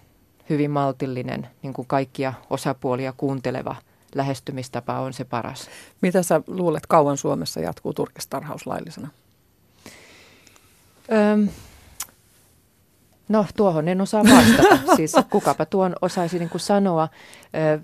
hyvin 0.51 0.71
maltillinen, 0.71 1.49
niin 1.63 1.73
kuin 1.73 1.89
kaikkia 1.89 2.33
osapuolia 2.51 3.13
kuunteleva 3.17 3.77
lähestymistapa 4.15 5.01
on 5.01 5.13
se 5.13 5.25
paras. 5.25 5.69
Mitä 6.01 6.23
sä 6.23 6.41
luulet, 6.47 6.87
kauan 6.87 7.17
Suomessa 7.17 7.61
jatkuu 7.61 7.93
turkistarhaus 7.93 8.67
laillisena? 8.67 9.09
Öm, 11.13 11.49
no 13.29 13.47
tuohon 13.57 13.89
en 13.89 14.01
osaa 14.01 14.25
vastata. 14.25 14.79
siis 14.97 15.13
kukapa 15.31 15.67
tuon 15.67 15.97
osaisi 16.03 16.39
niin 16.39 16.51
kuin 16.51 16.61
sanoa. 16.61 17.09
Ö, 17.77 17.81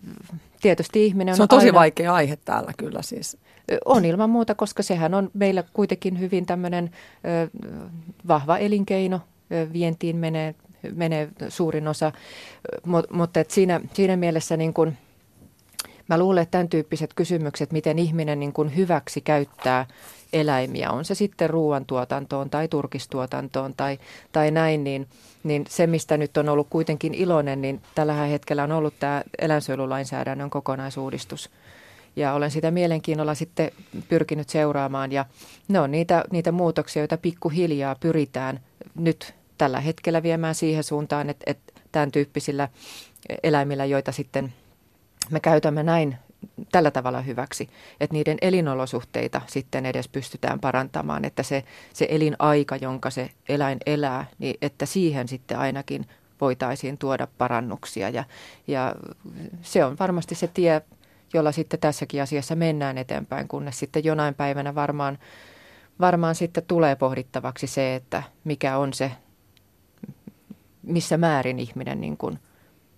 tietysti 0.61 1.07
ihminen 1.07 1.33
on 1.33 1.37
Se 1.37 1.43
on 1.43 1.49
tosi 1.49 1.67
aina... 1.67 1.79
vaikea 1.79 2.15
aihe 2.15 2.37
täällä 2.37 2.73
kyllä 2.77 3.03
siis. 3.03 3.37
On 3.85 4.05
ilman 4.05 4.31
muuta, 4.31 4.55
koska 4.55 4.83
sehän 4.83 5.15
on 5.15 5.31
meillä 5.35 5.65
kuitenkin 5.73 6.21
hyvin 6.21 6.47
tämmöinen 6.47 6.91
vahva 8.29 8.59
elinkeino. 8.59 9.21
Vientiin 9.73 10.17
menee, 10.17 10.55
menee 10.95 11.29
suurin 11.49 11.89
osa, 11.89 12.13
Mut, 12.87 13.11
mutta 13.11 13.41
et 13.41 13.51
siinä, 13.51 13.81
siinä 13.93 14.17
mielessä 14.17 14.57
niin 14.57 14.75
kun, 14.75 14.93
mä 16.09 16.19
luulen, 16.19 16.43
että 16.43 16.51
tämän 16.51 16.69
tyyppiset 16.69 17.15
kysymykset, 17.15 17.73
miten 17.73 17.99
ihminen 17.99 18.41
niin 18.41 18.53
kun 18.53 18.77
hyväksi 18.77 19.21
käyttää 19.21 19.87
eläimiä, 20.33 20.91
on 20.91 21.05
se 21.05 21.15
sitten 21.15 21.51
ruoantuotantoon 21.51 22.51
tai 22.51 22.69
turkistuotantoon 22.69 23.75
tai, 23.77 23.99
tai 24.33 24.51
näin, 24.51 24.85
niin, 24.85 25.07
niin 25.45 25.65
se, 25.69 25.87
mistä 25.87 26.17
nyt 26.17 26.37
on 26.37 26.49
ollut 26.49 26.67
kuitenkin 26.71 27.15
iloinen, 27.15 27.63
niin 27.63 27.81
tällä 27.95 28.13
hetkellä 28.13 28.65
on 28.65 28.73
ollut 28.73 28.95
tämä 29.01 29.23
eläinsuojelulainsäädännön 29.39 30.51
kokonaisuudistus– 30.51 31.51
ja 32.17 32.33
olen 32.33 32.51
sitä 32.51 32.71
mielenkiinnolla 32.71 33.35
sitten 33.35 33.71
pyrkinyt 34.09 34.49
seuraamaan. 34.49 35.13
Ja 35.13 35.25
ne 35.69 35.81
on 35.81 35.91
niitä, 35.91 36.25
niitä 36.31 36.53
muutoksia, 36.53 37.03
joita 37.03 37.17
pikkuhiljaa 37.17 37.95
pyritään 37.95 38.61
nyt 38.95 39.35
tällä 39.59 39.81
hetkellä 39.81 40.23
viemään 40.23 40.55
siihen 40.55 40.85
suuntaan, 40.85 41.31
että, 41.31 41.45
että 41.47 41.73
tämän 41.93 42.13
tyyppisillä 42.13 42.69
eläimillä, 43.43 43.85
joita 43.85 44.13
sitten 44.13 44.53
me 45.31 45.41
käytämme 45.41 45.83
näin 45.83 46.17
tällä 46.73 46.91
tavalla 46.91 47.21
hyväksi, 47.21 47.69
että 48.01 48.15
niiden 48.15 48.39
elinolosuhteita 48.43 49.41
sitten 49.47 49.87
edes 49.87 50.09
pystytään 50.09 50.61
parantamaan, 50.61 51.25
että 51.25 51.43
se, 51.43 51.65
se 51.93 52.07
elinaika, 52.11 52.77
jonka 52.77 53.11
se 53.11 53.31
eläin 53.49 53.79
elää, 53.87 54.27
niin 54.39 54.57
että 54.63 54.87
siihen 54.87 55.29
sitten 55.29 55.59
ainakin 55.59 56.07
voitaisiin 56.41 56.99
tuoda 56.99 57.29
parannuksia. 57.39 58.09
Ja, 58.09 58.25
ja 58.67 58.95
se 59.63 59.85
on 59.85 59.97
varmasti 59.99 60.35
se 60.35 60.47
tie, 60.47 60.83
jolla 61.35 61.53
sitten 61.53 61.81
tässäkin 61.81 62.23
asiassa 62.23 62.57
mennään 62.57 62.99
eteenpäin, 62.99 63.49
kunnes 63.49 63.79
sitten 63.79 64.05
jonain 64.05 64.35
päivänä 64.35 64.75
varmaan, 64.75 65.19
varmaan 66.01 66.35
sitten 66.35 66.65
tulee 66.69 66.97
pohdittavaksi 66.97 67.67
se, 67.67 67.95
että 67.95 68.23
mikä 68.45 68.79
on 68.79 68.93
se, 68.93 69.13
missä 70.83 71.17
määrin 71.17 71.59
ihminen 71.59 72.01
niin 72.01 72.17
kuin 72.17 72.39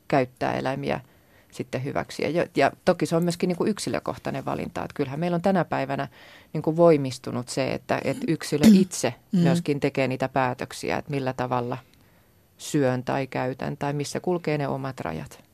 käyttää 0.08 0.54
eläimiä 0.54 1.00
sitten 1.52 1.84
hyväksi. 1.84 2.22
Ja, 2.22 2.46
ja 2.56 2.72
toki 2.84 3.06
se 3.06 3.16
on 3.16 3.22
myöskin 3.22 3.48
niin 3.48 3.56
kuin 3.56 3.70
yksilökohtainen 3.70 4.44
valinta. 4.44 4.84
Että 4.84 4.94
kyllähän 4.94 5.20
meillä 5.20 5.34
on 5.34 5.42
tänä 5.42 5.64
päivänä 5.64 6.08
niin 6.52 6.62
kuin 6.62 6.76
voimistunut 6.76 7.48
se, 7.48 7.72
että, 7.72 8.00
että 8.04 8.24
yksilö 8.28 8.64
itse 8.82 9.14
mm. 9.32 9.40
myöskin 9.40 9.80
tekee 9.80 10.08
niitä 10.08 10.28
päätöksiä, 10.28 10.98
että 10.98 11.10
millä 11.10 11.32
tavalla 11.32 11.78
syön 12.58 13.04
tai 13.04 13.26
käytän 13.26 13.76
tai 13.76 13.92
missä 13.92 14.20
kulkee 14.20 14.58
ne 14.58 14.68
omat 14.68 15.00
rajat. 15.00 15.47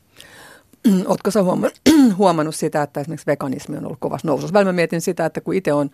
Oletko 1.07 1.30
sä 1.30 1.41
huomannut 2.18 2.55
sitä, 2.55 2.82
että 2.82 3.01
esimerkiksi 3.01 3.26
veganismi 3.26 3.76
on 3.76 3.87
ollut 3.87 4.01
kovassa 4.01 4.28
nousussa? 4.28 4.53
Välillä 4.53 4.72
mä 4.72 4.76
mietin 4.76 5.01
sitä, 5.01 5.26
että 5.26 5.41
kun 5.41 5.55
itse 5.55 5.72
on, 5.72 5.91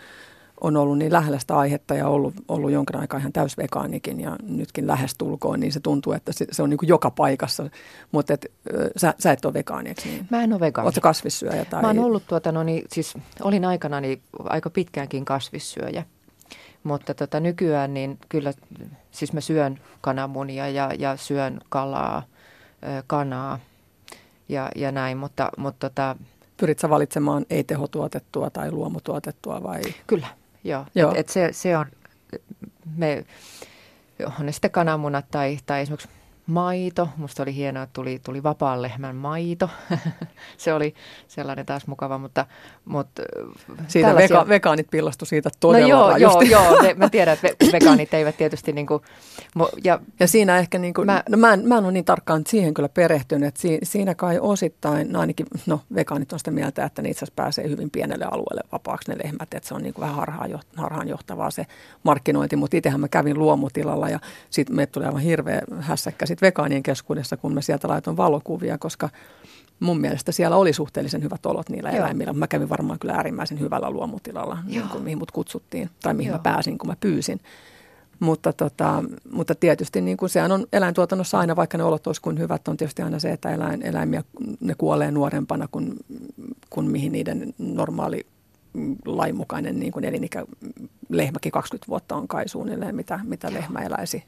on 0.61 0.77
ollut 0.77 0.99
niin 0.99 1.13
lähellä 1.13 1.39
sitä 1.39 1.59
aihetta 1.59 1.95
ja 1.95 2.09
ollut, 2.09 2.35
ollut 2.49 2.71
jonkin 2.71 2.97
aikaa 2.97 3.21
ihan 3.21 3.33
täysvegaanikin 3.33 4.21
ja 4.21 4.37
nytkin 4.43 4.87
lähestulkoon, 4.87 5.61
niin 5.61 5.73
se 5.73 5.81
tuntuu, 5.81 6.13
että 6.13 6.33
se, 6.33 6.47
se 6.53 6.63
on 6.63 6.71
niin 6.71 6.79
kuin 6.79 6.89
joka 6.89 7.11
paikassa. 7.11 7.71
Mutta 8.13 8.35
et, 8.35 8.47
sä, 8.97 9.15
sä 9.19 9.33
et 9.33 9.45
ole 9.45 9.55
vegaani, 9.55 9.89
eikö 9.89 10.03
niin? 10.05 10.27
Mä 10.31 10.43
en 10.43 10.53
ole 10.53 10.61
vegaani. 10.61 10.87
Oletko 10.87 11.01
kasvissyöjä? 11.01 11.65
Tai... 11.65 11.83
Mä 11.83 11.89
oon 11.89 11.99
ollut 11.99 12.27
tuota, 12.27 12.53
no 12.53 12.63
niin, 12.63 12.85
siis 12.89 13.15
olin 13.43 13.65
aikana 13.65 14.01
niin 14.01 14.23
aika 14.45 14.71
pitkäänkin 14.71 15.25
kasvissyöjä. 15.25 16.05
Mutta 16.83 17.15
tota, 17.15 17.41
nykyään 17.41 17.95
niin 17.95 18.19
kyllä, 18.29 18.53
siis 19.11 19.33
mä 19.33 19.41
syön 19.41 19.81
kananmunia 20.01 20.69
ja, 20.69 20.91
ja 20.99 21.17
syön 21.17 21.61
kalaa, 21.69 22.23
kanaa– 23.07 23.59
ja, 24.51 24.69
ja 24.77 24.93
näin, 24.93 25.19
mutta, 25.19 25.51
mutta 25.57 25.91
tota, 25.91 26.17
pyrit 26.57 26.79
sä 26.79 26.91
valitsemaan 26.91 27.47
ei-tehotuotettua 27.51 28.51
tai 28.51 28.73
luomutuotettua 28.73 29.63
vai? 29.63 29.81
Kyllä, 30.07 30.27
joo. 30.65 30.87
joo. 30.95 31.11
Et, 31.11 31.19
et 31.19 31.29
se, 31.29 31.49
se 31.53 31.77
on, 31.77 31.87
me, 32.97 33.25
on 34.39 34.47
ne 34.47 34.53
sitten 34.53 34.71
kananmunat 34.71 35.25
tai, 35.31 35.59
tai 35.67 35.81
esimerkiksi 35.81 36.09
maito. 36.51 37.09
Musta 37.17 37.43
oli 37.43 37.55
hienoa, 37.55 37.83
että 37.83 37.93
tuli, 37.93 38.21
tuli 38.25 38.43
vapaan 38.43 38.83
lehmän 38.83 39.17
maito. 39.17 39.71
se 40.57 40.73
oli 40.73 40.95
sellainen 41.29 41.67
taas 41.67 41.87
mukava, 41.87 42.19
mutta... 42.19 42.47
mutta 42.85 43.23
siitä 43.89 44.09
tällaisia... 44.09 44.37
vega- 44.37 44.49
vegaanit 44.49 44.87
pillastu 44.91 45.25
siitä 45.25 45.51
todella 45.61 45.87
No 45.87 45.89
joo, 45.89 46.11
rajusti. 46.11 46.51
joo, 46.51 46.83
joo. 46.83 46.95
mä 46.97 47.09
tiedän, 47.09 47.37
että 47.43 47.67
vegaanit 47.73 48.15
eivät 48.15 48.37
tietysti 48.37 48.73
niin 48.73 48.87
kuin, 48.87 49.03
ja, 49.85 50.01
ja 50.21 50.29
siinä 50.29 50.59
ehkä 50.59 50.79
niin 50.79 50.95
kuin, 50.95 51.07
mä, 51.07 51.23
no 51.29 51.37
mä, 51.37 51.53
en, 51.53 51.69
mä 51.69 51.79
en 51.79 51.85
ole 51.85 51.93
niin 51.93 52.05
tarkkaan 52.05 52.43
siihen 52.49 52.75
kyllä 52.75 52.89
perehtynyt, 52.89 53.49
että 53.49 53.61
si, 53.61 53.79
siinä 53.83 54.15
kai 54.15 54.39
osittain, 54.39 55.13
no 55.13 55.21
ainakin 55.21 55.47
no 55.67 55.81
vegaanit 55.95 56.33
on 56.33 56.39
sitä 56.39 56.51
mieltä, 56.51 56.85
että 56.85 57.03
ne 57.03 57.09
itse 57.09 57.19
asiassa 57.19 57.37
pääsee 57.37 57.69
hyvin 57.69 57.91
pienelle 57.91 58.25
alueelle 58.25 58.63
vapaaksi 58.73 59.11
ne 59.11 59.19
lehmät, 59.25 59.55
että 59.55 59.69
se 59.69 59.75
on 59.75 59.83
niin 59.83 59.95
kuin 59.95 60.03
vähän 60.03 60.17
harhaan, 60.17 60.51
harhaan 60.77 61.09
johtavaa 61.09 61.51
se 61.51 61.67
markkinointi, 62.03 62.57
mutta 62.57 62.77
itsehän 62.77 63.01
mä 63.01 63.09
kävin 63.09 63.39
luomutilalla 63.39 64.09
ja 64.09 64.21
sitten 64.51 64.77
me 64.77 64.87
tuli 64.87 65.05
aivan 65.05 65.21
hirveä 65.21 65.63
hässäkkä 65.81 66.27
sit 66.27 66.40
vegaanien 66.43 66.83
keskuudessa, 66.83 67.37
kun 67.37 67.55
mä 67.55 67.61
sieltä 67.61 67.89
laitoin 67.89 68.17
valokuvia, 68.17 68.79
koska 68.79 69.09
mun 69.81 70.01
mielestä 70.01 70.33
siellä 70.33 70.57
oli 70.57 70.73
suhteellisen 70.73 71.23
hyvät 71.23 71.47
olot 71.47 71.69
niillä 71.69 71.91
Joo. 71.91 71.99
eläimillä. 71.99 72.33
Mä 72.33 72.47
kävin 72.47 72.69
varmaan 72.69 72.99
kyllä 72.99 73.15
äärimmäisen 73.15 73.61
hyvällä 73.61 73.91
luomutilalla, 73.91 74.59
niin 74.67 74.89
kuin, 74.89 75.05
mihin 75.05 75.19
mut 75.19 75.31
kutsuttiin 75.31 75.91
tai 76.03 76.15
mihin 76.15 76.29
Joo. 76.29 76.39
mä 76.39 76.43
pääsin, 76.43 76.79
kun 76.79 76.89
mä 76.89 76.97
pyysin. 77.01 77.41
Mutta, 78.21 78.53
tota, 78.53 79.05
mutta 79.33 79.55
tietysti 79.55 80.01
niin 80.01 80.17
kuin 80.17 80.29
sehän 80.29 80.53
on 80.53 80.67
eläintuotannossa 80.73 81.39
aina, 81.39 81.57
vaikka 81.57 81.79
ne 81.79 81.85
olot 81.85 82.07
olisivat 82.07 82.25
kuin 82.25 82.39
hyvät, 82.39 82.69
on 82.69 82.77
tietysti 82.77 83.03
aina 83.03 83.19
se, 83.19 83.31
että 83.31 83.51
eläin, 83.51 83.83
eläimiä 83.83 84.25
ne 84.61 84.75
kuolee 84.79 85.11
nuorempana 85.11 85.69
kuin, 85.71 85.97
kuin 86.71 86.91
mihin 86.91 87.13
niiden 87.13 87.55
normaali 87.59 88.27
lainmukainen 89.05 89.81
niin 89.81 89.93
kuin 89.93 90.05
elinikä, 90.05 90.45
lehmäkin 91.09 91.53
20 91.53 91.89
vuotta 91.89 92.17
on 92.17 92.29
kai 92.29 92.49
suunnilleen, 92.49 92.97
mitä, 92.97 93.21
mitä 93.25 93.53
lehmä 93.53 93.79
eläisi 93.79 94.25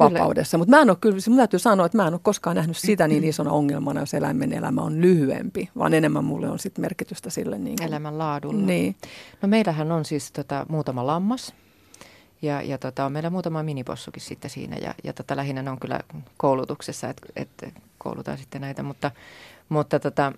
vapaudessa. 0.00 0.58
Mutta 0.58 0.70
mä 0.70 0.82
en 0.82 0.90
ole 0.90 0.98
kyllä, 1.00 1.18
mun 1.28 1.36
täytyy 1.36 1.58
sanoa, 1.58 1.86
että 1.86 1.98
mä 1.98 2.06
en 2.06 2.14
ole 2.14 2.20
koskaan 2.22 2.56
nähnyt 2.56 2.76
sitä 2.76 3.08
niin 3.08 3.24
isona 3.24 3.50
ongelmana, 3.50 4.00
jos 4.00 4.14
eläimen 4.14 4.52
elämä 4.52 4.80
on 4.80 5.00
lyhyempi, 5.00 5.68
vaan 5.78 5.94
enemmän 5.94 6.24
mulle 6.24 6.50
on 6.50 6.58
sitten 6.58 6.82
merkitystä 6.82 7.30
sille. 7.30 7.58
Niin 7.58 7.76
kuin, 7.76 7.88
Elämän 7.88 8.18
laadulla. 8.18 8.66
Niin. 8.66 8.96
No 9.42 9.48
meillähän 9.48 9.92
on 9.92 10.04
siis 10.04 10.32
tota, 10.32 10.66
muutama 10.68 11.06
lammas 11.06 11.54
ja, 12.42 12.62
ja 12.62 12.78
tota, 12.78 13.04
on 13.04 13.12
meillä 13.12 13.30
muutama 13.30 13.62
minipossukin 13.62 14.22
sitten 14.22 14.50
siinä 14.50 14.76
ja, 14.76 14.94
ja 15.04 15.12
tota, 15.12 15.36
lähinnä 15.36 15.62
ne 15.62 15.70
on 15.70 15.80
kyllä 15.80 16.00
koulutuksessa, 16.36 17.08
että 17.08 17.26
et 17.36 17.74
koulutaan 17.98 18.38
sitten 18.38 18.60
näitä, 18.60 18.82
mutta, 18.82 19.10
mutta 19.68 20.00
tota, 20.00 20.32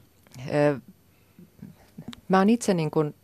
ö, 0.54 0.80
mä 2.28 2.38
oon 2.38 2.50
itse 2.50 2.74
niin 2.74 2.90
kuin, 2.90 3.14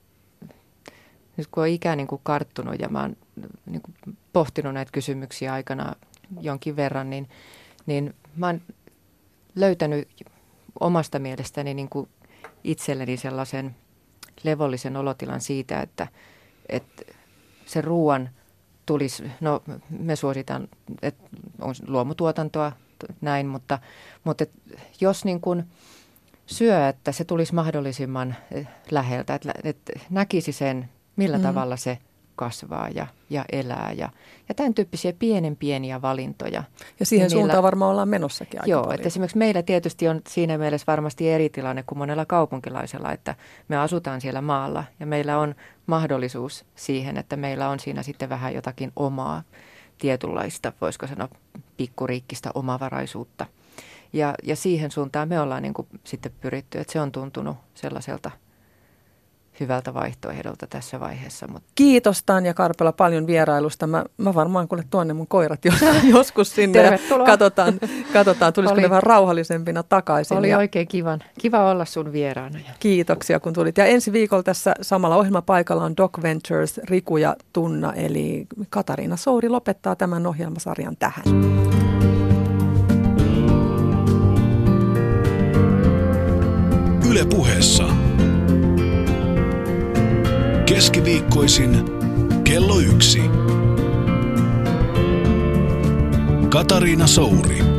nyt 1.37 1.47
kun 1.51 1.62
on 1.62 1.68
ikä 1.68 1.97
niin 1.97 2.07
kuin 2.07 2.20
karttunut 2.24 2.80
ja 2.80 2.89
mä 2.89 3.01
oon 3.01 3.16
niin 3.66 3.82
kuin 3.82 4.16
pohtinut 4.32 4.74
näitä 4.74 4.93
kysymyksiä 4.93 5.53
aikana 5.53 5.95
jonkin 6.41 6.77
verran, 6.77 7.11
niin, 7.11 7.29
niin 7.87 8.14
mä 8.37 8.47
oon 8.47 8.61
löytänyt 9.55 10.09
omasta 10.81 11.18
mielestäni 11.18 11.75
niin 11.75 11.89
kuin 11.89 12.09
itselleni 12.64 13.16
sellaisen 13.16 13.77
levollisen 14.43 14.97
olotilan 14.97 15.41
siitä, 15.41 15.81
että, 15.81 16.09
että 16.68 17.03
se 17.66 17.81
ruoan 17.81 18.31
tulisi, 18.87 19.31
no 19.41 19.62
me 19.91 20.16
suositaan, 20.16 20.68
että 21.03 21.25
on 21.61 21.75
luomutuotantoa 21.87 22.72
näin, 23.20 23.47
mutta, 23.47 23.79
mutta 24.25 24.45
jos 25.01 25.25
niin 25.25 25.41
kuin 25.41 25.64
syö, 26.47 26.89
että 26.89 27.12
se 27.12 27.25
tulisi 27.25 27.55
mahdollisimman 27.55 28.37
läheltä, 28.91 29.35
että, 29.35 29.55
että 29.64 29.93
näkisi 30.11 30.53
sen, 30.53 30.89
millä 31.16 31.37
mm. 31.37 31.43
tavalla 31.43 31.77
se 31.77 31.99
kasvaa 32.37 32.89
ja, 32.89 33.07
ja 33.30 33.45
elää 33.53 33.93
ja, 33.97 34.09
ja 34.49 34.55
tämän 34.55 34.74
tyyppisiä 34.74 35.12
pienen 35.18 35.57
pieniä 35.57 36.03
valintoja. 36.03 36.64
Ja 37.01 37.07
siihen 37.07 37.28
niin 37.28 37.39
suuntaan 37.39 37.62
varmaan 37.62 37.91
ollaan 37.91 38.09
menossakin 38.09 38.61
aika 38.61 38.70
Joo, 38.70 38.82
paljon. 38.82 38.95
että 38.95 39.07
esimerkiksi 39.07 39.39
meillä 39.39 39.62
tietysti 39.62 40.09
on 40.09 40.20
siinä 40.28 40.59
mielessä 40.59 40.85
varmasti 40.87 41.30
eri 41.30 41.49
tilanne 41.49 41.85
kuin 41.87 41.99
monella 41.99 42.26
kaupunkilaisella, 42.26 43.12
että 43.12 43.35
me 43.68 43.76
asutaan 43.76 44.20
siellä 44.20 44.41
maalla 44.41 44.85
ja 45.01 45.07
meillä 45.07 45.39
on 45.39 45.55
mahdollisuus 45.87 46.64
siihen, 46.74 47.16
että 47.16 47.37
meillä 47.37 47.68
on 47.68 47.80
siinä 47.80 48.03
sitten 48.03 48.28
vähän 48.28 48.55
jotakin 48.55 48.93
omaa 48.97 49.43
tietynlaista, 49.99 50.72
voisiko 50.80 51.07
sanoa 51.07 51.28
pikkuriikkistä 51.76 52.51
omavaraisuutta. 52.55 53.47
Ja, 54.12 54.35
ja 54.43 54.57
siihen 54.57 54.91
suuntaan 54.91 55.28
me 55.28 55.41
ollaan 55.41 55.62
niin 55.62 55.74
kuin 55.74 55.89
sitten 56.05 56.32
pyritty, 56.41 56.78
että 56.78 56.93
se 56.93 57.01
on 57.01 57.12
tuntunut 57.12 57.57
sellaiselta– 57.74 58.30
hyvältä 59.61 59.94
vaihtoehdolta 59.94 60.66
tässä 60.66 61.00
vaiheessa. 61.00 61.46
Mutta. 61.48 61.68
Kiitos 61.74 62.22
Tanja 62.26 62.55
Karpela 62.55 62.92
paljon 62.92 63.26
vierailusta. 63.26 63.86
Mä, 63.86 64.05
mä 64.16 64.34
varmaan 64.34 64.68
kuule 64.68 64.84
tuonne 64.90 65.14
mun 65.14 65.26
koirat 65.26 65.64
jos, 65.64 65.74
joskus 66.16 66.55
sinne 66.55 66.82
Tervetuloa. 66.82 67.28
ja 67.28 67.32
katsotaan, 67.32 67.80
katsotaan 68.12 68.52
tulisiko 68.52 68.74
Oli. 68.74 68.82
ne 68.82 68.90
vähän 68.90 69.02
rauhallisempina 69.02 69.82
takaisin. 69.82 70.36
Oli 70.38 70.50
ja 70.50 70.59
oikein 70.59 70.88
kivan. 70.88 71.20
kiva 71.38 71.70
olla 71.70 71.84
sun 71.84 72.12
vieraana. 72.12 72.59
Kiitoksia 72.80 73.40
kun 73.40 73.52
tulit. 73.52 73.78
Ja 73.78 73.84
ensi 73.84 74.12
viikolla 74.12 74.42
tässä 74.42 74.74
samalla 74.80 75.16
ohjelmapaikalla 75.16 75.84
on 75.84 75.96
Doc 75.96 76.22
Ventures, 76.22 76.80
Riku 76.84 77.16
ja 77.16 77.36
Tunna, 77.52 77.92
eli 77.92 78.46
Katariina 78.70 79.16
Souri 79.16 79.48
lopettaa 79.48 79.96
tämän 79.96 80.26
ohjelmasarjan 80.26 80.96
tähän. 80.96 81.24
Yle 87.11 87.26
puheessa. 87.30 87.93
Keskiviikkoisin 90.75 91.85
kello 92.45 92.79
yksi. 92.79 93.20
Katariina 96.51 97.07
Souri. 97.07 97.74